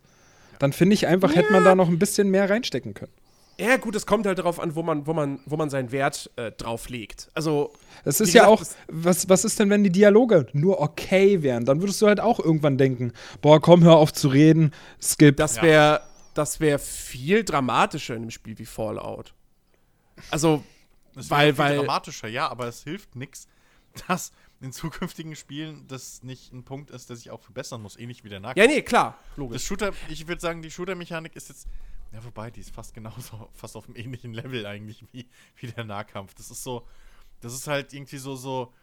[0.60, 3.12] dann finde ich einfach, hätte man da noch ein bisschen mehr reinstecken können.
[3.58, 6.30] ja, gut, es kommt halt darauf an, wo man, wo man, wo man seinen Wert
[6.36, 7.30] äh, drauf legt.
[7.34, 7.72] Also,
[8.04, 11.64] Es ist ja auch, es- was, was ist denn, wenn die Dialoge nur okay wären?
[11.66, 15.38] Dann würdest du halt auch irgendwann denken, boah, komm, hör auf zu reden, skip.
[15.38, 16.02] Das wäre
[16.34, 19.34] das wär viel dramatischer in einem Spiel wie Fallout.
[20.32, 20.64] Also,
[21.14, 23.48] Das Weil- weil, weil- dramatischer, ja, aber es hilft nichts,
[24.08, 28.24] dass in zukünftigen Spielen das nicht ein Punkt ist, der sich auch verbessern muss, ähnlich
[28.24, 28.58] wie der Nahkampf.
[28.58, 29.66] ja, nee, klar, Das logisch.
[29.66, 31.68] Shooter, ich würde sagen, die Shooter-Mechanik ist jetzt,
[32.14, 35.28] ja, wobei, die ist fast genauso, fast auf einem ähnlichen Level eigentlich wie,
[35.58, 36.34] wie der Nahkampf.
[36.36, 36.88] Das ist so,
[37.42, 38.74] das ist halt irgendwie so, so,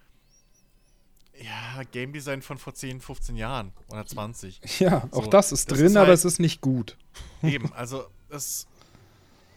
[1.43, 4.61] ja, Game Design von vor 10, 15 Jahren oder 20.
[4.81, 6.97] ja, auch So, das ist das drin, ist aber halt- es ist nicht gut.
[7.43, 8.67] Eben, also das.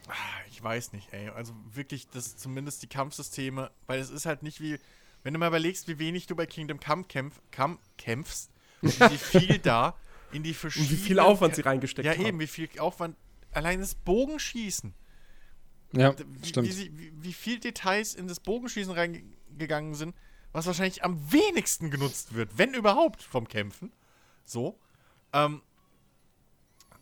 [0.08, 0.12] ah,
[0.50, 1.28] Ich weiß nicht, ey.
[1.28, 4.78] Also wirklich, das zumindest die Kampfsysteme, weil es ist halt nicht wie.
[5.26, 8.48] Wenn du mal überlegst, wie wenig du bei Kingdom Come kämpf, Come kämpfst,
[8.80, 9.96] und wie viel da
[10.30, 10.92] in die Und verschiedenen.
[10.92, 12.24] wie viel Aufwand sie reingesteckt Ja, haben.
[12.26, 13.16] eben, wie viel Aufwand.
[13.50, 14.94] Allein das Bogenschießen.
[15.94, 16.68] Ja, Wie, stimmt.
[16.68, 20.14] wie, sie, wie, wie viel Details in das Bogenschießen reingegangen sind,
[20.52, 23.90] was wahrscheinlich am wenigsten genutzt wird, wenn überhaupt, vom Kämpfen.
[24.44, 24.78] So.
[25.32, 25.60] Ähm,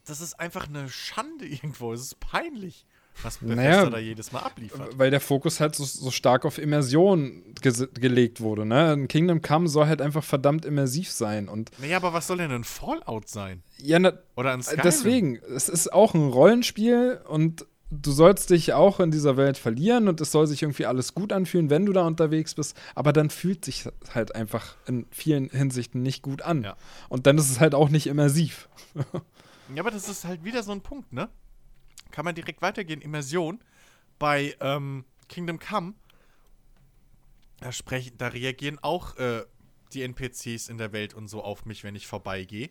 [0.06, 1.92] das ist einfach eine Schande irgendwo.
[1.92, 2.86] Es ist peinlich,
[3.22, 4.98] was Naja, da jedes Mal abliefert.
[4.98, 8.66] Weil der Fokus halt so, so stark auf Immersion ges- gelegt wurde.
[8.66, 8.92] Ne?
[8.92, 11.48] Ein Kingdom Come soll halt einfach verdammt immersiv sein.
[11.48, 13.62] Und Naja, aber was soll denn ein Fallout sein?
[13.78, 14.80] ja, na, Oder ein Skyrim?
[14.82, 20.08] deswegen, es ist auch ein Rollenspiel und du sollst dich auch in dieser Welt verlieren
[20.08, 22.76] und es soll sich irgendwie alles gut anfühlen, wenn du da unterwegs bist.
[22.96, 26.64] Aber dann fühlt sich halt einfach in vielen Hinsichten nicht gut an.
[26.64, 26.76] Ja.
[27.08, 28.68] Und dann ist es halt auch nicht immersiv.
[29.74, 31.30] Ja, aber das ist halt wieder so ein Punkt, ne?
[32.14, 33.00] Kann man direkt weitergehen.
[33.00, 33.58] Immersion
[34.20, 35.94] bei ähm, Kingdom Come.
[37.58, 39.42] Da, sprechen, da reagieren auch äh,
[39.92, 42.70] die NPCs in der Welt und so auf mich, wenn ich vorbeigehe.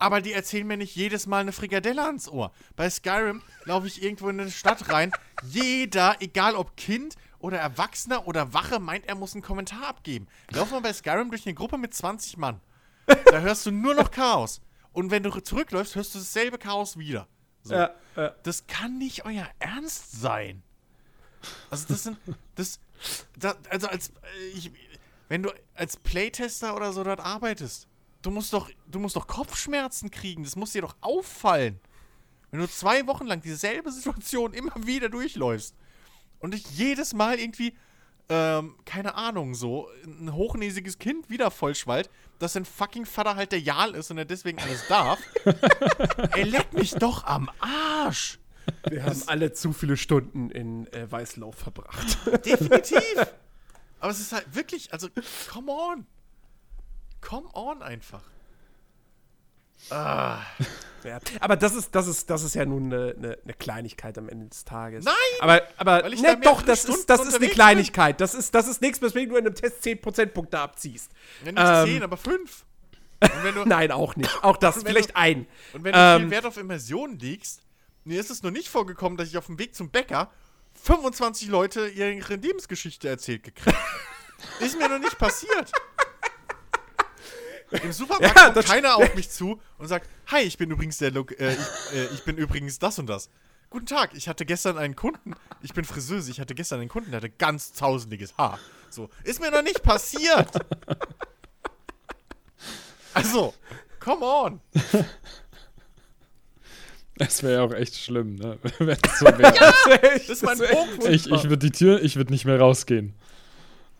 [0.00, 2.50] Aber die erzählen mir nicht jedes Mal eine Frikadelle ans Ohr.
[2.74, 5.12] Bei Skyrim laufe ich irgendwo in eine Stadt rein.
[5.44, 10.26] Jeder, egal ob Kind oder Erwachsener oder Wache, meint, er muss einen Kommentar abgeben.
[10.50, 12.60] Lauf mal bei Skyrim durch eine Gruppe mit 20 Mann.
[13.06, 14.60] Da hörst du nur noch Chaos.
[14.90, 17.28] Und wenn du zurückläufst, hörst du dasselbe Chaos wieder.
[17.64, 17.74] So.
[17.74, 18.34] Ja, ja.
[18.42, 20.62] Das kann nicht euer Ernst sein.
[21.70, 22.18] Also das sind,
[22.54, 22.78] das,
[23.36, 24.70] da, also als, äh, ich,
[25.28, 27.88] wenn du als Playtester oder so dort arbeitest,
[28.22, 30.44] du musst doch, du musst doch Kopfschmerzen kriegen.
[30.44, 31.80] Das muss dir doch auffallen.
[32.50, 35.74] Wenn du zwei Wochen lang dieselbe Situation immer wieder durchläufst
[36.38, 37.74] und dich jedes Mal irgendwie,
[38.28, 43.60] ähm, keine Ahnung, so ein hochnäsiges Kind wieder vollschwallt, dass sein fucking Vater halt der
[43.60, 45.18] Jarl ist und er deswegen alles darf.
[45.44, 48.38] er leckt mich doch am Arsch.
[48.88, 52.18] Wir haben alle zu viele Stunden in äh, Weißlauf verbracht.
[52.44, 53.26] Definitiv.
[54.00, 55.08] Aber es ist halt wirklich, also,
[55.50, 56.06] come on.
[57.20, 58.22] Come on einfach.
[59.90, 60.38] Ah.
[61.04, 61.18] ja.
[61.40, 64.46] Aber das ist, das ist, das ist ja nun eine, eine, eine Kleinigkeit am Ende
[64.48, 65.04] des Tages.
[65.04, 65.14] Nein!
[65.40, 68.20] Aber, aber ne, da doch, das Stunden ist, das ist eine Kleinigkeit.
[68.20, 71.10] Das ist, das ist nichts, weswegen du in einem Test 10 Prozentpunkte abziehst.
[71.44, 71.94] Ja, nicht Ähm.
[71.96, 72.64] 10, aber 5.
[73.20, 74.42] Und wenn du, Nein, auch nicht.
[74.42, 75.46] Auch das, vielleicht du- ein.
[75.72, 76.20] und wenn du Ähm.
[76.22, 77.60] viel Wert auf Immersion legst,
[78.04, 80.30] mir ist es noch nicht vorgekommen, dass ich auf dem Weg zum Bäcker
[80.82, 83.78] 25 Leute ihre Lebensgeschichte erzählt gekriegt habe.
[84.64, 85.72] Ist mir noch nicht passiert.
[87.82, 91.10] Im Supermarkt Ja, kommt keiner auf mich zu und sagt, hi, ich bin übrigens der
[91.10, 93.28] Lo äh, ich, äh, ich bin übrigens das und das.
[93.70, 97.10] Guten Tag, ich hatte gestern einen Kunden, ich bin Friseuse, ich hatte gestern einen Kunden,
[97.10, 98.58] der hatte ganz tausendliges Haar.
[98.90, 100.48] So, ist mir noch nicht passiert.
[103.14, 103.54] Also,
[104.00, 104.60] come on.
[107.16, 108.58] Das wäre ja auch echt schlimm, ne?
[108.78, 109.52] Wenn es so wäre.
[110.00, 111.04] Das ist mein Punkt.
[111.08, 113.14] Ich, ich würde die Tür, ich würde nicht mehr rausgehen.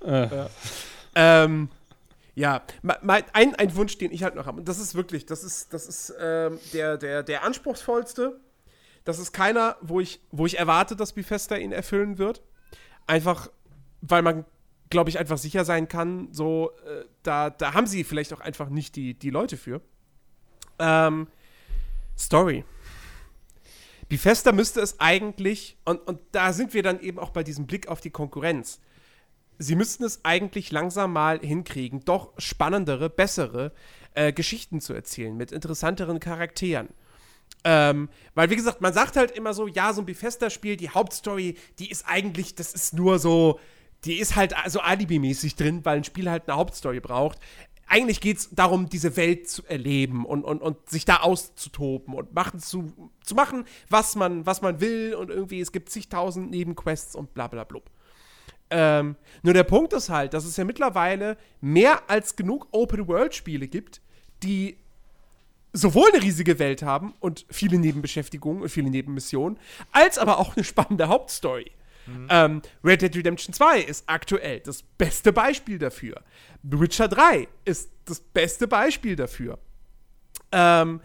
[0.05, 0.47] Äh,
[1.17, 1.69] Ähm,
[2.35, 5.45] ja, mein, ein, ein Wunsch, den ich halt noch habe, und das ist wirklich, das
[5.45, 8.41] ist, das ist ähm, der, der, der anspruchsvollste.
[9.05, 12.43] Das ist keiner, wo ich, wo ich erwarte, dass Bethesda ihn erfüllen wird.
[13.07, 13.51] Einfach,
[14.01, 14.45] weil man,
[14.91, 18.71] glaube ich, einfach sicher sein kann, so, äh, da, da haben sie vielleicht auch einfach
[18.71, 19.81] nicht die, die Leute für.
[20.79, 21.29] Ähm,
[22.19, 22.65] Story.
[24.09, 27.89] Bethesda müsste es eigentlich, und, und da sind wir dann eben auch bei diesem Blick
[27.89, 28.81] auf die Konkurrenz
[29.59, 33.73] sie müssten es eigentlich langsam mal hinkriegen, doch spannendere, bessere
[34.15, 36.89] äh, Geschichten zu erzählen mit interessanteren Charakteren.
[37.65, 41.57] Ähm, weil, wie gesagt, man sagt halt immer so, ja, so ein Bethesda-Spiel, die Hauptstory,
[41.79, 43.59] die ist eigentlich, das ist nur so,
[44.05, 47.39] die ist halt so alibimäßig drin, weil ein Spiel halt eine Hauptstory braucht.
[47.87, 52.35] Eigentlich geht es darum, diese Welt zu erleben und, und, und sich da auszutoben und
[52.35, 57.15] machen zu, zu machen, was man, was man will und irgendwie, es gibt zigtausend Nebenquests
[57.15, 57.91] und bla bla blub.
[58.77, 59.15] Ähm,
[59.45, 64.01] nur der Punkt ist halt, dass es ja mittlerweile mehr als genug Open-World-Spiele gibt,
[64.43, 64.79] die
[65.73, 69.61] sowohl eine riesige Welt haben und viele Nebenbeschäftigungen und viele Nebenmissionen,
[69.93, 71.71] als aber auch eine spannende Hauptstory.
[72.29, 76.23] Ähm, Red Dead Redemption 2 ist aktuell das beste Beispiel dafür.
[76.69, 79.59] The Witcher 3 ist das beste Beispiel dafür.
[80.51, 81.01] Ähm,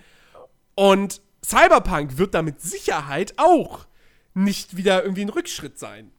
[0.73, 3.85] und Cyberpunk wird da mit Sicherheit auch
[4.33, 6.11] nicht wieder irgendwie ein Rückschritt sein.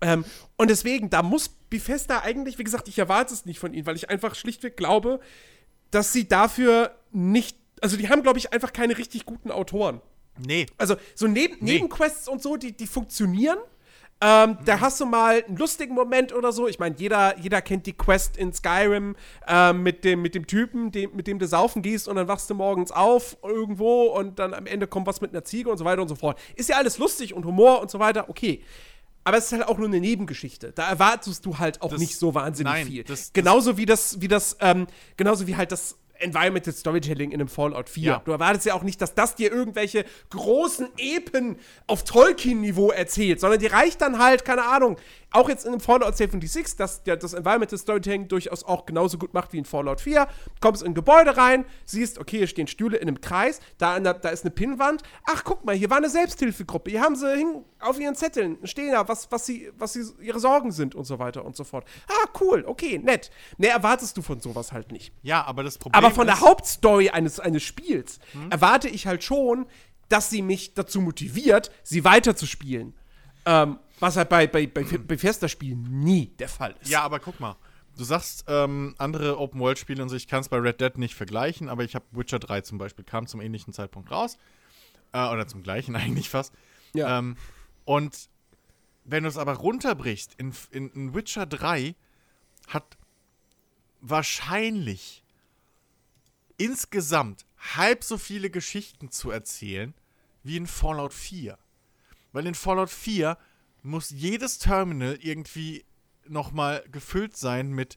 [0.00, 0.24] Ähm,
[0.56, 3.96] und deswegen, da muss Bethesda eigentlich, wie gesagt, ich erwarte es nicht von ihnen, weil
[3.96, 5.20] ich einfach schlichtweg glaube,
[5.90, 10.00] dass sie dafür nicht, also die haben, glaube ich, einfach keine richtig guten Autoren.
[10.38, 10.66] Nee.
[10.78, 11.74] Also so Neben Nee.
[11.74, 13.58] Nebenquests und so, die, die funktionieren.
[14.22, 16.68] Ähm, Da hast du mal einen lustigen Moment oder so.
[16.68, 19.16] Ich meine, jeder, jeder kennt die Quest in Skyrim
[19.48, 22.50] ähm, mit, dem, mit dem Typen, dem, mit dem du saufen gehst und dann wachst
[22.50, 25.84] du morgens auf irgendwo und dann am Ende kommt was mit einer Ziege und so
[25.86, 26.38] weiter und so fort.
[26.54, 28.62] Ist ja alles lustig und Humor und so weiter, okay.
[29.24, 30.72] Aber es ist halt auch nur eine Nebengeschichte.
[30.74, 33.04] Da erwartest du halt auch Das- nicht so wahnsinnig nein, viel.
[33.04, 34.86] das- das- genauso wie das, wie das, ähm,
[35.16, 38.02] genauso wie halt das Environmental Storytelling in einem Fallout 4.
[38.02, 38.22] Ja.
[38.24, 41.56] Du erwartest ja auch nicht, dass das dir irgendwelche großen Epen
[41.86, 44.96] auf Tolkien-Niveau erzählt, sondern die reicht dann halt, keine Ahnung,
[45.32, 49.32] auch jetzt in einem Fallout 76, dass der das Environmental Storytelling durchaus auch genauso gut
[49.32, 50.26] macht wie in Fallout 4.
[50.60, 54.14] Kommst in ein Gebäude rein, siehst, okay, hier stehen Stühle in einem Kreis, da, der,
[54.14, 55.02] da ist eine Pinnwand.
[55.26, 56.90] Ach, guck mal, hier war eine Selbsthilfegruppe.
[56.90, 60.40] Hier haben sie hin, auf ihren Zetteln stehen da, was, was, sie, was sie, ihre
[60.40, 61.84] Sorgen sind und so weiter und so fort.
[62.08, 63.30] Ah, cool, okay, nett.
[63.56, 65.12] Mehr erwartest du von sowas halt nicht.
[65.22, 68.18] Ja, aber das Problem Aber von der Hauptstory eines, eines Spiels
[68.50, 69.66] erwarte ich halt schon,
[70.08, 72.94] dass sie mich dazu motiviert, sie weiterzuspielen.
[73.46, 76.90] Ähm, was halt bei, bei, bei Bethesda-Spielen nie der Fall ist.
[76.90, 77.56] Ja, aber guck mal.
[77.96, 81.68] Du sagst, ähm, andere Open-World-Spiele und so, ich kann es bei Red Dead nicht vergleichen,
[81.68, 84.38] aber ich habe Witcher 3 zum Beispiel, kam zum ähnlichen Zeitpunkt raus.
[85.12, 86.54] Äh, oder zum gleichen eigentlich fast.
[86.94, 87.18] Ja.
[87.18, 87.36] Ähm,
[87.84, 88.30] und
[89.04, 91.94] wenn du es aber runterbrichst, in, in, in Witcher 3
[92.68, 92.96] hat
[94.00, 95.24] wahrscheinlich
[96.60, 99.94] insgesamt halb so viele Geschichten zu erzählen
[100.42, 101.58] wie in Fallout 4.
[102.32, 103.38] Weil in Fallout 4
[103.82, 105.84] muss jedes Terminal irgendwie
[106.28, 107.96] nochmal gefüllt sein mit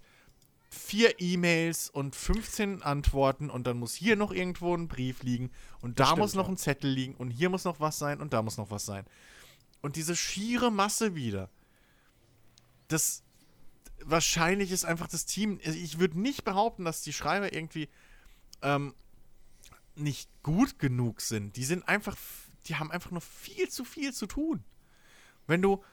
[0.69, 5.99] vier E-Mails und 15 Antworten und dann muss hier noch irgendwo ein Brief liegen und
[5.99, 8.57] da muss noch ein Zettel liegen und hier muss noch was sein und da muss
[8.57, 9.05] noch was sein.
[9.81, 11.49] Und diese schiere Masse wieder,
[12.87, 13.23] das
[13.99, 17.89] wahrscheinlich ist einfach das Team, ich würde nicht behaupten, dass die Schreiber irgendwie
[18.63, 18.93] ähm,
[19.95, 21.55] nicht gut genug sind.
[21.55, 22.17] Die sind einfach,
[22.65, 24.63] die haben einfach nur viel zu viel zu tun.
[25.45, 25.83] Wenn du,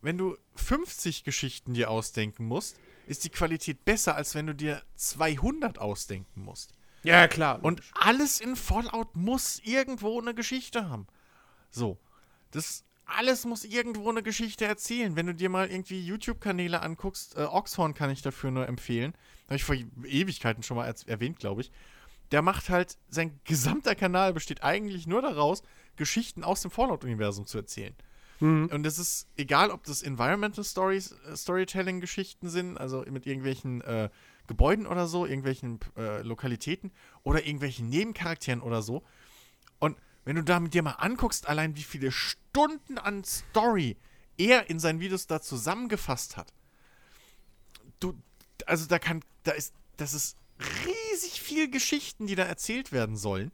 [0.00, 4.82] wenn du 50 Geschichten dir ausdenken musst, ist die Qualität besser, als wenn du dir
[4.94, 6.72] 200 ausdenken musst.
[7.02, 7.62] ja, klar.
[7.64, 11.06] Und alles in Fallout muss irgendwo eine Geschichte haben.
[11.70, 11.98] So.
[12.52, 15.16] Das alles muss irgendwo eine Geschichte erzählen.
[15.16, 19.14] Wenn du dir mal irgendwie YouTube-Kanäle anguckst, äh, Oxhorn kann ich dafür nur empfehlen.
[19.46, 21.72] Habe ich vor Ewigkeiten schon mal erwähnt, glaube ich.
[22.32, 25.62] Der macht halt, sein gesamter Kanal besteht eigentlich nur daraus,
[25.96, 27.94] Geschichten aus dem Fallout-Universum zu erzählen.
[28.70, 34.10] Und es ist egal, ob das Environmental Stories, äh, Storytelling-Geschichten sind, also mit irgendwelchen äh,
[34.48, 36.90] Gebäuden oder so, irgendwelchen äh, Lokalitäten
[37.22, 39.04] oder irgendwelchen Nebencharakteren oder so.
[39.78, 43.96] Und wenn du da mit dir mal anguckst, allein wie viele Stunden an Story
[44.38, 46.52] er in seinen Videos da zusammengefasst hat,
[48.00, 48.14] du,
[48.66, 53.52] also da kann, da ist, das ist riesig viel Geschichten, die da erzählt werden sollen.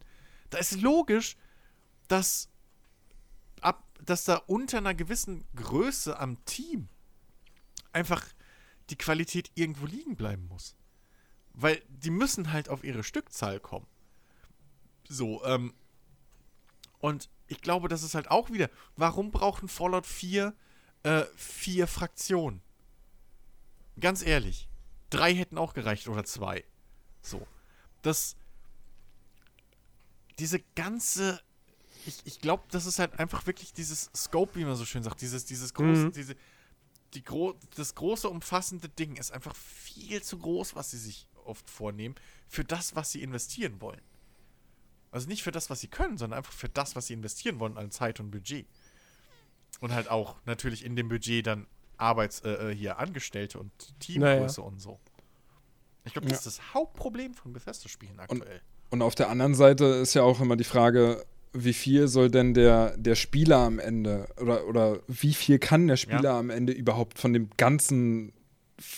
[0.49, 1.37] Da ist logisch,
[2.07, 2.49] dass
[3.61, 6.89] ab, dass da unter einer gewissen Größe am Team
[7.93, 8.25] einfach
[8.89, 10.75] die Qualität irgendwo liegen bleiben muss.
[11.53, 13.87] Weil die müssen halt auf ihre Stückzahl kommen.
[15.07, 15.73] So, ähm.
[16.99, 20.53] Und ich glaube, das ist halt auch wieder, warum braucht ein Fallout 4
[21.03, 22.61] äh, vier Fraktionen?
[23.99, 24.69] Ganz ehrlich,
[25.09, 26.63] drei hätten auch gereicht oder zwei.
[27.21, 27.45] So.
[28.01, 28.35] Das.
[30.39, 31.41] Diese ganze.
[32.05, 35.21] Ich, ich glaube, das ist halt einfach wirklich dieses Scope, wie man so schön sagt.
[35.21, 36.11] Dieses, dieses große, Mhm.
[36.13, 36.35] diese.
[37.15, 41.67] Die gro das große, umfassende Ding ist einfach viel zu groß, was sie sich oft
[41.67, 42.13] vornehmen,
[42.47, 44.01] für das, was sie investieren wollen.
[45.09, 47.77] Also nicht für das, was sie können, sondern einfach für das, was sie investieren wollen
[47.77, 48.67] an Zeit und Budget.
[49.79, 51.65] Und halt auch natürlich in dem Budget dann
[51.97, 54.99] Arbeits, äh, äh, hier Angestellte und Teamgröße und so.
[56.09, 58.61] Ich glaube, das ist das Hauptproblem von Bethesda-Spielen aktuell.
[58.89, 61.23] Und auf der anderen Seite ist ja auch immer die Frage,
[61.53, 65.97] wie viel soll denn der, der Spieler am Ende oder, oder wie viel kann der
[65.97, 66.39] Spieler Ja.
[66.39, 68.33] am Ende überhaupt von dem ganzen,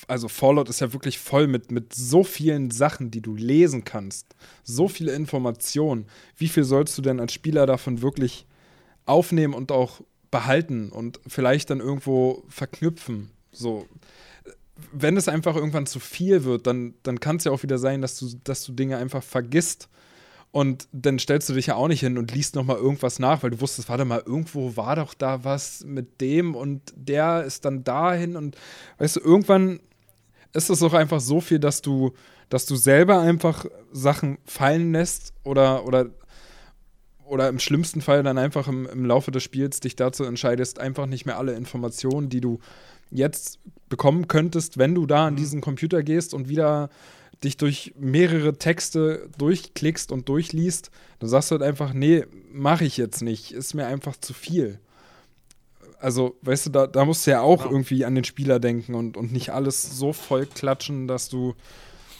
[0.07, 4.35] also Fallout ist ja wirklich voll mit, mit so vielen Sachen, die du lesen kannst,
[4.63, 6.07] so viele Informationen.
[6.37, 8.45] Wie viel sollst du denn als Spieler davon wirklich
[9.05, 13.31] aufnehmen und auch behalten und vielleicht dann irgendwo verknüpfen?
[13.51, 13.85] So,
[14.91, 18.01] wenn es einfach irgendwann zu viel wird, dann, dann kann es ja auch wieder sein,
[18.01, 19.89] dass du, dass du Dinge einfach vergisst.
[20.51, 23.51] Und dann stellst du dich ja auch nicht hin und liest nochmal irgendwas nach, weil
[23.51, 27.85] du wusstest, warte mal, irgendwo war doch da was mit dem und der ist dann
[27.85, 28.57] dahin und
[28.97, 29.79] weißt du, irgendwann
[30.53, 32.11] ist es auch einfach so viel, dass du,
[32.49, 36.07] dass du selber einfach Sachen fallen lässt oder, oder,
[37.23, 41.05] oder im schlimmsten Fall dann einfach im, im Laufe des Spiels dich dazu entscheidest, einfach
[41.05, 42.59] nicht mehr alle Informationen, die du
[43.11, 43.59] jetzt
[43.89, 46.89] bekommen könntest, wenn du da an diesen Computer gehst und wieder
[47.43, 52.97] dich durch mehrere Texte durchklickst und durchliest, dann sagst du halt einfach, nee, mache ich
[52.97, 54.79] jetzt nicht, ist mir einfach zu viel.
[55.99, 57.71] Also, weißt du, da, da musst du ja auch Genau.
[57.71, 61.53] irgendwie an den Spieler denken und, und nicht alles so voll klatschen, dass du.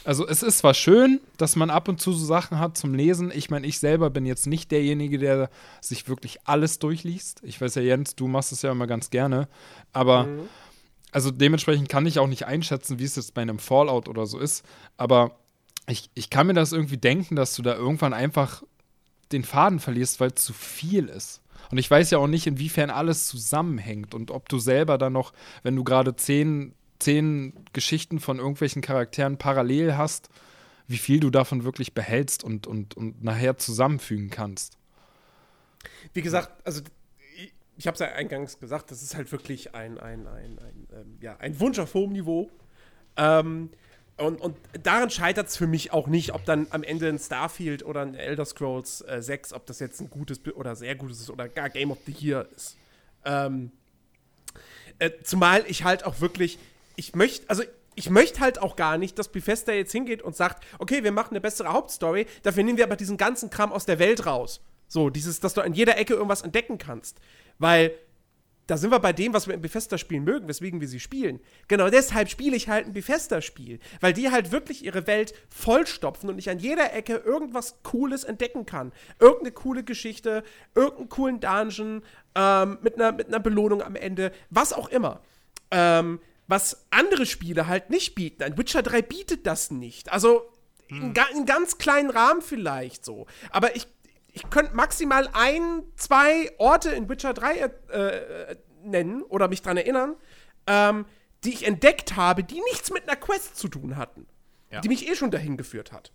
[0.04, 3.32] Also, es ist zwar schön, dass man ab und zu so Sachen hat zum Lesen.
[3.34, 5.48] Ich meine, ich selber bin jetzt nicht derjenige, der
[5.80, 7.40] sich wirklich alles durchliest.
[7.44, 9.48] Ich weiß ja, Jens, du machst es ja immer ganz gerne.
[9.92, 10.40] Aber Mhm.
[11.12, 14.38] Also dementsprechend kann ich auch nicht einschätzen, wie es jetzt bei einem Fallout oder so
[14.38, 14.64] ist.
[14.96, 15.38] Aber
[15.86, 18.62] ich, ich kann mir das irgendwie denken, dass du da irgendwann einfach
[19.30, 21.42] den Faden verlierst, weil zu viel ist.
[21.70, 25.32] Und ich weiß ja auch nicht, inwiefern alles zusammenhängt und ob du selber dann noch,
[25.62, 30.28] wenn du gerade zehn, zehn Geschichten von irgendwelchen Charakteren parallel hast,
[30.86, 34.76] wie viel du davon wirklich behältst und, und, und nachher zusammenfügen kannst.
[36.12, 36.82] Wie gesagt, also
[37.82, 41.18] ich, habe es ja eingangs gesagt, das ist halt wirklich ein, ein, ein, ein, ähm,
[41.20, 42.48] ja, ein Wunsch auf hohem Niveau.
[43.16, 43.70] Ähm,
[44.16, 47.84] und, und daran scheitert es für mich auch nicht, ob dann am Ende ein Starfield
[47.84, 51.28] oder ein Elder Scrolls äh, 6, ob das jetzt ein gutes oder sehr gutes ist
[51.28, 52.76] oder gar Game of the Year ist.
[53.24, 53.72] Ähm,
[55.00, 56.60] äh, zumal ich halt auch wirklich,
[56.94, 57.64] ich möchte, also
[57.96, 61.30] ich möchte halt auch gar nicht, dass Bethesda jetzt hingeht und sagt, okay, wir machen
[61.30, 64.60] eine bessere Hauptstory, dafür nehmen wir aber diesen ganzen Kram aus der Welt raus.
[64.88, 67.18] So, dieses, dass du an jeder Ecke irgendwas entdecken kannst.
[67.58, 67.92] Weil
[68.66, 71.40] da sind wir bei dem, was wir in Bethesda-Spielen mögen, weswegen wir sie spielen.
[71.68, 73.80] Genau deshalb spiele ich halt ein Bethesda-Spiel.
[74.00, 78.64] Weil die halt wirklich ihre Welt vollstopfen und ich an jeder Ecke irgendwas Cooles entdecken
[78.64, 78.92] kann.
[79.18, 82.02] Irgendeine coole Geschichte, irgendeinen coolen Dungeon,
[82.34, 85.20] ähm, mit, einer, mit einer Belohnung am Ende, was auch immer.
[85.70, 88.42] Ähm, was andere Spiele halt nicht bieten.
[88.42, 90.12] Ein Witcher 3 bietet das nicht.
[90.12, 90.50] Also
[90.88, 93.26] in, ga in ganz kleinen Rahmen vielleicht so.
[93.50, 93.86] Aber ich,
[94.32, 99.76] ich könnte maximal ein, zwei Orte in Witcher 3 äh, äh, nennen oder mich dran
[99.76, 100.16] erinnern,
[100.66, 101.04] ähm,
[101.44, 104.26] die ich entdeckt habe, die nichts mit einer Quest zu tun hatten.
[104.70, 104.80] Ja.
[104.80, 106.12] Die mich eh schon dahin geführt hat.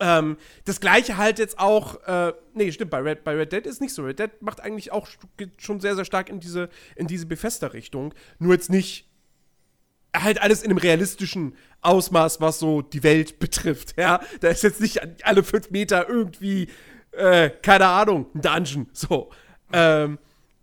[0.00, 3.80] Ähm, das gleiche halt jetzt auch, äh, nee, stimmt, bei Red, bei Red Dead ist
[3.80, 4.02] nicht so.
[4.02, 5.06] Red Dead macht eigentlich auch
[5.58, 8.14] schon sehr, sehr stark in diese, in diese Bethesda-Richtung.
[8.38, 9.08] Nur jetzt nicht
[10.16, 13.94] halt alles in einem realistischen Ausmaß, was so die Welt betrifft.
[13.96, 16.68] Ja, da ist jetzt nicht alle fünf Meter irgendwie,
[17.12, 18.88] äh, keine Ahnung, ein Dungeon.
[18.92, 19.30] So.
[19.72, 20.18] Ähm,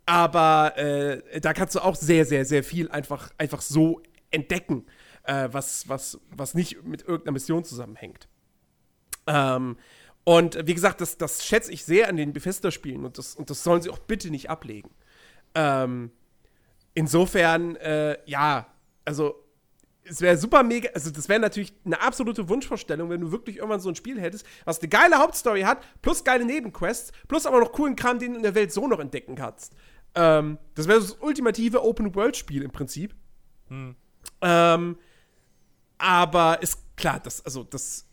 [0.06, 4.86] aber äh, da kannst du auch sehr, sehr, sehr viel einfach, einfach so entdecken,
[5.24, 8.28] äh, was, was, was nicht mit irgendeiner Mission zusammenhängt.
[9.26, 9.76] Ähm,
[10.24, 13.62] und wie gesagt, das, das schätze ich sehr an den Bethesda-Spielen und das, und das
[13.62, 14.90] sollen sie auch bitte nicht ablegen.
[15.54, 16.10] Ähm,
[16.94, 18.66] insofern, äh, ja,
[19.04, 19.42] also
[20.08, 23.80] es wäre super mega, also das wäre natürlich eine absolute Wunschvorstellung, wenn du wirklich irgendwann
[23.80, 27.72] so ein Spiel hättest, was eine geile Hauptstory hat, plus geile Nebenquests, plus aber noch
[27.72, 29.74] coolen Kram, den du in der Welt so noch entdecken kannst.
[30.14, 33.14] Ähm, das wäre das ultimative Open-World-Spiel im Prinzip.
[34.40, 34.96] Ähm,
[35.98, 38.06] aber ist klar, das, also das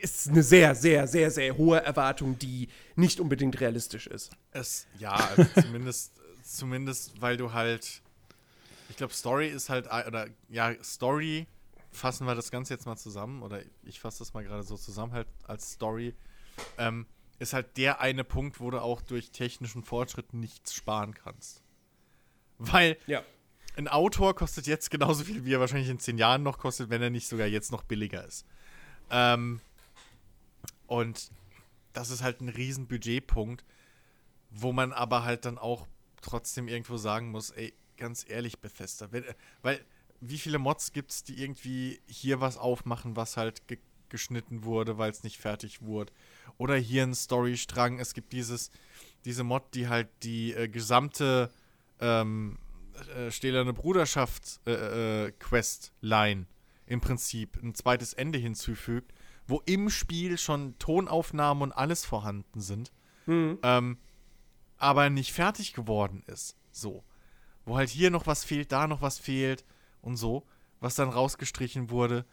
[0.00, 4.30] ist eine sehr, sehr, sehr, sehr hohe Erwartung, die nicht unbedingt realistisch ist.
[4.52, 6.12] Es, ja, also zumindest,
[6.42, 8.02] zumindest, weil du halt,
[8.88, 11.46] ich glaube, Story ist halt, oder ja, Story,
[11.90, 15.12] fassen wir das Ganze jetzt mal zusammen, oder ich fasse das mal gerade so zusammen,
[15.12, 16.14] halt als Story,
[16.78, 17.06] ähm,
[17.38, 21.62] ist halt der eine Punkt, wo du auch durch technischen Fortschritt nichts sparen kannst.
[22.58, 23.22] Weil Ja.
[23.76, 27.02] ein Autor kostet jetzt genauso viel, wie er wahrscheinlich in zehn Jahren noch kostet, wenn
[27.02, 28.46] er nicht sogar jetzt noch billiger ist.
[29.10, 29.60] Ähm,
[30.86, 31.30] und
[31.92, 33.64] das ist halt ein riesen Budgetpunkt,
[34.50, 35.86] wo man aber halt dann auch
[36.22, 39.08] trotzdem irgendwo sagen muss, ey, ganz ehrlich, Bethesda,
[39.62, 39.84] weil
[40.20, 43.78] wie viele Mods gibt es, die irgendwie hier was aufmachen, was halt ge
[44.10, 46.12] geschnitten wurde, weil es nicht fertig wurde.
[46.56, 47.98] Oder hier ein Storystrang.
[47.98, 48.70] Es gibt dieses,
[49.24, 51.50] diese Mod, die halt die äh, gesamte
[51.98, 52.58] ähm,
[53.16, 56.46] äh, Stählerne Bruderschaft äh, äh, Quest-Line
[56.86, 59.12] im Prinzip ein zweites Ende hinzufügt,
[59.48, 62.92] wo im Spiel schon Tonaufnahmen und alles vorhanden sind,
[63.62, 63.98] ähm,
[64.76, 66.56] aber nicht fertig geworden ist.
[66.70, 67.02] So.
[67.64, 69.64] Wo halt hier noch was fehlt, da noch was fehlt
[70.02, 70.46] und so,
[70.80, 72.26] was dann rausgestrichen wurde,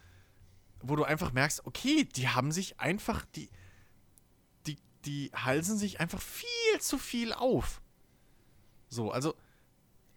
[0.81, 3.49] wo du einfach merkst, okay, die haben sich einfach, die,
[4.67, 7.81] die, die halsen sich einfach viel zu viel auf.
[8.89, 9.35] So, also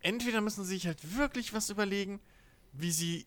[0.01, 2.21] entweder müssen sie sich halt wirklich was überlegen,
[2.73, 3.27] wie sie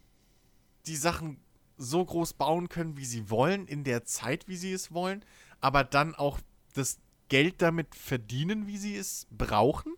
[0.86, 1.40] die Sachen
[1.78, 5.24] so groß bauen können, wie sie wollen, in der Zeit, wie sie es wollen,
[5.62, 6.40] aber dann auch
[6.74, 7.00] das
[7.30, 9.94] Geld damit verdienen, wie sie es brauchen.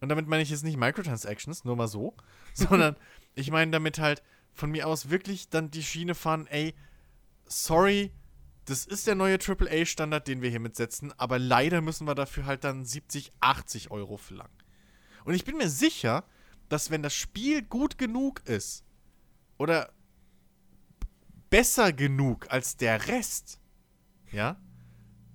[0.00, 2.14] Und damit meine ich jetzt nicht Microtransactions, nur mal so,
[2.54, 2.96] sondern
[3.34, 4.22] ich meine damit halt
[4.52, 6.74] von mir aus wirklich dann die Schiene fahren, ey,
[7.46, 8.12] sorry,
[8.64, 12.64] das ist der neue AAA-Standard, den wir hiermit setzen, aber leider müssen wir dafür halt
[12.64, 14.52] dann 70, 80 Euro verlangen.
[15.24, 16.24] Und ich bin mir sicher,
[16.68, 18.84] dass wenn das Spiel gut genug ist
[19.58, 19.92] oder
[21.50, 23.60] besser genug als der Rest,
[24.30, 24.60] ja,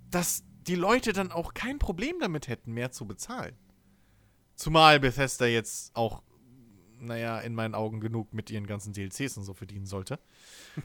[0.10, 3.56] dass die Leute dann auch kein Problem damit hätten, mehr zu bezahlen.
[4.56, 6.24] Zumal Bethesda jetzt auch,
[7.00, 10.20] naja, in meinen Augen genug mit ihren ganzen DLCs und so verdienen sollte.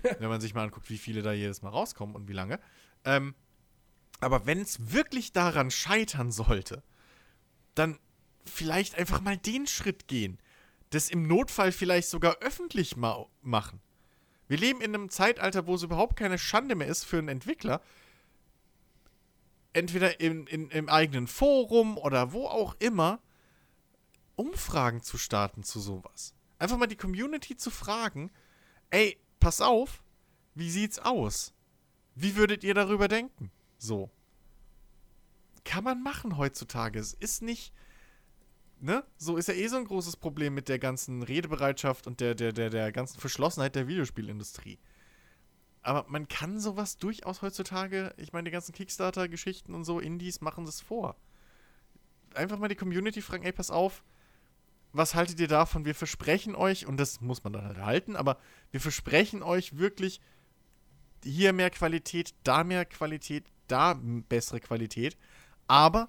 [0.18, 2.58] wenn man sich mal anguckt, wie viele da jedes Mal rauskommen und wie lange.
[3.04, 3.34] Ähm,
[4.20, 6.82] aber wenn es wirklich daran scheitern sollte,
[7.74, 7.98] dann
[8.44, 10.38] vielleicht einfach mal den Schritt gehen.
[10.90, 13.80] Das im Notfall vielleicht sogar öffentlich ma machen.
[14.48, 17.80] Wir leben in einem Zeitalter, wo es überhaupt keine Schande mehr ist für einen Entwickler,
[19.72, 23.20] entweder in, in, im eigenen Forum oder wo auch immer,
[24.40, 26.34] Umfragen zu starten zu sowas.
[26.58, 28.30] Einfach mal die Community zu fragen,
[28.88, 30.02] ey, pass auf,
[30.54, 31.52] wie sieht's aus?
[32.14, 33.50] Wie würdet ihr darüber denken?
[33.76, 34.10] So.
[35.64, 36.98] Kann man machen heutzutage.
[36.98, 37.74] Es ist nicht,
[38.80, 39.04] ne?
[39.18, 42.52] So ist ja eh so ein großes Problem mit der ganzen Redebereitschaft und der, der,
[42.52, 44.78] der, der ganzen Verschlossenheit der Videospielindustrie.
[45.82, 50.64] Aber man kann sowas durchaus heutzutage, ich meine, die ganzen Kickstarter-Geschichten und so, Indies machen
[50.64, 51.16] das vor.
[52.32, 54.02] Einfach mal die Community fragen, ey, pass auf,
[54.92, 55.84] was haltet ihr davon?
[55.84, 58.38] Wir versprechen euch, und das muss man dann halt halten, aber
[58.70, 60.20] wir versprechen euch wirklich
[61.22, 65.16] hier mehr Qualität, da mehr Qualität, da bessere Qualität.
[65.66, 66.08] Aber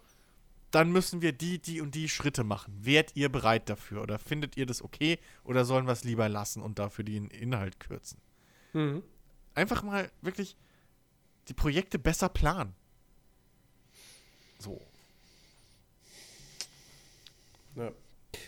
[0.71, 2.73] dann müssen wir die, die und die Schritte machen.
[2.83, 4.01] Wärt ihr bereit dafür?
[4.01, 5.19] Oder findet ihr das okay?
[5.43, 8.19] Oder sollen wir es lieber lassen und dafür den Inhalt kürzen?
[8.73, 9.03] Mhm.
[9.53, 10.55] Einfach mal wirklich
[11.49, 12.73] die Projekte besser planen.
[14.59, 14.81] So.
[17.75, 17.91] Ja.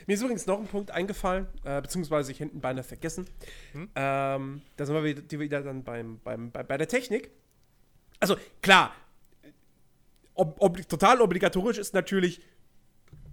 [0.07, 3.25] Mir ist übrigens noch ein Punkt eingefallen, äh, beziehungsweise ich hinten beinahe vergessen.
[3.73, 3.89] Hm?
[3.95, 7.29] Ähm, da sind wir wieder, wieder dann beim, beim, bei, bei der Technik.
[8.19, 8.93] Also klar,
[10.33, 12.41] ob, ob, total obligatorisch ist natürlich,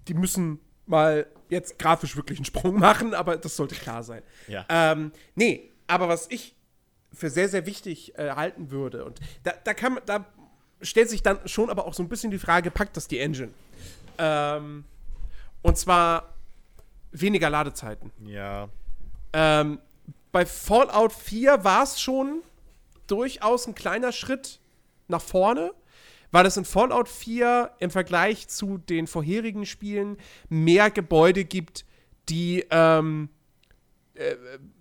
[0.09, 4.23] die müssen mal jetzt grafisch wirklich einen Sprung machen, aber das sollte klar sein.
[4.49, 4.67] Ja.
[4.69, 6.55] Ähm, nee, aber was ich
[7.13, 10.27] für sehr, sehr wichtig äh, halten würde, und da, da kann da
[10.83, 13.51] stellt sich dann schon aber auch so ein bisschen die Frage, packt das die Engine?
[14.19, 14.85] Ähm,
[15.63, 16.35] und zwar
[17.13, 18.13] weniger Ladezeiten.
[18.25, 18.69] Ja.
[19.33, 19.79] Ähm,
[20.33, 22.43] bei Fallout 4 war es schon
[23.07, 24.61] durchaus ein kleiner Schritt
[25.09, 25.73] nach vorne,
[26.31, 30.17] weil es in Fallout 4 im Vergleich zu den vorherigen Spielen
[30.49, 31.85] mehr Gebäude gibt,
[32.29, 33.29] die, ähm,
[34.15, 34.37] äh,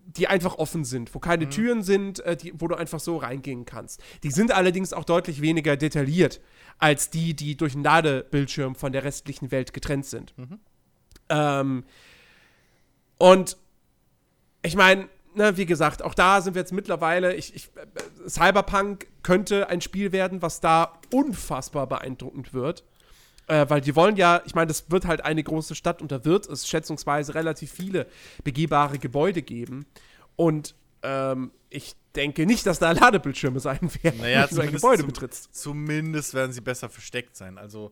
[0.05, 3.65] die einfach offen sind, wo keine Türen sind, äh, die, wo du einfach so reingehen
[3.65, 4.01] kannst.
[4.23, 6.39] Die sind allerdings auch deutlich weniger detailliert
[6.77, 10.33] als die, die durch einen Ladebildschirm von der restlichen Welt getrennt sind.
[11.29, 11.83] Ähm,
[13.19, 13.55] und
[14.63, 17.69] ich meine, ne, wie gesagt, auch da sind wir jetzt mittlerweile, ich, ich,
[18.27, 22.83] Cyberpunk könnte ein Spiel werden, was da unfassbar beeindruckend wird.
[23.47, 26.23] Äh, weil die wollen ja, ich meine, das wird halt eine große Stadt und da
[26.23, 28.05] wird es schätzungsweise relativ viele
[28.43, 29.85] begehbare Gebäude geben.
[30.35, 34.99] Und ähm, ich denke nicht, dass da Ladebildschirme sein werden, Naja, wenn du ein Gebäude
[34.99, 35.55] zum- betrittst.
[35.55, 37.57] Zumindest werden sie besser versteckt sein.
[37.57, 37.91] Also,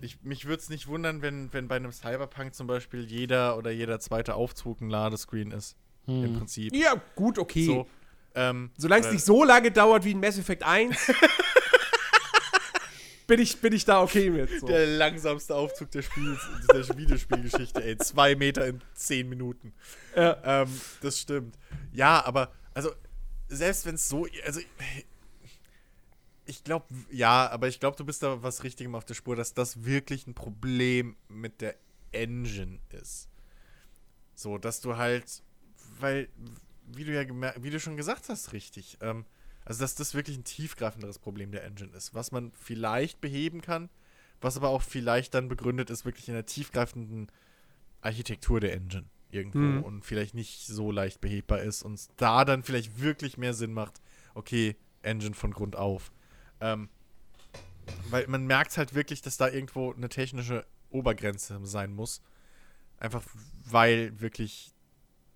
[0.00, 3.70] ich, mich würde es nicht wundern, wenn, wenn bei einem Cyberpunk zum Beispiel jeder oder
[3.70, 5.76] jeder zweite Aufzug ein Ladescreen ist.
[6.06, 6.74] Im Prinzip.
[6.74, 7.66] Ja, gut, okay.
[7.66, 7.86] So.
[8.34, 10.96] Ähm, Solange es äh, nicht so lange dauert wie in Mass Effect 1,
[13.26, 14.60] bin, ich, bin ich da okay mit.
[14.60, 14.66] So.
[14.66, 16.38] Der langsamste Aufzug der, Spiel,
[16.72, 17.98] der Videospielgeschichte, ey.
[17.98, 19.74] Zwei Meter in zehn Minuten.
[20.16, 20.62] Ja.
[20.62, 21.58] Ähm, das stimmt.
[21.92, 22.90] Ja, aber, also,
[23.48, 24.26] selbst wenn es so.
[24.46, 24.60] Also,
[26.48, 29.54] ich glaube, ja, aber ich glaube, du bist da was Richtigem auf der Spur, dass
[29.54, 31.76] das wirklich ein Problem mit der
[32.10, 33.28] Engine ist.
[34.34, 35.42] So, dass du halt,
[36.00, 36.28] weil,
[36.86, 39.24] wie du ja gemer- wie du schon gesagt hast, richtig, ähm,
[39.64, 43.90] also dass das wirklich ein tiefgreifenderes Problem der Engine ist, was man vielleicht beheben kann,
[44.40, 47.30] was aber auch vielleicht dann begründet ist, wirklich in der tiefgreifenden
[48.00, 49.82] Architektur der Engine irgendwo Mhm.
[49.82, 54.00] und vielleicht nicht so leicht behebbar ist und da dann vielleicht wirklich mehr Sinn macht,
[54.34, 56.10] okay, Engine von Grund auf.
[56.60, 56.88] Ähm,
[58.10, 62.22] weil man merkt halt wirklich, dass da irgendwo eine technische Obergrenze sein muss.
[62.98, 63.22] Einfach
[63.64, 64.72] weil wirklich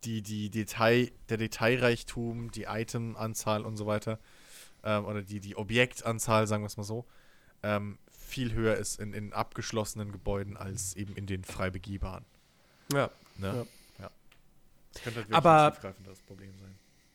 [0.05, 4.19] die, die Detail, der Detailreichtum, die Itemanzahl und so weiter,
[4.83, 7.07] ähm, oder die, die Objektanzahl, sagen wir es mal so,
[7.63, 12.25] ähm, viel höher ist in, in abgeschlossenen Gebäuden als eben in den frei begehbaren.
[12.93, 13.11] Ja.
[13.39, 13.67] Ne?
[13.99, 14.05] Ja.
[14.05, 14.11] Ja.
[14.93, 16.75] Das könnte halt wirklich Aber- ein tiefgreifenderes Problem sein.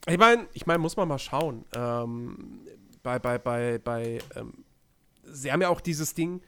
[0.10, 1.66] Ich meine, ich mein, muss man mal schauen.
[1.76, 2.62] Ähm,
[3.04, 4.66] bei, bei, bei, bei, ähm,
[5.24, 6.42] sie haben ja auch dieses Ding,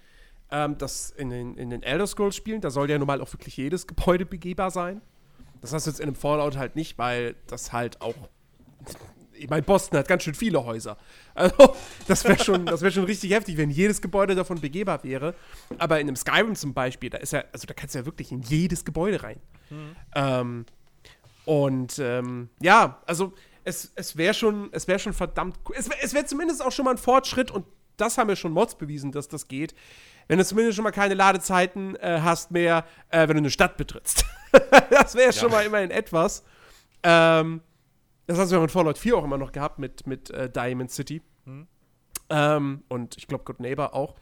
[0.51, 3.31] ähm, das in den, in den Elder Scrolls Spielen, da soll ja nun mal auch
[3.33, 5.01] wirklich jedes Gebäude begehbar sein.
[5.61, 8.15] Das hast du jetzt in einem Fallout halt nicht, weil das halt auch.
[9.33, 10.97] Ich meine, Boston hat ganz schön viele Häuser.
[11.33, 11.75] Also,
[12.07, 15.33] das wäre schon, das wär schon richtig heftig, wenn jedes Gebäude davon begehbar wäre.
[15.77, 18.31] Aber in einem Skyrim zum Beispiel, da ist ja, also da kannst du ja wirklich
[18.31, 19.39] in jedes Gebäude rein.
[20.15, 20.65] Ähm,
[21.45, 23.33] und ähm, ja, also
[23.69, 25.75] es, es wäre schon, es wäre schon verdammt cool.
[25.77, 27.65] Es wäre es wär zumindest auch schon mal ein Fortschritt und
[27.97, 29.73] das haben ja schon Mods bewiesen, dass das geht.
[30.27, 33.77] Wenn du zumindest schon mal keine Ladezeiten äh, hast mehr, äh, wenn du eine Stadt
[33.77, 34.25] betrittst.
[34.89, 36.43] das wäre schon mal immerhin etwas.
[37.03, 37.61] Ähm,
[38.27, 40.91] das hast du ja in Fallout 4 auch immer noch gehabt mit, mit äh, Diamond
[40.91, 41.21] City.
[42.29, 44.15] Ähm, und ich glaube Good Neighbor auch.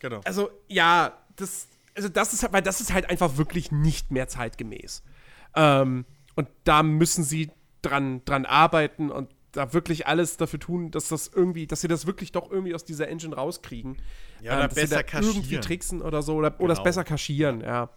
[0.00, 0.20] Genau.
[0.24, 4.28] Also, ja, das, also das ist halt, weil das ist halt einfach wirklich nicht mehr
[4.28, 5.02] zeitgemäß.
[5.56, 6.04] Ähm,
[6.36, 7.50] und da müssen sie
[7.82, 12.06] dran, dran arbeiten und da wirklich alles dafür tun, dass das irgendwie, dass sie das
[12.06, 13.96] wirklich doch irgendwie aus dieser Engine rauskriegen.
[14.42, 15.62] Ja, oder dass sie besser da irgendwie kaschieren.
[15.62, 16.84] tricksen oder so oder, oder es Genau.
[16.84, 17.88] besser kaschieren, ja.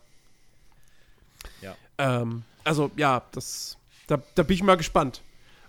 [1.61, 1.75] Ja.
[1.97, 3.77] Ähm, also, ja, das,
[4.07, 5.21] da, da bin ich mal gespannt,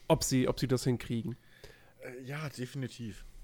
[0.09, 1.37] ob sie, ob sie das hinkriegen.
[2.03, 3.25] Äh, ja, definitiv.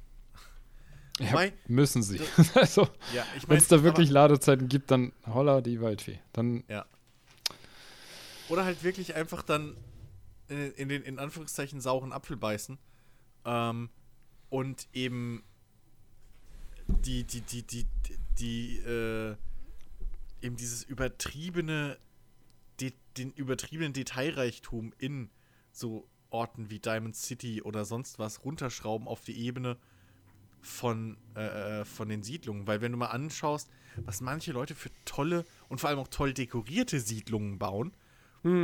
[1.20, 2.20] Ja, Wobei- müssen sie.
[2.54, 6.20] also, Ja, ich wenn es da aber- wirklich Ladezeiten gibt, dann holla die Waldfee.
[6.32, 6.86] Dann Ja.
[8.48, 9.76] Oder halt wirklich einfach dann
[10.48, 12.78] in, in den in Anführungszeichen sauren Apfel beißen
[13.44, 13.90] ähm,
[14.50, 15.42] und eben
[16.86, 19.36] die, die, die, die, die, die äh,
[20.40, 21.98] eben dieses übertriebene,
[22.80, 25.30] de, den übertriebenen Detailreichtum in
[25.72, 29.76] so Orten wie Diamond City oder sonst was runterschrauben auf die Ebene
[30.60, 32.66] von, äh, äh, von den Siedlungen.
[32.66, 36.32] Weil wenn du mal anschaust, was manche Leute für tolle und vor allem auch toll
[36.32, 37.92] dekorierte Siedlungen bauen,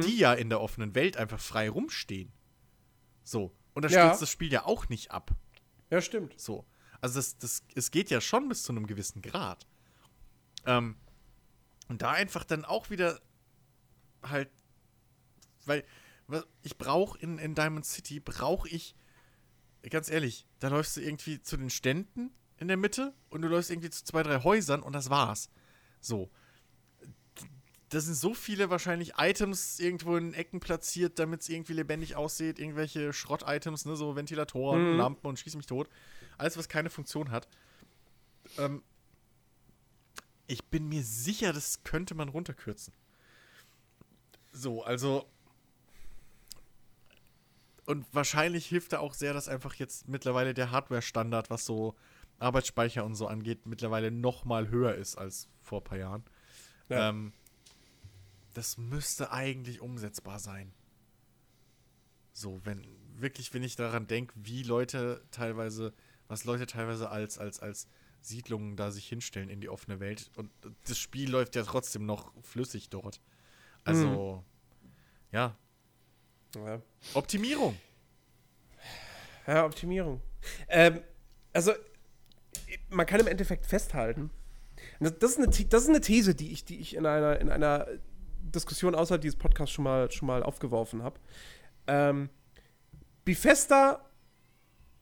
[0.03, 2.33] die ja in der offenen Welt einfach frei rumstehen.
[3.23, 3.55] So.
[3.75, 4.07] Und da Ja.
[4.07, 5.33] stürzt das Spiel ja auch nicht ab.
[5.91, 6.39] Ja, stimmt.
[6.41, 6.67] So.
[7.01, 9.67] Also das, das, es geht ja schon bis zu einem gewissen Grad.
[10.67, 10.97] Ähm,
[11.89, 13.21] und da einfach dann auch wieder
[14.23, 14.51] halt,
[15.67, 15.85] weil
[16.63, 18.95] ich brauche in, in Diamond City, brauche ich,
[19.91, 23.71] ganz ehrlich, da läufst du irgendwie zu den Ständen in der Mitte und du läufst
[23.71, 25.51] irgendwie zu zwei, drei Häusern und das war's.
[26.01, 26.31] So.
[27.91, 32.59] Da sind so viele wahrscheinlich Items irgendwo in Ecken platziert, damit es irgendwie lebendig aussieht.
[32.59, 34.99] Irgendwelche Schrott-Items, ne, so Ventilatoren, Mhm.
[34.99, 35.89] Lampen und schieß mich tot.
[36.39, 37.47] Alles, was keine Funktion hat.
[38.59, 38.83] Ähm,
[40.47, 42.93] ich bin mir sicher, das könnte man runterkürzen.
[44.53, 45.27] So, also.
[47.87, 51.95] Und wahrscheinlich hilft da auch sehr, dass einfach jetzt mittlerweile der Hardware-Standard, was so
[52.39, 56.25] Arbeitsspeicher und so angeht, mittlerweile noch mal höher ist als vor ein paar Jahren.
[56.89, 57.11] Ja.
[57.11, 57.33] Ähm,
[58.55, 60.73] das müsste eigentlich umsetzbar sein.
[62.33, 62.87] So, wenn
[63.17, 65.93] wirklich, wenn ich daran denke, wie Leute teilweise,
[66.27, 67.87] was Leute teilweise als, als, als
[68.21, 70.51] Siedlungen da sich hinstellen in die offene Welt und
[70.85, 73.21] das Spiel läuft ja trotzdem noch flüssig dort.
[73.85, 74.45] Also,
[75.31, 75.57] ja,
[76.55, 76.81] Ja.
[77.13, 77.77] Optimierung.
[79.47, 80.23] Ja, Optimierung.
[80.69, 81.03] Ähm,
[81.53, 81.73] also,
[82.89, 84.31] man kann im Endeffekt festhalten,
[85.01, 87.87] das, ist eine, das ist eine These, die ich, die ich in einer, in einer
[88.51, 91.19] Diskussion außerhalb dieses Podcasts schon mal, schon mal aufgeworfen habe.
[91.87, 92.31] Ähm,
[93.25, 94.05] Bethesda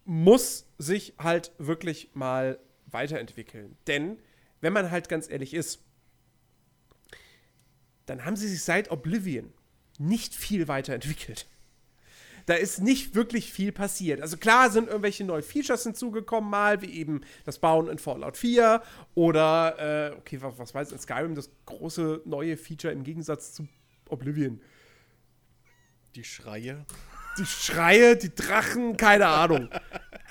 [0.04, 3.76] muss sich halt wirklich mal weiterentwickeln.
[3.86, 4.18] Denn,
[4.60, 5.82] wenn man halt ganz ehrlich ist,
[8.06, 9.52] dann haben sie sich seit Oblivion
[9.98, 11.46] nicht viel weiterentwickelt.
[12.46, 14.20] Da ist nicht wirklich viel passiert.
[14.20, 18.82] Also klar sind irgendwelche neue Features hinzugekommen, mal, wie eben das Bauen in Fallout 4
[19.14, 23.68] oder, äh, okay, was, was weiß in Skyrim, das große neue Feature im Gegensatz zu
[24.08, 24.60] Oblivion.
[26.14, 26.84] Die Schreie.
[27.38, 29.70] Die Schreie, die Drachen, keine Ahnung.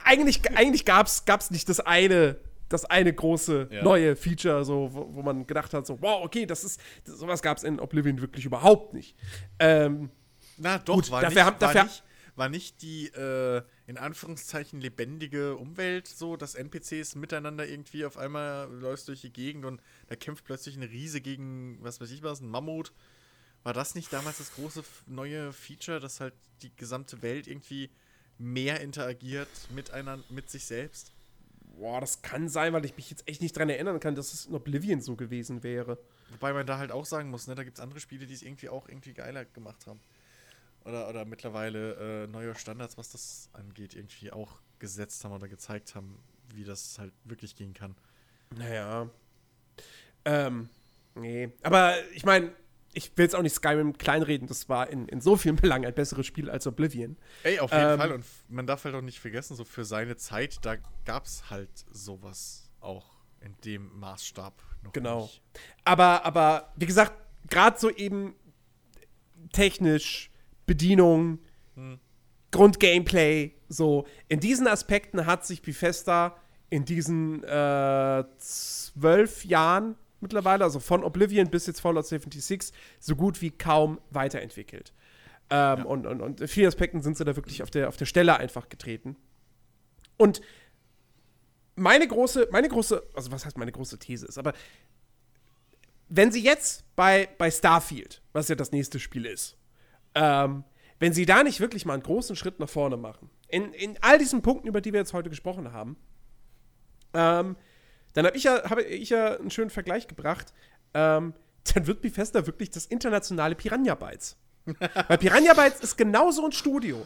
[0.04, 2.38] eigentlich eigentlich gab es nicht das eine
[2.72, 3.84] das eine große ja.
[3.84, 7.42] neue Feature, so, wo, wo, man gedacht hat, so, wow, okay, das ist, das, sowas
[7.42, 9.16] gab es in Oblivion wirklich überhaupt nicht.
[9.60, 10.10] Ähm,
[10.57, 12.03] Na doch, gut, war, dafür, nicht, war, nicht,
[12.36, 18.72] war nicht die, äh, in Anführungszeichen, lebendige Umwelt so, dass NPCs miteinander irgendwie auf einmal
[18.72, 22.41] läufst durch die Gegend und da kämpft plötzlich eine Riese gegen, was weiß ich was,
[22.41, 22.94] ein Mammut.
[23.64, 27.91] War das nicht damals das große neue Feature, dass halt die gesamte Welt irgendwie
[28.38, 31.11] mehr interagiert mit, einer, mit sich selbst?
[31.78, 34.45] Boah, das kann sein, weil ich mich jetzt echt nicht dran erinnern kann, dass es
[34.45, 35.98] in Oblivion so gewesen wäre.
[36.32, 38.41] Wobei man da halt auch sagen muss, ne, da gibt es andere Spiele, die es
[38.41, 39.99] irgendwie auch irgendwie geiler gemacht haben.
[40.84, 45.95] Oder, oder mittlerweile äh, neue Standards, was das angeht, irgendwie auch gesetzt haben oder gezeigt
[45.95, 46.18] haben,
[46.53, 47.95] wie das halt wirklich gehen kann.
[48.56, 49.10] Naja.
[50.26, 50.70] Ähm,
[51.16, 51.52] nee.
[51.62, 52.52] Aber ich meine,
[52.94, 55.94] ich will jetzt auch nicht Skyrim kleinreden, das war in, in so vielen Belangen ein
[55.94, 57.18] besseres Spiel als Oblivion.
[57.44, 58.12] Ey, auf jeden ähm, Fall.
[58.12, 60.76] Und man darf halt auch nicht vergessen, so für seine Zeit, da
[61.06, 65.22] gab es halt sowas auch in dem Maßstab noch genau.
[65.24, 65.41] nicht.
[65.86, 67.14] Aber, aber wie gesagt,
[67.49, 68.36] gerade so eben
[69.53, 70.31] technisch,
[70.66, 71.40] Bedienung,
[71.76, 72.00] hm.
[72.52, 76.36] Grundgameplay, so in diesen Aspekten hat sich Bethesda
[76.70, 83.42] in diesen äh, zwölf Jahren mittlerweile, also von Oblivion bis jetzt Fallout 76, so gut
[83.42, 84.94] wie kaum weiterentwickelt.
[85.50, 85.84] Ähm, ja.
[85.84, 88.38] und, und, und in vielen Aspekten sind sie da wirklich auf der, auf der Stelle
[88.38, 89.18] einfach getreten.
[90.18, 90.42] Und
[91.76, 94.54] meine große, meine große, also was heißt meine große These ist, aber
[96.08, 99.58] wenn sie jetzt bei, bei Starfield, was ja das nächste Spiel ist,
[100.16, 100.64] ähm,
[101.00, 104.18] wenn sie da nicht wirklich mal einen großen Schritt nach vorne machen, in, in all
[104.18, 105.98] diesen Punkten, über die wir jetzt heute gesprochen haben,
[107.14, 107.56] ähm,
[108.14, 110.54] dann habe ich, ja, hab ich ja einen schönen Vergleich gebracht.
[110.94, 111.34] Ähm,
[111.74, 114.38] dann wird Bethesda wirklich das internationale Piranha Bytes.
[115.08, 117.06] Weil Piranha Bytes ist genauso ein Studio.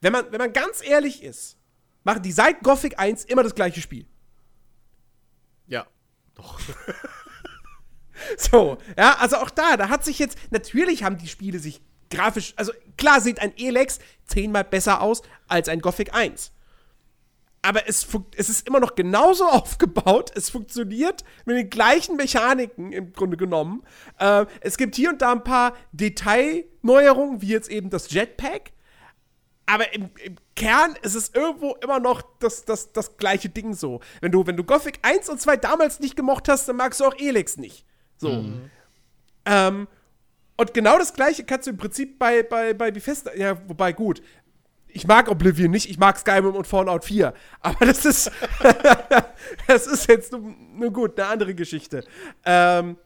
[0.00, 1.56] Wenn man, wenn man ganz ehrlich ist,
[2.04, 4.06] machen die seit Gothic 1 immer das gleiche Spiel.
[5.66, 5.86] Ja,
[6.34, 6.58] doch.
[8.36, 12.52] so, ja, also auch da, da hat sich jetzt, natürlich haben die Spiele sich grafisch,
[12.56, 16.52] also klar sieht ein Elex zehnmal besser aus als ein Gothic 1
[17.62, 18.06] aber es,
[18.36, 20.32] es ist immer noch genauso aufgebaut.
[20.34, 23.82] Es funktioniert mit den gleichen Mechaniken im Grunde genommen.
[24.18, 28.72] Äh, es gibt hier und da ein paar Detailneuerungen, wie jetzt eben das Jetpack.
[29.66, 34.00] Aber im, im, Kern ist es irgendwo immer noch das, das, das gleiche Ding so.
[34.20, 37.04] Wenn du, wenn du Gothic 1 und 2 damals nicht gemocht hast, dann magst du
[37.06, 37.86] auch Elex nicht.
[38.18, 38.28] So.
[38.28, 38.70] Mhm.
[39.46, 39.88] Ähm,
[40.60, 44.20] und genau das gleiche kannst du im Prinzip bei, bei, bei Bethesda, ja, wobei gut,
[44.88, 47.32] ich mag Oblivion nicht, ich mag Skyrim und Fallout 4.
[47.60, 48.30] Aber das ist,
[49.66, 52.04] das ist jetzt nur, nur, gut, eine andere Geschichte.
[52.44, 52.98] Ähm,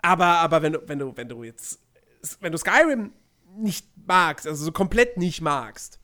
[0.00, 1.80] aber, aber wenn du, wenn du, wenn du jetzt,
[2.38, 3.12] wenn du Skyrim
[3.56, 5.98] nicht magst, also so komplett nicht magst,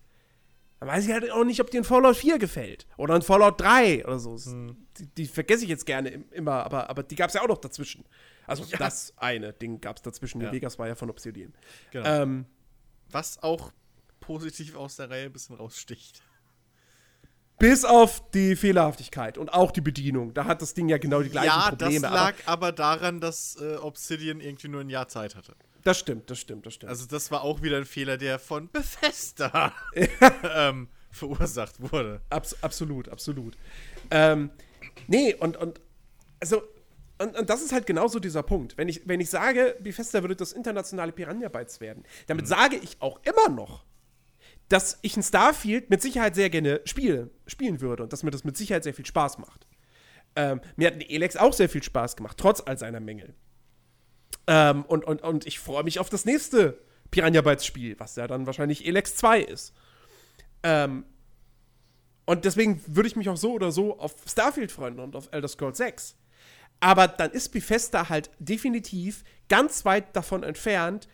[0.80, 2.88] dann weiß ich halt auch nicht, ob dir ein Fallout 4 gefällt.
[2.96, 4.36] Oder ein Fallout 3 oder so.
[4.36, 4.88] Hm.
[4.98, 7.58] Die, die, vergesse ich jetzt gerne immer, aber, aber die gab es ja auch noch
[7.58, 8.04] dazwischen.
[8.50, 8.78] Also ja.
[8.78, 10.40] das eine Ding gab es dazwischen.
[10.40, 10.52] Ja.
[10.52, 11.52] Vegas war ja von Obsidian.
[11.92, 12.06] Genau.
[12.06, 12.46] Ähm,
[13.10, 13.72] Was auch
[14.20, 16.22] positiv aus der Reihe ein bisschen raussticht.
[17.58, 20.32] Bis auf die Fehlerhaftigkeit und auch die Bedienung.
[20.32, 21.94] Da hat das Ding ja genau die gleichen ja, Probleme.
[21.94, 25.54] Ja, das lag aber, aber daran, dass äh, Obsidian irgendwie nur ein Jahr Zeit hatte.
[25.82, 26.90] Das stimmt, das stimmt, das stimmt.
[26.90, 29.74] Also das war auch wieder ein Fehler, der von Bethesda
[30.54, 32.22] ähm, verursacht wurde.
[32.30, 33.56] Abs absolut, absolut.
[34.10, 34.50] Ähm,
[35.06, 35.80] nee, und, und
[36.40, 36.62] also
[37.20, 38.76] und, und, das ist halt genauso dieser Punkt.
[38.78, 42.48] Wenn ich, wenn ich sage, Bethesda würde das internationale Piranha Bytes werden, damit mhm.
[42.48, 43.84] sage ich auch immer noch,
[44.68, 48.44] dass ich ein Starfield mit Sicherheit sehr gerne spiele, spielen würde und dass mir das
[48.44, 49.66] mit Sicherheit sehr viel Spaß macht.
[50.36, 53.34] Ähm, mir hat ein Elex auch sehr viel Spaß gemacht, trotz all seiner Mängel.
[54.46, 56.78] Ähm, und, und, und ich freue mich auf das nächste
[57.10, 59.74] Piranha Bytes Spiel, was ja dann wahrscheinlich Elex 2 ist.
[60.62, 61.04] Ähm,
[62.26, 65.48] und deswegen würde ich mich auch so oder so auf Starfield freuen und auf Elder
[65.48, 66.16] Scrolls 6.
[66.80, 71.08] Aber dann ist Bethesda halt definitiv ganz weit davon entfernt,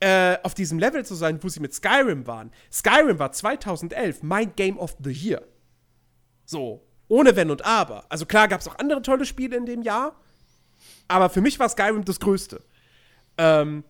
[0.00, 2.50] äh, auf diesem Level zu sein, wo sie mit Skyrim waren.
[2.72, 5.42] Skyrim war 2011 mein Game of the Year.
[6.44, 8.04] So, ohne Wenn und Aber.
[8.08, 10.20] Also klar gab es auch andere tolle Spiele in dem Jahr,
[11.08, 12.62] aber für mich war Skyrim das Größte.
[13.38, 13.84] Ähm,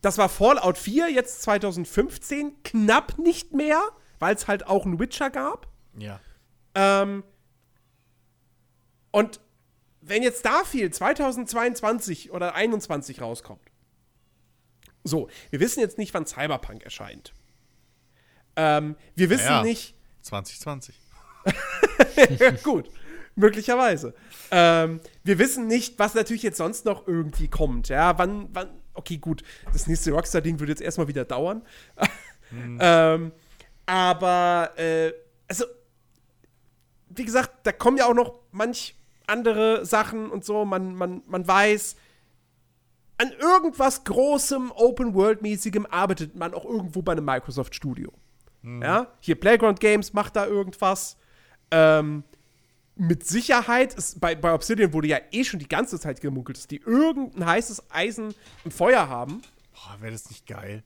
[0.00, 3.80] das war Fallout 4, jetzt 2015, knapp nicht mehr,
[4.18, 5.66] weil es halt auch einen Witcher gab.
[5.96, 6.20] Ja.
[6.74, 7.24] Ähm,
[9.10, 9.40] und
[10.08, 13.60] wenn jetzt Starfield 2022 oder 2021 rauskommt,
[15.04, 17.32] so, wir wissen jetzt nicht, wann Cyberpunk erscheint.
[18.56, 19.62] Ähm, wir wissen Ja.
[19.62, 20.94] nicht, 2020.
[22.64, 22.90] gut,
[23.36, 24.14] möglicherweise.
[24.50, 27.88] Ähm, wir wissen nicht, was natürlich jetzt sonst noch irgendwie kommt.
[27.88, 31.62] Ja, wann, wann, okay, gut, das nächste Rockstar-Ding würde jetzt erstmal wieder dauern.
[32.80, 33.32] ähm,
[33.86, 35.12] aber, äh,
[35.46, 35.64] also,
[37.08, 38.97] wie gesagt, da kommen ja auch noch manch
[39.28, 40.64] andere Sachen und so.
[40.64, 41.96] Man, man, man weiß,
[43.18, 48.12] an irgendwas Großem, Open-World-mäßigem arbeitet man auch irgendwo bei einem Microsoft-Studio.
[48.62, 51.16] Ja, hier Playground Games macht da irgendwas.
[51.70, 52.24] Ähm,
[52.96, 56.66] mit Sicherheit, ist, bei, bei Obsidian wurde ja eh schon die ganze Zeit gemunkelt, dass
[56.66, 58.34] die irgendein heißes Eisen
[58.64, 59.42] im Feuer haben.
[59.72, 60.82] Boah, wäre das nicht geil?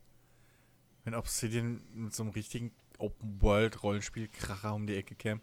[1.05, 5.41] Wenn Obsidian mit so einem richtigen Open-World-Rollenspiel-Kracher um die Ecke käme.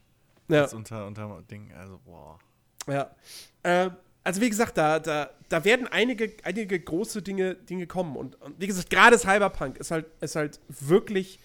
[0.47, 0.61] Ja.
[0.61, 2.39] Das unter, unter Ding, also, boah.
[2.87, 3.15] Ja.
[3.63, 3.91] Ähm,
[4.23, 8.15] also wie gesagt, da, da, da werden einige, einige große Dinge, Dinge kommen.
[8.15, 11.39] Und, und wie gesagt, gerade Cyberpunk ist halt, ist halt wirklich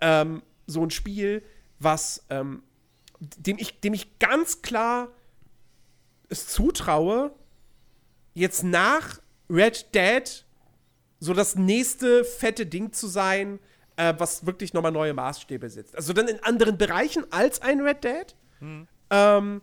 [0.00, 1.42] ähm, so ein Spiel,
[1.78, 2.62] was ähm,
[3.20, 5.08] dem, ich, dem ich ganz klar
[6.28, 7.32] es zutraue,
[8.32, 10.44] jetzt nach Red Dead
[11.20, 13.60] so das nächste fette Ding zu sein,
[13.96, 15.96] äh, was wirklich nochmal neue Maßstäbe setzt.
[15.96, 18.34] Also dann in anderen Bereichen als ein Red Dead.
[19.10, 19.62] Ähm,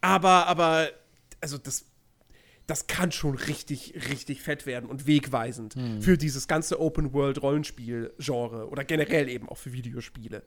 [0.00, 0.88] aber, aber,
[1.40, 1.86] also das,
[2.66, 9.28] das kann schon richtig, richtig fett werden und wegweisend für dieses ganze Open-World-Rollenspiel-Genre oder generell
[9.28, 10.42] eben auch für Videospiele.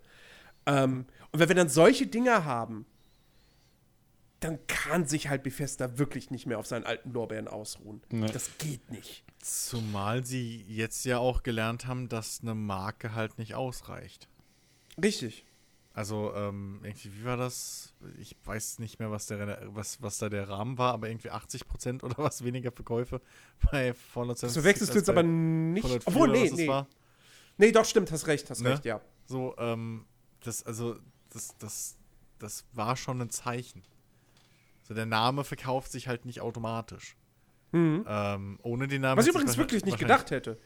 [0.65, 2.85] Ähm, und wenn wir dann solche Dinger haben,
[4.41, 8.01] dann kann sich halt Bethesda wirklich nicht mehr auf seinen alten Lorbeeren ausruhen.
[8.09, 8.31] Nee.
[8.31, 9.23] Das geht nicht.
[9.39, 14.27] Zumal sie jetzt ja auch gelernt haben, dass eine Marke halt nicht ausreicht.
[15.01, 15.45] Richtig.
[15.93, 17.93] Also, ähm, irgendwie, wie war das?
[18.17, 22.03] Ich weiß nicht mehr, was, der, was, was da der Rahmen war, aber irgendwie 80%
[22.03, 23.21] oder was weniger Verkäufe
[23.71, 24.53] bei Fallout 76.
[24.53, 25.83] So wechselst du jetzt aber nicht.
[25.83, 26.67] Fallout 4 Obwohl, nee, nee.
[26.67, 26.87] war.
[27.57, 28.69] Nee, doch, stimmt, hast recht, hast Ne?
[28.69, 29.01] recht, ja.
[29.25, 30.05] So, ähm,
[30.43, 30.97] das, also,
[31.29, 31.97] das, das,
[32.39, 33.83] das war schon ein Zeichen.
[34.83, 37.17] So, der Name verkauft sich halt nicht automatisch.
[37.73, 39.17] Ähm, ohne den Namen.
[39.17, 40.57] Was ich übrigens wirklich nicht gedacht hätte.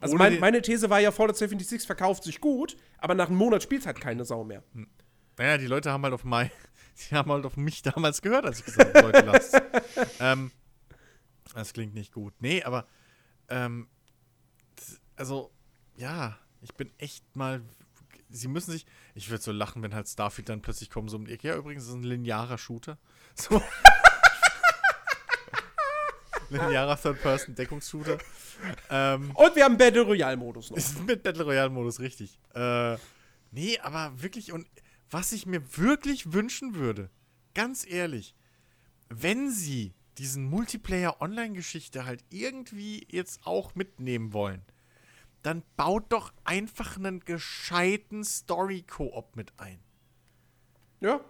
[0.00, 3.62] Also mein, meine These war ja, Fallout 76 verkauft sich gut, aber nach einem Monat
[3.62, 4.62] spielt halt keine Sau mehr.
[5.36, 6.50] Naja, die Leute haben halt auf mein,
[7.10, 9.60] die haben halt auf mich damals gehört, als ich gesagt habe, Leute, lasst.
[10.20, 10.52] ähm,
[11.54, 12.34] das klingt nicht gut.
[12.40, 12.86] Nee, aber,
[13.48, 13.88] ähm,
[15.16, 15.50] also,
[15.96, 17.62] ja, ich bin echt mal,
[18.30, 21.24] sie müssen sich, ich würde so lachen, wenn halt Starfield dann plötzlich kommen, so um
[21.24, 21.48] die Ecke.
[21.48, 22.98] Ja, übrigens, das ist ein linearer Shooter.
[23.40, 23.62] So.
[26.50, 28.18] Linearer Third-Person-Deckungsshooter.
[28.90, 30.76] Ähm, Und wir haben Battle Royale-Modus noch.
[30.76, 32.38] ist mit Battle Royale-Modus, richtig.
[32.54, 32.96] Äh,
[33.50, 34.66] nee, aber wirklich, und
[35.10, 37.10] was ich mir wirklich wünschen würde,
[37.54, 38.34] ganz ehrlich,
[39.08, 44.62] wenn sie diesen Multiplayer-Online-Geschichte halt irgendwie jetzt auch mitnehmen wollen,
[45.42, 49.78] dann baut doch einfach einen gescheiten Story-Koop mit ein.
[51.00, 51.20] Ja.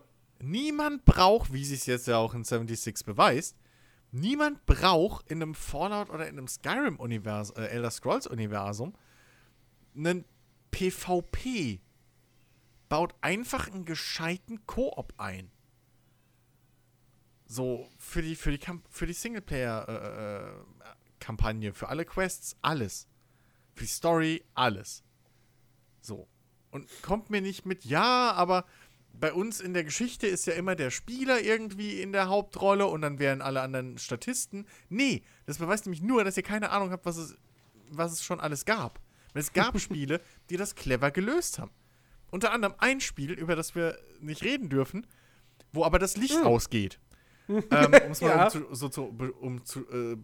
[0.41, 3.57] Niemand braucht, wie sich jetzt ja auch in 76 beweist,
[4.11, 8.95] niemand braucht in einem Fallout oder in einem Skyrim-Universum, äh, Elder Scrolls-Universum,
[9.95, 10.25] einen
[10.71, 11.81] PvP.
[12.89, 15.53] Baut einfach einen gescheiten Koop ein.
[17.45, 18.59] So, für die, für die,
[18.89, 23.07] für die Singleplayer-Kampagne, für alle Quests, alles.
[23.75, 25.05] Für die Story, alles.
[26.01, 26.27] So.
[26.71, 28.67] Und kommt mir nicht mit, ja, aber
[29.21, 33.03] bei uns in der Geschichte ist ja immer der Spieler irgendwie in der Hauptrolle und
[33.03, 34.67] dann wären alle anderen Statisten.
[34.89, 37.37] Nee, das beweist nämlich nur, dass ihr keine Ahnung habt, was es,
[37.91, 39.01] was es schon alles gab.
[39.35, 40.21] Und es gab Spiele,
[40.51, 41.71] die das clever gelöst haben.
[42.31, 45.07] Unter anderem ein Spiel, über das wir nicht reden dürfen,
[45.73, 47.01] wo aber das Licht ausgeht.
[47.49, 48.45] ähm, um es mal Ja.
[48.45, 49.05] um zu, so, zu,
[49.41, 50.17] um zu, äh,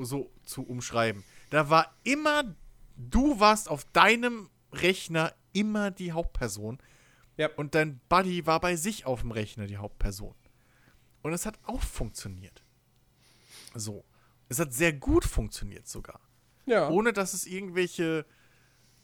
[0.00, 1.24] so zu umschreiben.
[1.50, 2.54] Da war immer,
[2.96, 6.78] du warst auf deinem Rechner immer die Hauptperson.
[7.38, 7.48] Ja.
[7.56, 10.34] Und dein Buddy war bei sich auf dem Rechner die Hauptperson.
[11.22, 12.62] Und es hat auch funktioniert.
[13.74, 14.04] So.
[14.48, 16.20] Es hat sehr gut funktioniert sogar.
[16.66, 16.88] Ja.
[16.90, 18.26] Ohne dass es irgendwelche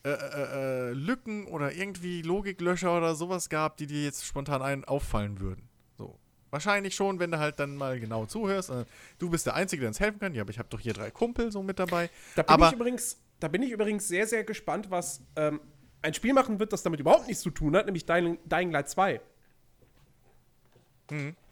[0.04, 4.84] äh, äh, äh, Lücken oder irgendwie Logiklöcher oder sowas gab, die dir jetzt spontan ein
[4.84, 5.68] auffallen würden.
[5.96, 6.18] So.
[6.50, 8.70] Wahrscheinlich schon, wenn du halt dann mal genau zuhörst.
[8.70, 8.84] Äh,
[9.18, 10.34] du bist der Einzige, der uns helfen kann.
[10.34, 12.10] Ja, aber ich habe doch hier drei Kumpel so mit dabei.
[12.34, 15.60] Da bin, aber ich übrigens, da bin ich übrigens sehr, sehr gespannt, was ähm,
[16.04, 18.88] ein Spiel machen wird, das damit überhaupt nichts zu tun hat, nämlich Dying, Dying Light
[18.88, 19.20] 2.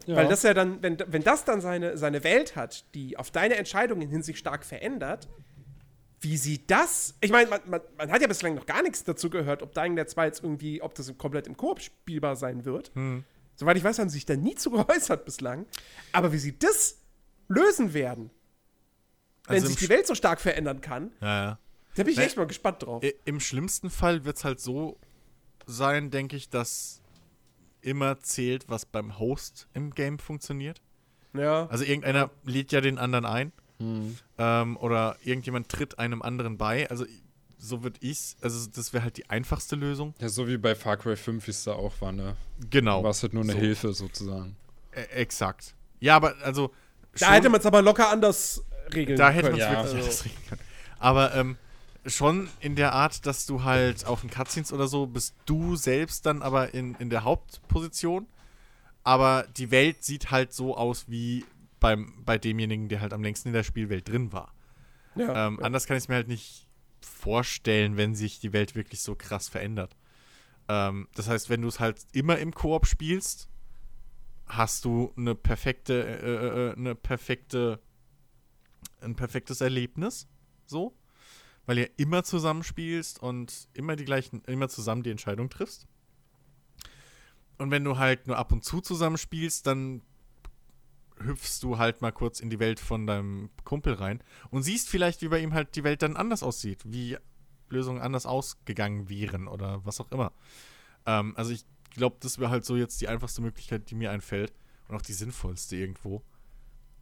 [0.06, 0.16] Ja.
[0.16, 3.56] Weil das ja dann, wenn, wenn das dann seine, seine Welt hat, die auf deine
[3.56, 5.28] Entscheidungen hin sich stark verändert,
[6.20, 7.14] wie sie das.
[7.20, 9.96] Ich meine, man, man, man, hat ja bislang noch gar nichts dazu gehört, ob Dying
[9.96, 12.92] Light 2 jetzt irgendwie, ob das komplett im Koop spielbar sein wird.
[12.94, 13.24] Hm.
[13.56, 15.66] Soweit ich weiß, haben sie sich da nie zu geäußert bislang.
[16.12, 16.98] Aber wie sie das
[17.48, 18.30] lösen werden,
[19.46, 21.58] wenn also sich die Welt so stark verändern kann, ja, ja.
[21.94, 23.02] Da bin ich ne, echt mal gespannt drauf.
[23.24, 24.98] Im schlimmsten Fall wird es halt so
[25.66, 27.02] sein, denke ich, dass
[27.80, 30.80] immer zählt, was beim Host im Game funktioniert.
[31.34, 31.66] Ja.
[31.66, 33.52] Also irgendeiner lädt ja den anderen ein.
[33.78, 34.16] Hm.
[34.38, 36.88] Ähm, oder irgendjemand tritt einem anderen bei.
[36.88, 37.04] Also
[37.58, 40.14] so würde ich's, also das wäre halt die einfachste Lösung.
[40.20, 42.36] Ja, so wie bei Far Cry 5 ist da auch war, ne?
[42.70, 43.02] Genau.
[43.02, 43.58] War es halt nur eine so.
[43.58, 44.56] Hilfe sozusagen.
[44.94, 45.74] Ä exakt.
[46.00, 46.72] Ja, aber also.
[47.18, 48.64] Da hätte man es aber locker anders
[48.94, 49.42] regeln da können.
[49.42, 49.70] Da hätte man es ja.
[49.70, 49.96] wirklich also.
[49.96, 50.60] anders regeln können.
[50.98, 51.56] Aber ähm,
[52.06, 56.26] schon in der Art, dass du halt auf den Cutscenes oder so bist du selbst
[56.26, 58.26] dann aber in, in der Hauptposition.
[59.04, 61.44] Aber die Welt sieht halt so aus wie
[61.80, 64.54] beim, bei demjenigen, der halt am längsten in der Spielwelt drin war.
[65.16, 65.64] Ja, ähm, ja.
[65.64, 66.66] Anders kann ich es mir halt nicht
[67.00, 69.96] vorstellen, wenn sich die Welt wirklich so krass verändert.
[70.68, 73.48] Ähm, das heißt, wenn du es halt immer im Koop spielst,
[74.46, 77.80] hast du eine perfekte, äh, äh, äh, eine perfekte,
[79.00, 80.28] ein perfektes Erlebnis.
[80.66, 80.96] So.
[81.66, 85.86] Weil ihr immer zusammen spielst und immer die gleichen, immer zusammen die Entscheidung triffst.
[87.58, 90.02] Und wenn du halt nur ab und zu zusammen spielst, dann
[91.18, 95.22] hüpfst du halt mal kurz in die Welt von deinem Kumpel rein und siehst vielleicht,
[95.22, 97.16] wie bei ihm halt die Welt dann anders aussieht, wie
[97.68, 100.32] Lösungen anders ausgegangen wären oder was auch immer.
[101.06, 104.52] Ähm, also ich glaube, das wäre halt so jetzt die einfachste Möglichkeit, die mir einfällt
[104.88, 106.22] und auch die sinnvollste irgendwo.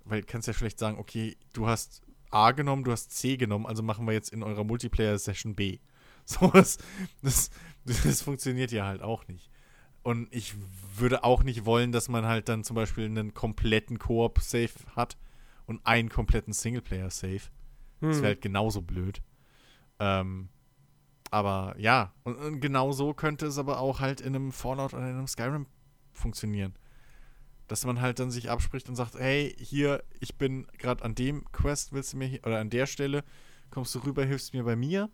[0.05, 3.67] Weil du kannst ja schlecht sagen, okay, du hast A genommen, du hast C genommen,
[3.67, 5.79] also machen wir jetzt in eurer Multiplayer-Session B.
[6.27, 6.79] So, das,
[7.23, 7.51] das,
[7.85, 9.51] das funktioniert ja halt auch nicht.
[10.03, 10.55] Und ich
[10.97, 15.17] würde auch nicht wollen, dass man halt dann zum Beispiel einen kompletten Koop-Safe hat
[15.67, 17.41] und einen kompletten Singleplayer-Safe.
[18.01, 18.09] Hm.
[18.09, 19.23] Das wäre halt genauso blöd.
[19.99, 20.51] Ähm,
[21.31, 25.09] aber ja, und, und genau so könnte es aber auch halt in einem Fallout oder
[25.09, 25.67] in einem Skyrim
[26.13, 26.75] funktionieren.
[27.71, 31.45] Dass man halt dann sich abspricht und sagt, hey, hier, ich bin gerade an dem
[31.53, 33.23] Quest, willst du mir hier, oder an der Stelle,
[33.71, 35.09] kommst du rüber, hilfst mir bei mir.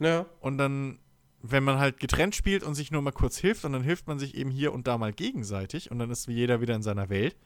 [0.00, 0.24] Ja.
[0.40, 0.98] Und dann
[1.42, 4.18] wenn man halt getrennt spielt und sich nur mal kurz hilft und dann hilft man
[4.18, 7.36] sich eben hier und da mal gegenseitig und dann ist jeder wieder in seiner Welt.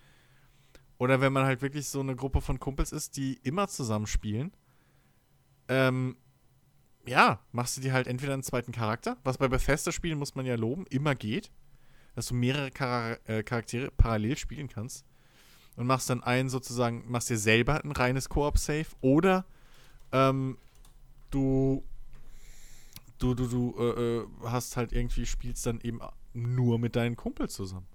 [0.98, 4.52] Oder wenn man halt wirklich so eine Gruppe von Kumpels ist, die immer zusammen spielen,
[5.68, 6.16] ähm,
[7.06, 10.56] ja, machst du dir halt entweder einen zweiten Charakter, was bei Bethesda-Spielen muss man ja
[10.56, 11.50] loben, immer geht,
[12.16, 15.04] dass du mehrere Char äh, Charaktere parallel spielen kannst
[15.76, 19.46] und machst dann einen sozusagen, machst dir selber ein reines Koop-Save oder
[20.10, 20.58] ähm,
[21.30, 21.84] du
[23.18, 26.00] du, du, du äh, äh, hast halt irgendwie, spielst dann eben
[26.32, 27.86] nur mit deinen Kumpels zusammen.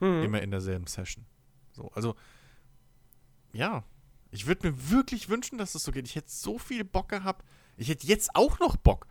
[0.00, 0.22] Mhm.
[0.22, 1.26] Immer in derselben Session.
[1.72, 2.14] So, also,
[3.52, 3.84] ja.
[4.30, 6.06] Ich würde mir wirklich wünschen, dass es das so geht.
[6.06, 7.44] Ich hätte so viel Bock gehabt.
[7.76, 9.06] Ich hätte jetzt auch noch Bock.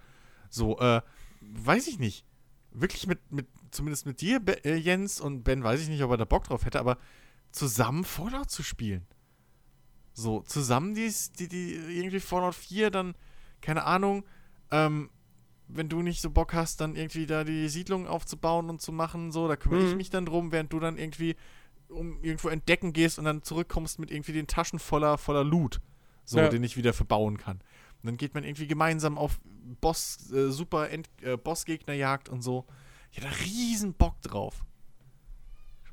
[0.49, 1.01] So, äh,
[1.41, 2.25] weiß ich nicht.
[2.73, 6.11] Wirklich mit, mit zumindest mit dir, Be äh, Jens und Ben, weiß ich nicht, ob
[6.11, 6.97] er da Bock drauf hätte, aber
[7.51, 9.05] zusammen Fallout zu spielen.
[10.13, 13.15] So, zusammen die, die, die irgendwie Fallout 4 dann,
[13.61, 14.25] keine Ahnung,
[14.71, 15.09] ähm,
[15.67, 19.31] wenn du nicht so Bock hast, dann irgendwie da die Siedlung aufzubauen und zu machen,
[19.31, 19.89] so, da kümmere mhm.
[19.89, 21.35] ich mich dann drum, während du dann irgendwie
[21.89, 25.79] um irgendwo entdecken gehst und dann zurückkommst mit irgendwie den Taschen voller, voller Loot,
[26.25, 26.49] so, ja.
[26.49, 27.61] den ich wieder verbauen kann.
[28.03, 29.39] Und dann geht man irgendwie gemeinsam auf
[29.79, 32.65] Boss, äh, super End, äh, Bossgegnerjagd und so.
[33.11, 34.65] Ich hätte da riesen Bock drauf.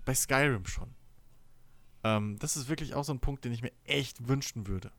[0.04, 0.92] Bei Skyrim schon.
[2.02, 4.90] Ähm, das ist wirklich auch so ein Punkt, den ich mir echt wünschen würde.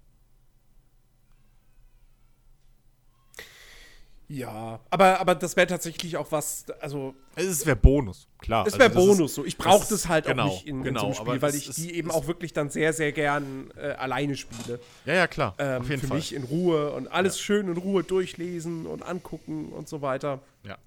[4.31, 7.13] Ja, aber, aber das wäre tatsächlich auch was, also.
[7.35, 8.65] Es wäre Bonus, klar.
[8.65, 9.45] Es wäre also Bonus, ist, so.
[9.45, 11.77] Ich brauche das halt genau, auch nicht in, genau, in so Spiel, weil ich ist,
[11.77, 14.79] die eben auch wirklich dann sehr, sehr gern äh, alleine spiele.
[15.05, 15.55] Ja, ja, klar.
[15.57, 16.17] Ähm, auf jeden für Fall.
[16.17, 17.43] mich in Ruhe und alles ja.
[17.43, 20.39] schön in Ruhe durchlesen und angucken und so weiter.
[20.63, 20.77] Ja.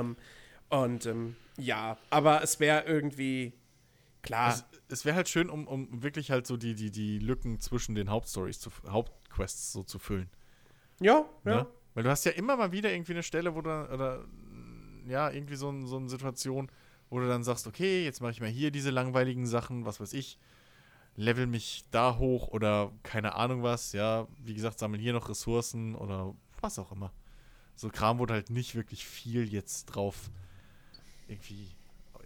[0.00, 0.16] Ähm,
[0.68, 3.52] und ähm, ja, aber es wäre irgendwie.
[4.22, 4.52] Klar.
[4.52, 7.94] Es, es wäre halt schön, um, um wirklich halt so die, die, die Lücken zwischen
[7.94, 10.28] den Hauptstories, zu, Hauptquests so zu füllen.
[11.00, 11.54] Ja, ja.
[11.54, 11.66] Ne?
[11.98, 14.24] Weil du hast ja immer mal wieder irgendwie eine Stelle, wo du, oder
[15.08, 16.70] ja, irgendwie so, ein, so eine Situation,
[17.10, 20.12] wo du dann sagst, okay, jetzt mache ich mal hier diese langweiligen Sachen, was weiß
[20.12, 20.38] ich,
[21.16, 25.96] level mich da hoch oder keine Ahnung was, ja, wie gesagt, sammle hier noch Ressourcen
[25.96, 27.12] oder was auch immer.
[27.74, 30.30] So Kram, wo du halt nicht wirklich viel jetzt drauf
[31.26, 31.74] irgendwie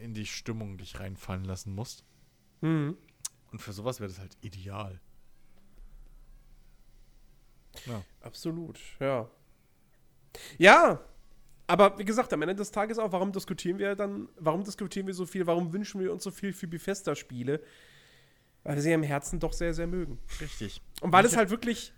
[0.01, 2.05] in die Stimmung dich reinfallen lassen musst.
[2.61, 2.99] Mhm.
[3.53, 5.01] Und für sowas wäre das halt ideal.
[7.87, 8.05] Ja.
[8.21, 9.31] Absolut, ja.
[10.59, 11.01] Ja,
[11.67, 15.15] aber wie gesagt, am Ende des Tages auch, warum diskutieren wir dann, warum diskutieren wir
[15.15, 17.61] so viel, warum wünschen wir uns so viel für Bethesda-Spiele?
[18.65, 20.19] Weil wir sie im Herzen doch sehr, sehr mögen.
[20.41, 20.81] Richtig.
[21.01, 21.93] Und weil es halt wirklich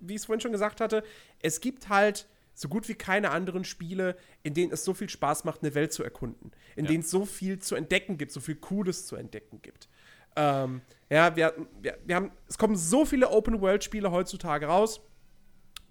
[0.00, 1.02] wie ich es vorhin schon gesagt hatte,
[1.40, 5.44] es gibt halt so gut wie keine anderen Spiele, in denen es so viel Spaß
[5.44, 6.50] macht, eine Welt zu erkunden.
[6.74, 6.90] In Ja.
[6.90, 9.88] denen es so viel zu entdecken gibt, so viel Cooles zu entdecken gibt.
[10.34, 15.00] Ähm, ja, wir, wir, wir haben, es kommen so viele Open-World-Spiele heutzutage raus.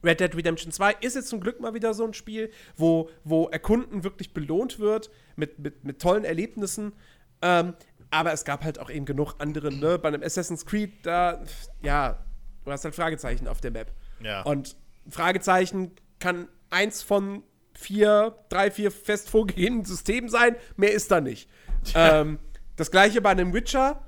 [0.04, 3.48] Red Dead Redemption 2 ist jetzt zum Glück mal wieder so ein Spiel, wo, wo
[3.48, 6.94] Erkunden wirklich belohnt wird mit, mit, mit tollen Erlebnissen.
[7.42, 7.74] Ähm,
[8.10, 10.00] aber es gab halt auch eben genug andere, ne?
[10.00, 11.44] Bei einem Assassin's Creed, da,
[11.82, 12.24] ja,
[12.64, 13.92] du hast halt Fragezeichen auf der Map.
[14.22, 14.44] Ja.
[14.44, 14.76] Und
[15.10, 17.44] Fragezeichen kann eins von
[17.74, 20.56] vier, drei, vier fest vorgegebenen Systemen sein.
[20.76, 21.50] Mehr ist da nicht.
[21.96, 22.40] Ähm,
[22.76, 24.04] das gleiche bei einem Witcher.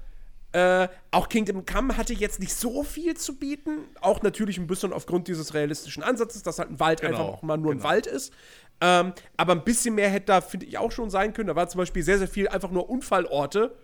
[0.51, 3.85] Äh, auch Kingdom Come hatte jetzt nicht so viel zu bieten.
[4.01, 7.41] Auch natürlich ein bisschen aufgrund dieses realistischen Ansatzes, dass halt ein Wald Genau, einfach auch
[7.43, 7.83] mal nur genau.
[7.83, 8.33] ein Wald ist.
[8.81, 11.47] Ähm, aber ein bisschen mehr hätte da, finde ich, auch schon sein können.
[11.47, 13.75] Da war zum Beispiel sehr, sehr viel einfach nur Unfallorte.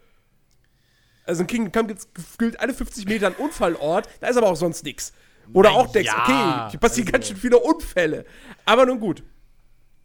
[1.25, 4.07] Also in Kingdom Come gibt es gefühlt alle 50 Meter einen Unfallort.
[4.19, 5.13] Da ist aber auch sonst nichts.
[5.53, 8.25] Oder auch denkst, ja, okay, hier passieren also- ganz schön viele Unfälle.
[8.65, 9.21] Aber nun gut.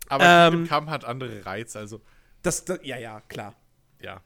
[0.09, 2.01] Aber Ähm, Kingdom Come hat andere Reize, also
[2.43, 3.55] Das, das, ja, ja, klar.
[4.01, 4.21] ja.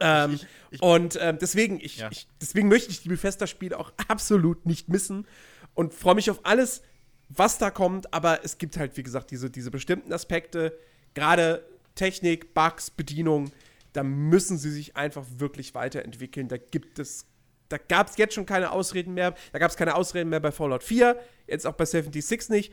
[0.00, 2.10] Ähm, Ich- ich- und ähm, deswegen, ich, Ja.
[2.40, 5.26] deswegen möchte ich die Bethesda-Spiele auch absolut nicht missen
[5.74, 6.82] und freue mich auf alles,
[7.28, 8.12] was da kommt.
[8.14, 10.78] Aber es gibt halt, wie gesagt, diese, diese bestimmten Aspekte,
[11.14, 11.64] gerade
[11.94, 13.50] Technik, Bugs, Bedienung,
[13.92, 16.46] da müssen sie sich einfach wirklich weiterentwickeln.
[16.48, 17.26] Da gibt es,
[17.68, 19.34] da gab es jetzt schon keine Ausreden mehr.
[19.52, 21.18] Da gab es keine Ausreden mehr bei Fallout 4,
[21.48, 22.72] jetzt auch bei 76 nicht.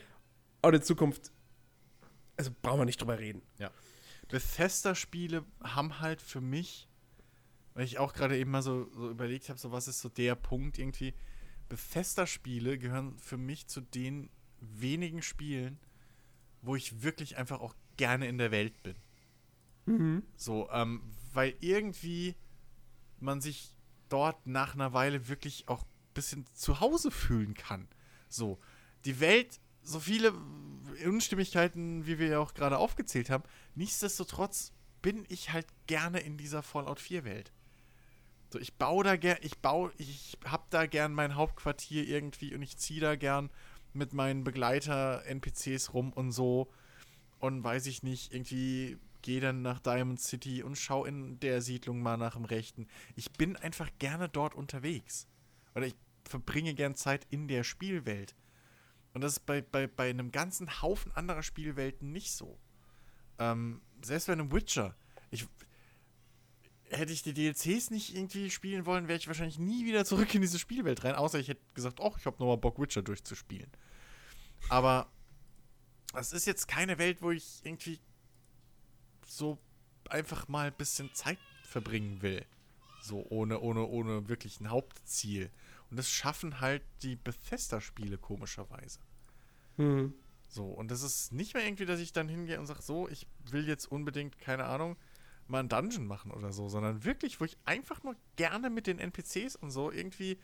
[0.61, 1.31] Und in Zukunft,
[2.37, 3.41] also brauchen wir nicht drüber reden.
[3.57, 3.71] Ja.
[4.29, 6.87] Bethesda-Spiele haben halt für mich,
[7.75, 10.33] weil ich auch gerade eben mal so, so überlegt habe, so was ist so der
[10.35, 11.13] Punkt irgendwie.
[11.69, 14.29] Bethesda-Spiele gehören für mich zu den
[14.59, 15.77] wenigen Spielen,
[16.61, 18.95] wo ich wirklich einfach auch gerne in der Welt bin.
[20.37, 21.01] So, ähm,
[21.33, 22.35] weil irgendwie
[23.19, 23.75] man sich
[24.09, 27.87] dort nach einer Weile wirklich auch ein bisschen zu Hause fühlen kann.
[28.29, 28.57] So,
[29.03, 30.33] die Welt, so viele
[31.05, 33.43] Unstimmigkeiten, wie wir ja auch gerade aufgezählt haben,
[33.75, 34.71] nichtsdestotrotz
[35.01, 37.51] bin ich halt gerne in dieser Fallout 4 Welt.
[38.51, 42.61] So, ich baue da gern, ich baue, ich hab da gern mein Hauptquartier irgendwie und
[42.61, 43.49] ich ziehe da gern
[43.93, 46.69] mit meinen Begleiter-NPCs rum und so
[47.39, 52.01] und weiß ich nicht, irgendwie gehe dann nach Diamond City und schau in der Siedlung
[52.01, 52.87] mal nach dem Rechten.
[53.15, 55.27] Ich bin einfach gerne dort unterwegs.
[55.73, 55.95] Oder ich
[56.29, 58.35] verbringe gern Zeit in der Spielwelt.
[59.13, 62.59] Und das ist bei, bei, bei einem ganzen Haufen anderer Spielwelten nicht so.
[63.39, 64.95] Ähm, selbst bei einem Witcher.
[65.31, 65.47] Ich,
[66.89, 70.41] hätte ich die DLCs nicht irgendwie spielen wollen, wäre ich wahrscheinlich nie wieder zurück in
[70.41, 73.69] diese Spielwelt rein, außer ich hätte gesagt, oh, ich habe nochmal Bock, Witcher durchzuspielen.
[74.69, 75.07] Aber
[76.13, 77.99] das ist jetzt keine Welt, wo ich irgendwie
[79.25, 79.57] so
[80.09, 82.45] einfach mal ein bisschen Zeit verbringen will.
[83.01, 85.51] So ohne, ohne, ohne wirklich ein Hauptziel.
[85.89, 88.99] Und das schaffen halt die Bethesda-Spiele komischerweise.
[89.77, 90.13] Hm.
[90.47, 93.27] So, und das ist nicht mehr irgendwie, dass ich dann hingehe und sage, so, ich
[93.51, 94.95] will jetzt unbedingt, keine Ahnung,
[95.47, 98.99] mal einen Dungeon machen oder so, sondern wirklich, wo ich einfach nur gerne mit den
[98.99, 100.37] NPCs und so irgendwie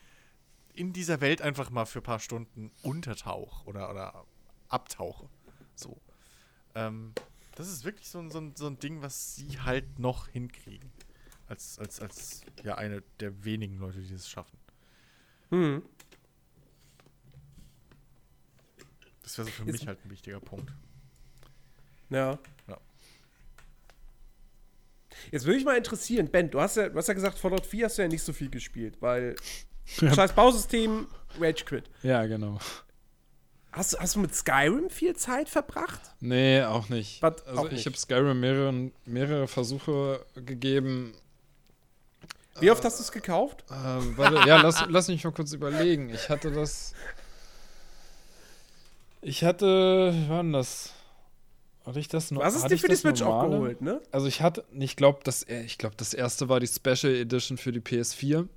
[0.74, 4.26] in dieser Welt einfach mal für ein paar Stunden untertauche oder, oder
[4.70, 5.28] abtauche.
[5.76, 6.00] So.
[6.76, 7.14] Ähm,
[7.56, 10.90] das ist wirklich so, ein- so, ein- so ein Ding, was sie halt noch hinkriegen.
[11.48, 14.58] Als, als, als ja eine der wenigen Leute, die das schaffen.
[15.50, 15.84] Hm.
[19.24, 20.72] Das wäre so für Jetzt- mich halt ein wichtiger Punkt.
[22.10, 22.40] Ja.
[22.68, 22.78] Ja.
[25.32, 27.86] Jetzt würde mich mal interessieren, Ben, du hast ja, du hast ja gesagt, Fallout 4
[27.86, 29.36] hast du ja nicht so viel gespielt, weil
[30.00, 30.14] Ja.
[30.14, 31.08] scheiß Bausystem,
[31.40, 31.84] Rage Quit.
[32.04, 32.60] Ja, genau.
[33.74, 36.02] Hast, du- hast du mit Skyrim viel Zeit verbracht?
[36.20, 37.22] Nee, auch nicht.
[37.22, 37.46] Was?
[37.46, 41.14] Also Auch ich habe Skyrim mehrere, mehrere Versuche gegeben.
[42.60, 43.64] Wie oft hast du es gekauft?
[43.72, 46.10] Ähm, warte, ja, lass, lass mich mal kurz überlegen.
[46.10, 46.94] Ich hatte das.
[49.22, 50.12] Ich hatte.
[50.14, 50.94] Wie war denn das?
[51.86, 52.44] Hatte ich das noch?
[52.44, 53.52] Es hatte dir für die Switch auch normale?
[53.52, 54.02] geholt, ne?
[54.12, 57.72] Also ich hatte, ich glaube, das, ich glaube, das erste war die Special Edition für
[57.72, 58.48] die PS4.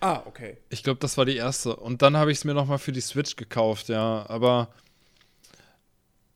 [0.00, 0.58] Ah, okay.
[0.68, 1.74] Ich glaube, das war die erste.
[1.74, 4.24] Und dann habe ich es mir noch mal für die Switch gekauft, ja.
[4.28, 4.68] Aber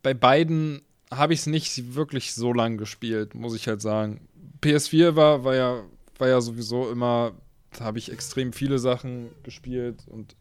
[0.03, 0.83] bei beiden
[1.13, 4.29] habe ich es nicht wirklich so lang gespielt, muss ich halt sagen.
[4.63, 5.85] PS4 war, war ja,
[6.19, 7.33] war ja sowieso immer,
[7.77, 10.37] da habe ich extrem viele Sachen gespielt und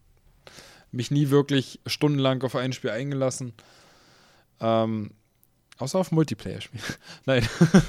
[0.91, 3.53] mich nie wirklich stundenlang auf ein Spiel eingelassen.
[4.59, 5.11] Ähm,
[5.79, 6.83] außer auf Multiplayer-Spiele.
[7.25, 7.47] Nein.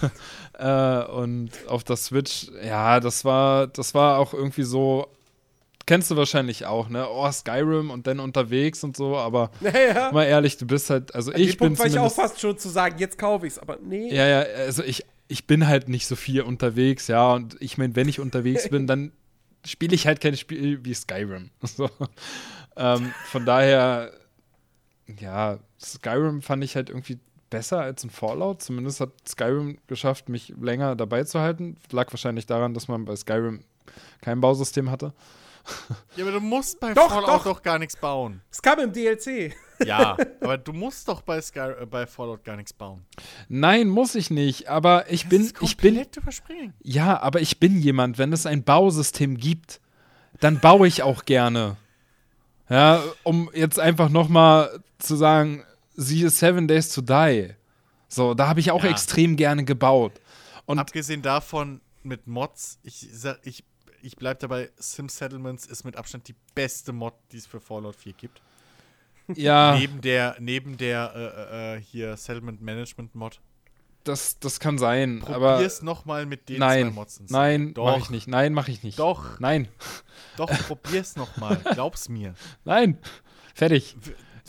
[0.59, 5.09] äh, und auf der Switch, ja, das war, das war auch irgendwie so.
[5.87, 7.09] Kennst du wahrscheinlich auch, ne?
[7.09, 10.13] Oh, Skyrim und dann unterwegs und so, aber Naja.
[10.13, 12.57] mal ehrlich, du bist halt, also An ich bin Punkt war ich auch fast schon
[12.57, 14.15] zu sagen, jetzt kaufe ich es, aber nee.
[14.15, 17.97] ja, ja, also ich, ich bin halt nicht so viel unterwegs, ja, und ich meine,
[17.97, 19.11] wenn ich unterwegs bin, dann
[19.67, 21.51] spiele ich halt kein Spiel wie Skyrim.
[21.63, 21.91] So.
[22.77, 24.13] ähm, von daher,
[25.19, 27.19] ja, Skyrim fand ich halt irgendwie
[27.51, 28.63] besser als ein Fallout.
[28.63, 31.77] Zumindest hat Skyrim geschafft, mich länger dabei zu halten.
[31.91, 33.65] Lag wahrscheinlich daran, dass man bei Skyrim
[34.21, 35.13] kein Bausystem hatte.
[36.17, 37.45] Ja, aber du musst bei Doch, Fallout doch.
[37.45, 37.63] doch.
[37.63, 38.41] gar nichts bauen.
[38.51, 39.55] Es kam im DLC.
[39.85, 43.05] Ja, aber du musst doch bei, Sky, äh, bei Fallout gar nichts bauen.
[43.49, 46.73] Nein, muss ich nicht, aber ich Das bin, ist ich bin, überspringen.
[46.83, 49.81] ja, aber ich bin jemand, wenn es ein Bausystem gibt,
[50.41, 51.77] dann baue ich auch gerne.
[52.71, 55.63] Ja, um jetzt einfach nochmal zu sagen,
[55.95, 57.55] siehe Seven Days to Die.
[58.09, 58.91] So, da habe ich auch Ja.
[58.91, 60.13] extrem gerne gebaut.
[60.67, 63.65] Und Abgesehen davon mit Mods, ich sag, ich,
[64.03, 67.97] ich bleib dabei, Sim Settlements ist mit Abstand die beste Mod, die es für Fallout
[67.97, 68.41] 4 gibt.
[69.35, 73.41] ja, Neben der, neben der äh, äh, äh, hier Settlement Management Mod.
[74.05, 77.19] das, das kann sein, aber Probier's nochmal mit den zwei nein, Mods.
[77.19, 77.85] ins- nein, Doch.
[77.87, 78.27] mache ich nicht.
[78.29, 78.99] Nein, mache ich nicht.
[78.99, 79.69] Doch, Nein,
[80.37, 81.57] doch, probier's nochmal.
[81.75, 82.35] Glaub's mir.
[82.65, 82.99] nein.
[83.55, 83.95] Fertig.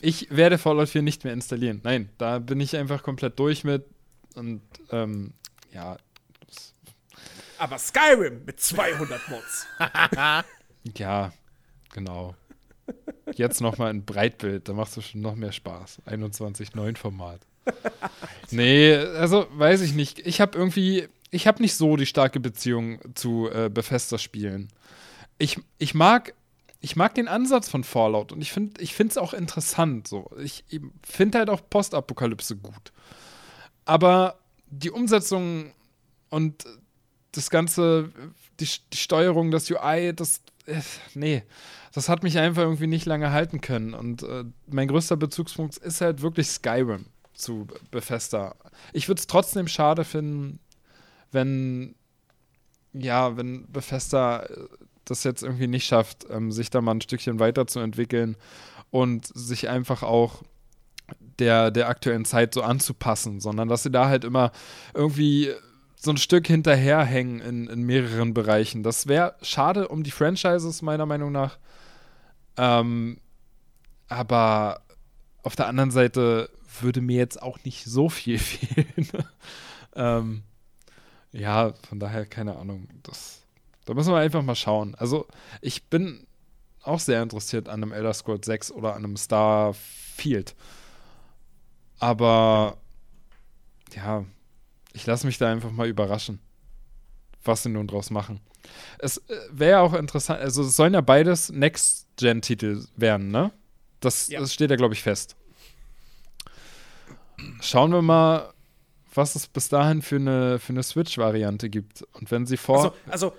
[0.01, 1.81] Ich werde Fallout 4 nicht mehr installieren.
[1.83, 3.85] Nein, da bin ich einfach komplett durch mit.
[4.35, 4.61] Und
[4.91, 5.33] ähm,
[5.71, 5.97] ja,
[7.57, 9.67] Aber Skyrim mit 200 Mods.
[10.97, 11.31] ja,
[11.93, 12.35] genau.
[13.35, 16.01] Jetzt nochmal in Breitbild, da macht es schon noch mehr Spaß.
[16.07, 17.41] 21.9 Format.
[18.51, 20.25] nee, also weiß ich nicht.
[20.25, 24.69] Ich habe irgendwie, ich habe nicht so die starke Beziehung zu äh, Bethesda-Spielen.
[25.37, 26.33] Ich, ich mag,
[26.81, 30.07] ich mag den Ansatz von Fallout und ich finde, ich es auch interessant.
[30.07, 32.91] So, ich, ich finde halt auch Postapokalypse gut.
[33.85, 35.73] Aber die Umsetzung
[36.29, 36.65] und
[37.33, 38.11] das ganze,
[38.59, 40.81] die, die Steuerung, das UI, das, äh,
[41.13, 41.43] nee,
[41.93, 43.93] das hat mich einfach irgendwie nicht lange halten können.
[43.93, 48.55] Und äh, mein größter Bezugspunkt ist halt wirklich Skyrim zu Bethesda.
[48.91, 50.59] Ich würde es trotzdem schade finden,
[51.31, 51.95] wenn,
[52.93, 54.67] ja, wenn Bethesda äh,
[55.11, 58.37] das jetzt irgendwie nicht schafft, ähm, sich da mal ein Stückchen weiterzuentwickeln
[58.89, 60.43] und sich einfach auch
[61.39, 64.51] der, der aktuellen Zeit so anzupassen, sondern dass sie da halt immer
[64.93, 65.51] irgendwie
[65.95, 68.81] so ein Stück hinterherhängen in, in mehreren Bereichen.
[68.81, 71.59] Das wäre schade um die Franchises, meiner Meinung nach.
[72.57, 73.19] Ähm,
[74.07, 74.81] aber
[75.43, 79.07] auf der anderen Seite würde mir jetzt auch nicht so viel fehlen.
[79.95, 80.43] ähm,
[81.31, 82.87] ja, von daher keine Ahnung.
[83.03, 83.40] Das,
[83.85, 84.95] da müssen wir einfach mal schauen.
[84.95, 85.27] Also,
[85.61, 86.25] ich bin
[86.83, 90.55] auch sehr interessiert an einem Elder Scrolls 6 oder an einem Starfield.
[91.99, 92.77] Aber
[93.95, 94.25] ja,
[94.93, 96.39] ich lasse mich da einfach mal überraschen,
[97.43, 98.39] was sie nun draus machen.
[98.99, 103.51] Es äh, wäre auch interessant, also es sollen ja beides Next-Gen-Titel werden, ne?
[103.99, 104.39] Das, Ja.
[104.39, 105.35] das steht ja, glaube ich, fest.
[107.61, 108.53] Schauen wir mal,
[109.13, 112.03] was es bis dahin für eine, für eine Switch-Variante gibt.
[112.13, 112.77] Und wenn sie vor.
[112.77, 113.33] Also, also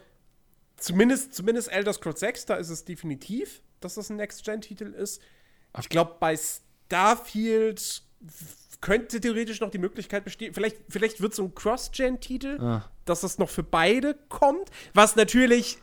[0.83, 5.21] zumindest, zumindest Elder Scrolls 6, da ist es definitiv, dass das ein Next-Gen-Titel ist.
[5.81, 8.03] Ich glaube, bei Starfield
[8.81, 12.91] könnte theoretisch noch die Möglichkeit bestehen, vielleicht, vielleicht wird so ein Cross-Gen-Titel, Ah.
[13.05, 15.79] dass das noch für beide kommt, was natürlich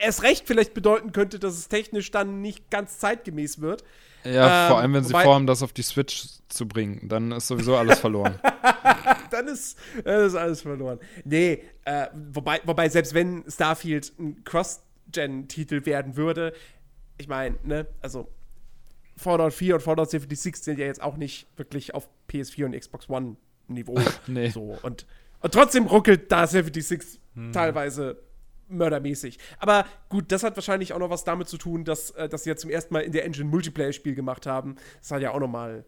[0.00, 3.84] erst recht vielleicht bedeuten könnte, dass es technisch dann nicht ganz zeitgemäß wird.
[4.32, 7.48] Ja, vor ähm, allem, wenn sie vorhaben, das auf die Switch zu bringen, dann ist
[7.48, 8.38] sowieso alles verloren.
[9.30, 10.98] dann ist, dann ist alles verloren.
[11.24, 16.52] Nee, äh, wobei, wobei, selbst wenn Starfield ein Cross-Gen-Titel werden würde,
[17.18, 18.28] ich meine, ne, also
[19.16, 23.08] Fallout 4 und Fallout 76 sind ja jetzt auch nicht wirklich auf PS4 und Xbox
[23.08, 23.98] One-Niveau.
[24.26, 24.50] Nee.
[24.50, 25.06] So, und,
[25.40, 27.20] und trotzdem ruckelt da 76
[27.52, 28.20] teilweise
[28.68, 29.38] mördermäßig.
[29.58, 32.50] Aber gut, das hat wahrscheinlich auch noch was damit zu tun, dass, äh, dass sie
[32.50, 34.76] ja zum ersten Mal in der Engine Multiplayer-Spiel gemacht haben.
[35.00, 35.84] Das hat ja auch noch mal,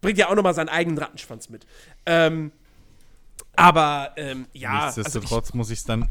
[0.00, 1.66] bringt ja auch noch mal seinen eigenen Rattenschwanz mit.
[2.06, 2.52] Ähm,
[3.56, 6.08] aber ähm, ja, also ich, Nichtsdestotrotz muss ich es dann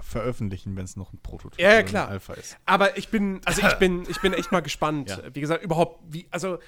[0.00, 2.08] veröffentlichen, wenn es noch ein Prototyp Ja, ja, klar.
[2.08, 2.56] Alpha ist.
[2.66, 5.10] aber ich bin, also ich bin, ich bin echt mal gespannt.
[5.10, 5.18] Ja.
[5.32, 6.58] Wie gesagt, überhaupt, wie, also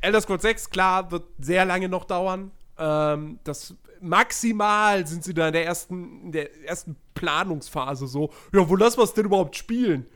[0.00, 2.50] Elder Scrolls 6, klar, wird sehr lange noch dauern.
[2.78, 8.30] Ähm, das maximal sind sie da in der ersten, in der ersten Planungsphase so.
[8.52, 10.06] Ja, wo lassen wir es denn überhaupt spielen?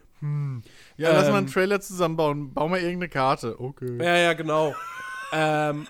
[0.96, 2.52] Ja, lass Ähm, mal einen Trailer zusammenbauen.
[2.52, 3.60] Bau mal irgendeine Karte.
[3.60, 3.96] Okay.
[4.02, 4.74] Ja, ja, genau.
[5.32, 5.86] ähm,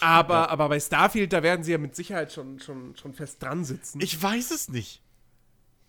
[0.00, 3.64] aber, aber bei Starfield, da werden sie ja mit Sicherheit schon, schon, schon fest dran
[3.64, 4.00] sitzen.
[4.00, 5.02] Ich weiß es nicht.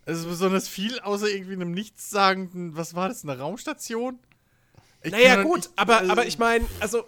[0.06, 4.19] Es ist besonders viel, außer irgendwie einem nichtssagenden, was war das, eine Raumstation?
[5.03, 7.03] Ich Naja, gut, ich- aber, äh, aber ich meine, also,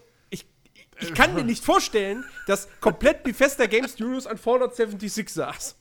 [0.99, 5.75] ich, kann mir nicht vorstellen, dass komplett Bethesda Game Studios an Fallout 76 saß.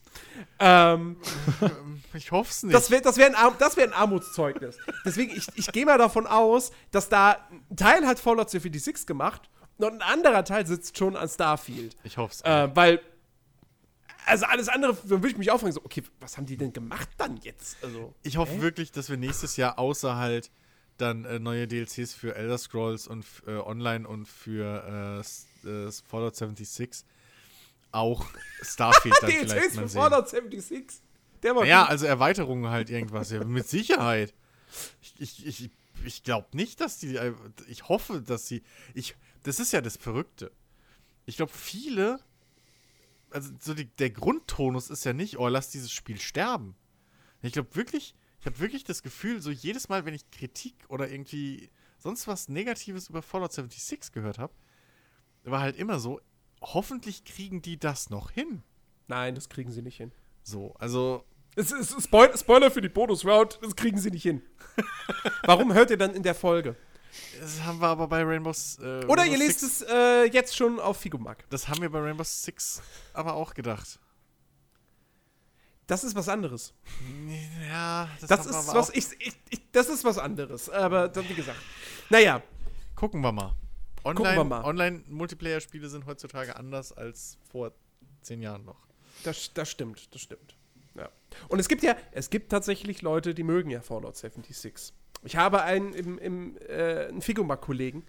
[0.59, 1.17] Ähm,
[2.13, 2.75] Ich hoffe es nicht.
[2.75, 4.77] das wäre das wär ein, Arm- das wär ein Armutszeugnis.
[5.05, 7.37] Deswegen, ich, ich gehe mal davon aus, dass da
[7.69, 11.95] ein Teil hat Fallout 76 gemacht und ein anderer Teil sitzt schon an Starfield.
[12.03, 12.41] ich hoffe es.
[12.41, 13.01] Äh, weil,
[14.25, 17.09] also alles andere würde ich mich auch fragen, so, okay, was haben die denn gemacht
[17.17, 17.77] dann jetzt?
[17.83, 20.51] Also, Ich hoffe wirklich, dass wir nächstes Jahr außer halt
[20.97, 25.23] dann äh, neue DLCs für Elder Scrolls und äh, online und für
[25.65, 27.05] äh, äh, Fallout 76
[27.91, 28.25] auch
[28.61, 30.01] Starfield dann vielleicht DLCs mal für sehen.
[30.01, 31.01] Fallout 76.
[31.41, 34.33] Der war Ja, also Erweiterungen halt irgendwas, ja, mit Sicherheit.
[35.01, 35.69] Ich, ich, ich,
[36.05, 37.33] ich glaube nicht, dass die, äh,
[37.67, 38.63] ich hoffe, dass sie,
[38.93, 40.51] ich, das ist ja das Verrückte.
[41.25, 42.19] Ich glaube, viele,
[43.29, 46.75] also so die, der Grundtonus ist ja nicht, oh, lass dieses Spiel sterben.
[47.41, 51.09] Ich glaube wirklich, ich habe wirklich das Gefühl, so jedes Mal, wenn ich Kritik oder
[51.09, 54.51] irgendwie sonst was Negatives über Fallout 76 gehört habe,
[55.45, 56.19] war halt immer so,
[56.61, 58.61] hoffentlich kriegen die das noch hin.
[59.07, 60.11] Nein, das kriegen sie nicht hin.
[60.43, 61.23] So, also
[61.55, 64.41] Es ist Spoil Spoiler für die Bonus-Round, das kriegen sie nicht hin.
[65.45, 66.75] Warum hört ihr dann in der Folge?
[67.39, 70.57] Das haben wir aber bei Rainbow äh, Oder Rainbow ihr lest Six, es äh, jetzt
[70.57, 71.45] schon auf Figomag.
[71.49, 72.81] Das haben wir bei Rainbow Six
[73.13, 74.01] aber auch gedacht.
[75.87, 76.73] Das ist was anderes.
[77.69, 80.69] Ja, das, Das ist was, ich, ich, ich, das ist was anderes.
[80.69, 81.59] Aber dann, wie gesagt.
[82.09, 82.41] Naja,
[82.95, 83.53] Gucken wir mal.
[84.05, 84.63] Online.
[84.63, 87.71] Online-Multiplayer-Spiele sind heutzutage anders als vor
[88.21, 88.77] zehn Jahren noch.
[89.23, 90.55] das, das stimmt, das stimmt.
[90.95, 91.09] Ja.
[91.47, 94.93] Und es gibt ja, es gibt tatsächlich Leute, die mögen ja Fallout 76.
[95.23, 98.05] Ich habe einen, im, im, äh, einen Figomag-Kollegen, äh,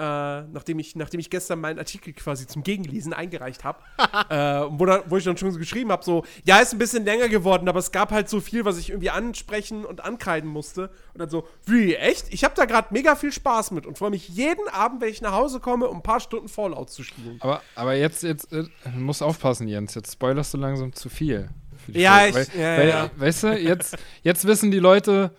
[0.00, 3.78] nachdem, ich, nachdem ich gestern meinen Artikel quasi zum Gegenlesen eingereicht habe,
[4.28, 7.28] äh, wo, wo ich dann schon so geschrieben habe, so, ja, ist ein bisschen länger
[7.28, 10.90] geworden, aber es gab halt so viel, was ich irgendwie ansprechen und ankreiden musste.
[11.12, 12.32] Und dann so, wie, echt?
[12.32, 15.20] Ich habe da gerade mega viel Spaß mit und freue mich jeden Abend, wenn ich
[15.22, 17.38] nach Hause komme, um ein paar Stunden Fallout zu spielen.
[17.40, 19.94] Aber, aber jetzt, jetzt äh, du musst aufpassen, Jens.
[19.94, 21.48] Jetzt spoilerst du langsam zu viel.
[21.88, 22.40] Ja, Folge.
[22.42, 23.10] ich- weil, ja, weil, ja.
[23.16, 25.30] Weißt du, jetzt, jetzt wissen die Leute,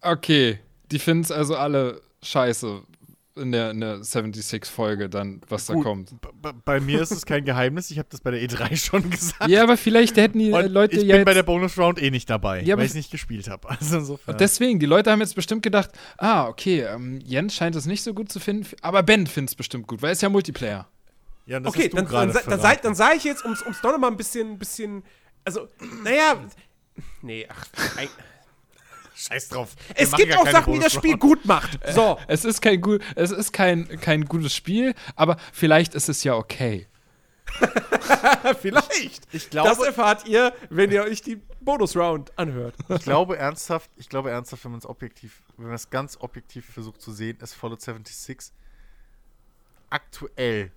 [0.00, 0.58] okay,
[0.90, 2.82] die finden es also alle scheiße
[3.36, 5.84] in der, in der 76-Folge dann, was da Gut.
[5.84, 6.20] kommt.
[6.20, 9.08] B b- bei mir ist es kein Geheimnis, ich habe das bei der E3 schon
[9.08, 9.48] gesagt.
[9.48, 12.10] Ja, aber vielleicht hätten die äh, Und Leute ich ja bin bei der Bonus-Round eh
[12.10, 13.68] nicht dabei, Ja, weil ich es nicht gespielt habe.
[13.80, 14.36] Also insofern.
[14.38, 18.12] Deswegen, die Leute haben jetzt bestimmt gedacht, ah, okay, ähm, Jens scheint es nicht so
[18.14, 20.88] gut zu finden, aber Ben findet es bestimmt gut, weil es ja Multiplayer.
[21.46, 23.92] ja, und das Okay, dann, dann, dann, sei, dann sage ich jetzt, um es doch
[23.92, 25.02] noch mal ein bisschen, bisschen,
[25.44, 25.68] also,
[26.04, 26.36] naja,
[27.22, 27.64] nee, ach,
[27.96, 28.08] ein,
[29.14, 29.74] Scheiß drauf.
[29.88, 31.78] Wir es gibt auch Sachen, die das Spiel gut macht.
[31.92, 36.24] So, Es ist kein gut, es ist kein, kein gutes Spiel, aber vielleicht ist es
[36.24, 36.88] ja okay.
[38.60, 39.26] vielleicht.
[39.32, 42.74] Ich Das glaube, erfahrt ihr, wenn ihr euch die Bonus-Round anhört.
[42.88, 46.66] ich glaube ernsthaft, ich glaube ernsthaft, wenn man es objektiv, wenn man es ganz objektiv
[46.66, 48.52] versucht zu sehen, ist Fallout 76
[49.90, 50.72] aktuell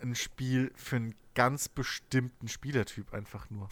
[0.00, 3.68] ein Spiel für einen ganz bestimmten Spielertyp einfach nur.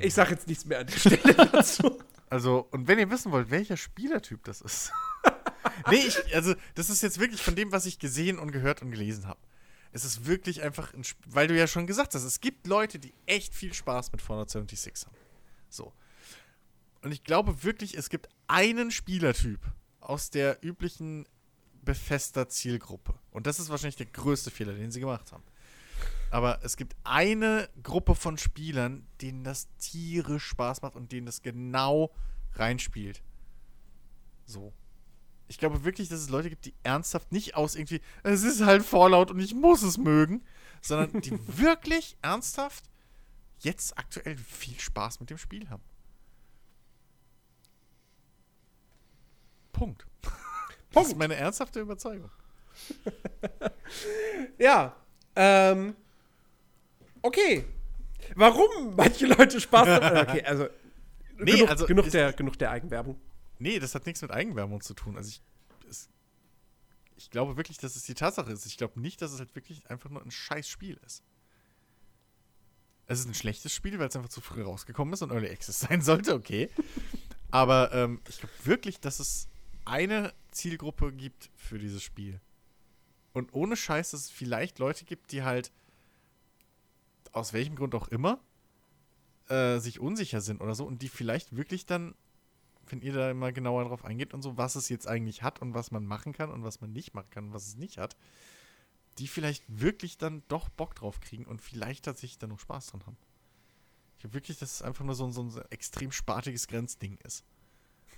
[0.00, 1.98] Ich sage jetzt nichts mehr an der Stelle dazu.
[2.28, 4.92] Also, und wenn ihr wissen wollt, welcher Spielertyp das ist.
[5.90, 8.90] nee, ich, also, das ist jetzt wirklich von dem, was ich gesehen und gehört und
[8.90, 9.40] gelesen habe.
[9.92, 12.98] Es ist wirklich einfach ein Sp weil du ja schon gesagt hast, es gibt Leute,
[12.98, 15.16] die echt viel Spaß mit Fallout 76 haben.
[15.68, 15.92] So.
[17.02, 19.60] Und ich glaube wirklich, es gibt einen Spielertyp
[20.00, 21.26] aus der üblichen
[21.84, 23.14] Bethesda-Zielgruppe.
[23.30, 25.44] Und das ist wahrscheinlich der größte Fehler, den sie gemacht haben.
[26.34, 31.42] Aber es gibt eine Gruppe von Spielern, denen das tierisch Spaß macht und denen das
[31.42, 32.12] genau
[32.54, 33.22] reinspielt.
[34.44, 34.72] So.
[35.46, 38.84] Ich glaube wirklich, dass es Leute gibt, die ernsthaft nicht aus irgendwie, es ist halt
[38.84, 40.42] Fallout und ich muss es mögen,
[40.82, 42.90] sondern die wirklich ernsthaft
[43.60, 45.84] jetzt aktuell viel Spaß mit dem Spiel haben.
[49.70, 50.04] Punkt.
[50.90, 52.32] Das ist meine ernsthafte Überzeugung.
[54.58, 54.96] Ja,
[55.36, 55.94] ähm,
[57.24, 57.64] okay.
[58.36, 60.16] Warum manche Leute Spaß haben?
[60.28, 60.68] Okay, also,
[61.38, 63.20] Nee, genug, also genug, der, genug der Eigenwerbung.
[63.58, 65.16] Nee, das hat nichts mit Eigenwerbung zu tun.
[65.16, 65.42] Also ich,
[65.88, 66.08] es,
[67.16, 68.66] ich glaube wirklich, dass es die Tatsache ist.
[68.66, 71.22] Ich glaube nicht, dass es halt wirklich einfach nur ein scheiß Spiel ist.
[73.06, 75.80] Es ist ein schlechtes Spiel, weil es einfach zu früh rausgekommen ist und Early Access
[75.88, 76.70] sein sollte, okay.
[77.50, 79.48] Aber ähm, ich glaube wirklich, dass es
[79.84, 82.40] eine Zielgruppe gibt für dieses Spiel.
[83.32, 85.72] Und ohne Scheiß, dass es vielleicht Leute gibt, die halt
[87.34, 88.40] aus welchem Grund auch immer
[89.48, 92.14] äh, sich unsicher sind oder so und die vielleicht wirklich dann
[92.86, 95.72] wenn ihr da mal genauer drauf eingeht und so, was es jetzt eigentlich hat und
[95.72, 98.14] was man machen kann und was man nicht machen kann und was es nicht hat,
[99.18, 103.06] die vielleicht wirklich dann doch Bock drauf kriegen und vielleicht tatsächlich dann noch Spaß dran
[103.06, 103.16] haben.
[104.16, 107.42] Ich glaube wirklich, dass es einfach nur so, ein- so ein extrem spartiges Grenzding ist.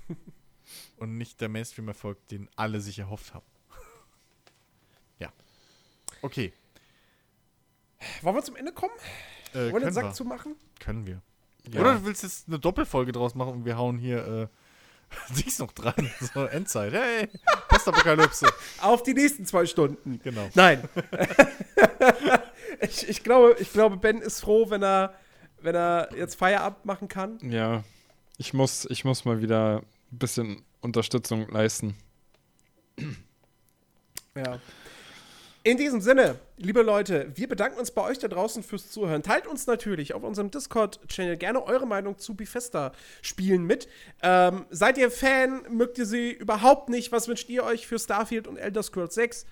[0.96, 3.46] und nicht der Mainstream-Erfolg, den alle sich erhofft haben.
[5.20, 5.32] ja.
[6.22, 6.52] Okay.
[8.22, 8.92] Wollen wir zum Ende kommen?
[9.52, 10.12] Äh, Wollen wir den können, Sack wir.
[10.12, 10.54] zumachen?
[10.80, 11.20] können wir.
[11.72, 11.80] Ja.
[11.80, 15.72] Oder du willst jetzt eine Doppelfolge draus machen und wir hauen hier äh, Dings noch
[15.72, 15.94] dran.
[16.34, 16.92] So, Endzeit.
[16.92, 17.28] Hey,
[17.68, 18.46] Postapokalypse.
[18.80, 20.20] Auf die nächsten zwei Stunden.
[20.22, 20.48] Genau.
[20.54, 20.88] Nein.
[22.80, 25.14] ich, ich, glaube, ich glaube, Ben ist froh, wenn er,
[25.60, 27.38] wenn er jetzt Feierabend machen kann.
[27.42, 27.82] Ja,
[28.38, 31.96] ich muss, ich muss mal wieder ein bisschen Unterstützung leisten.
[34.34, 34.60] Ja.
[35.66, 39.24] In diesem Sinne, liebe Leute, wir bedanken uns bei euch da draußen fürs Zuhören.
[39.24, 43.88] Teilt uns natürlich auf unserem Discord-Channel gerne eure Meinung zu Bethesda-Spielen mit.
[44.22, 45.62] Ähm, seid ihr Fan?
[45.68, 47.10] Mögt ihr sie überhaupt nicht?
[47.10, 49.44] Was wünscht ihr euch für Starfield und Elder Scrolls 6?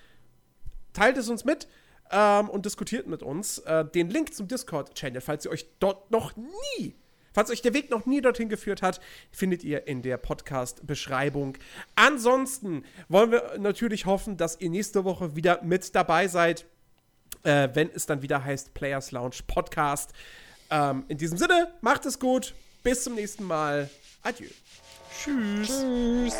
[0.93, 1.67] Teilt es uns mit
[2.11, 3.57] ähm, und diskutiert mit uns.
[3.57, 6.95] Äh, den Link zum Discord-Channel, falls ihr euch dort noch nie
[7.35, 11.57] Falls euch der Weg noch nie dorthin geführt hat, findet ihr in der Podcast-Beschreibung.
[11.95, 16.65] Ansonsten wollen wir natürlich hoffen, dass ihr nächste Woche wieder mit dabei seid,
[17.43, 20.13] äh, wenn es dann wieder heißt Players Lounge Podcast.
[20.69, 22.55] Ähm, in diesem Sinne, macht es gut.
[22.83, 23.89] Bis zum nächsten Mal.
[24.23, 24.47] Adieu.
[25.11, 25.67] Tschüss.
[25.67, 26.35] Tschüss.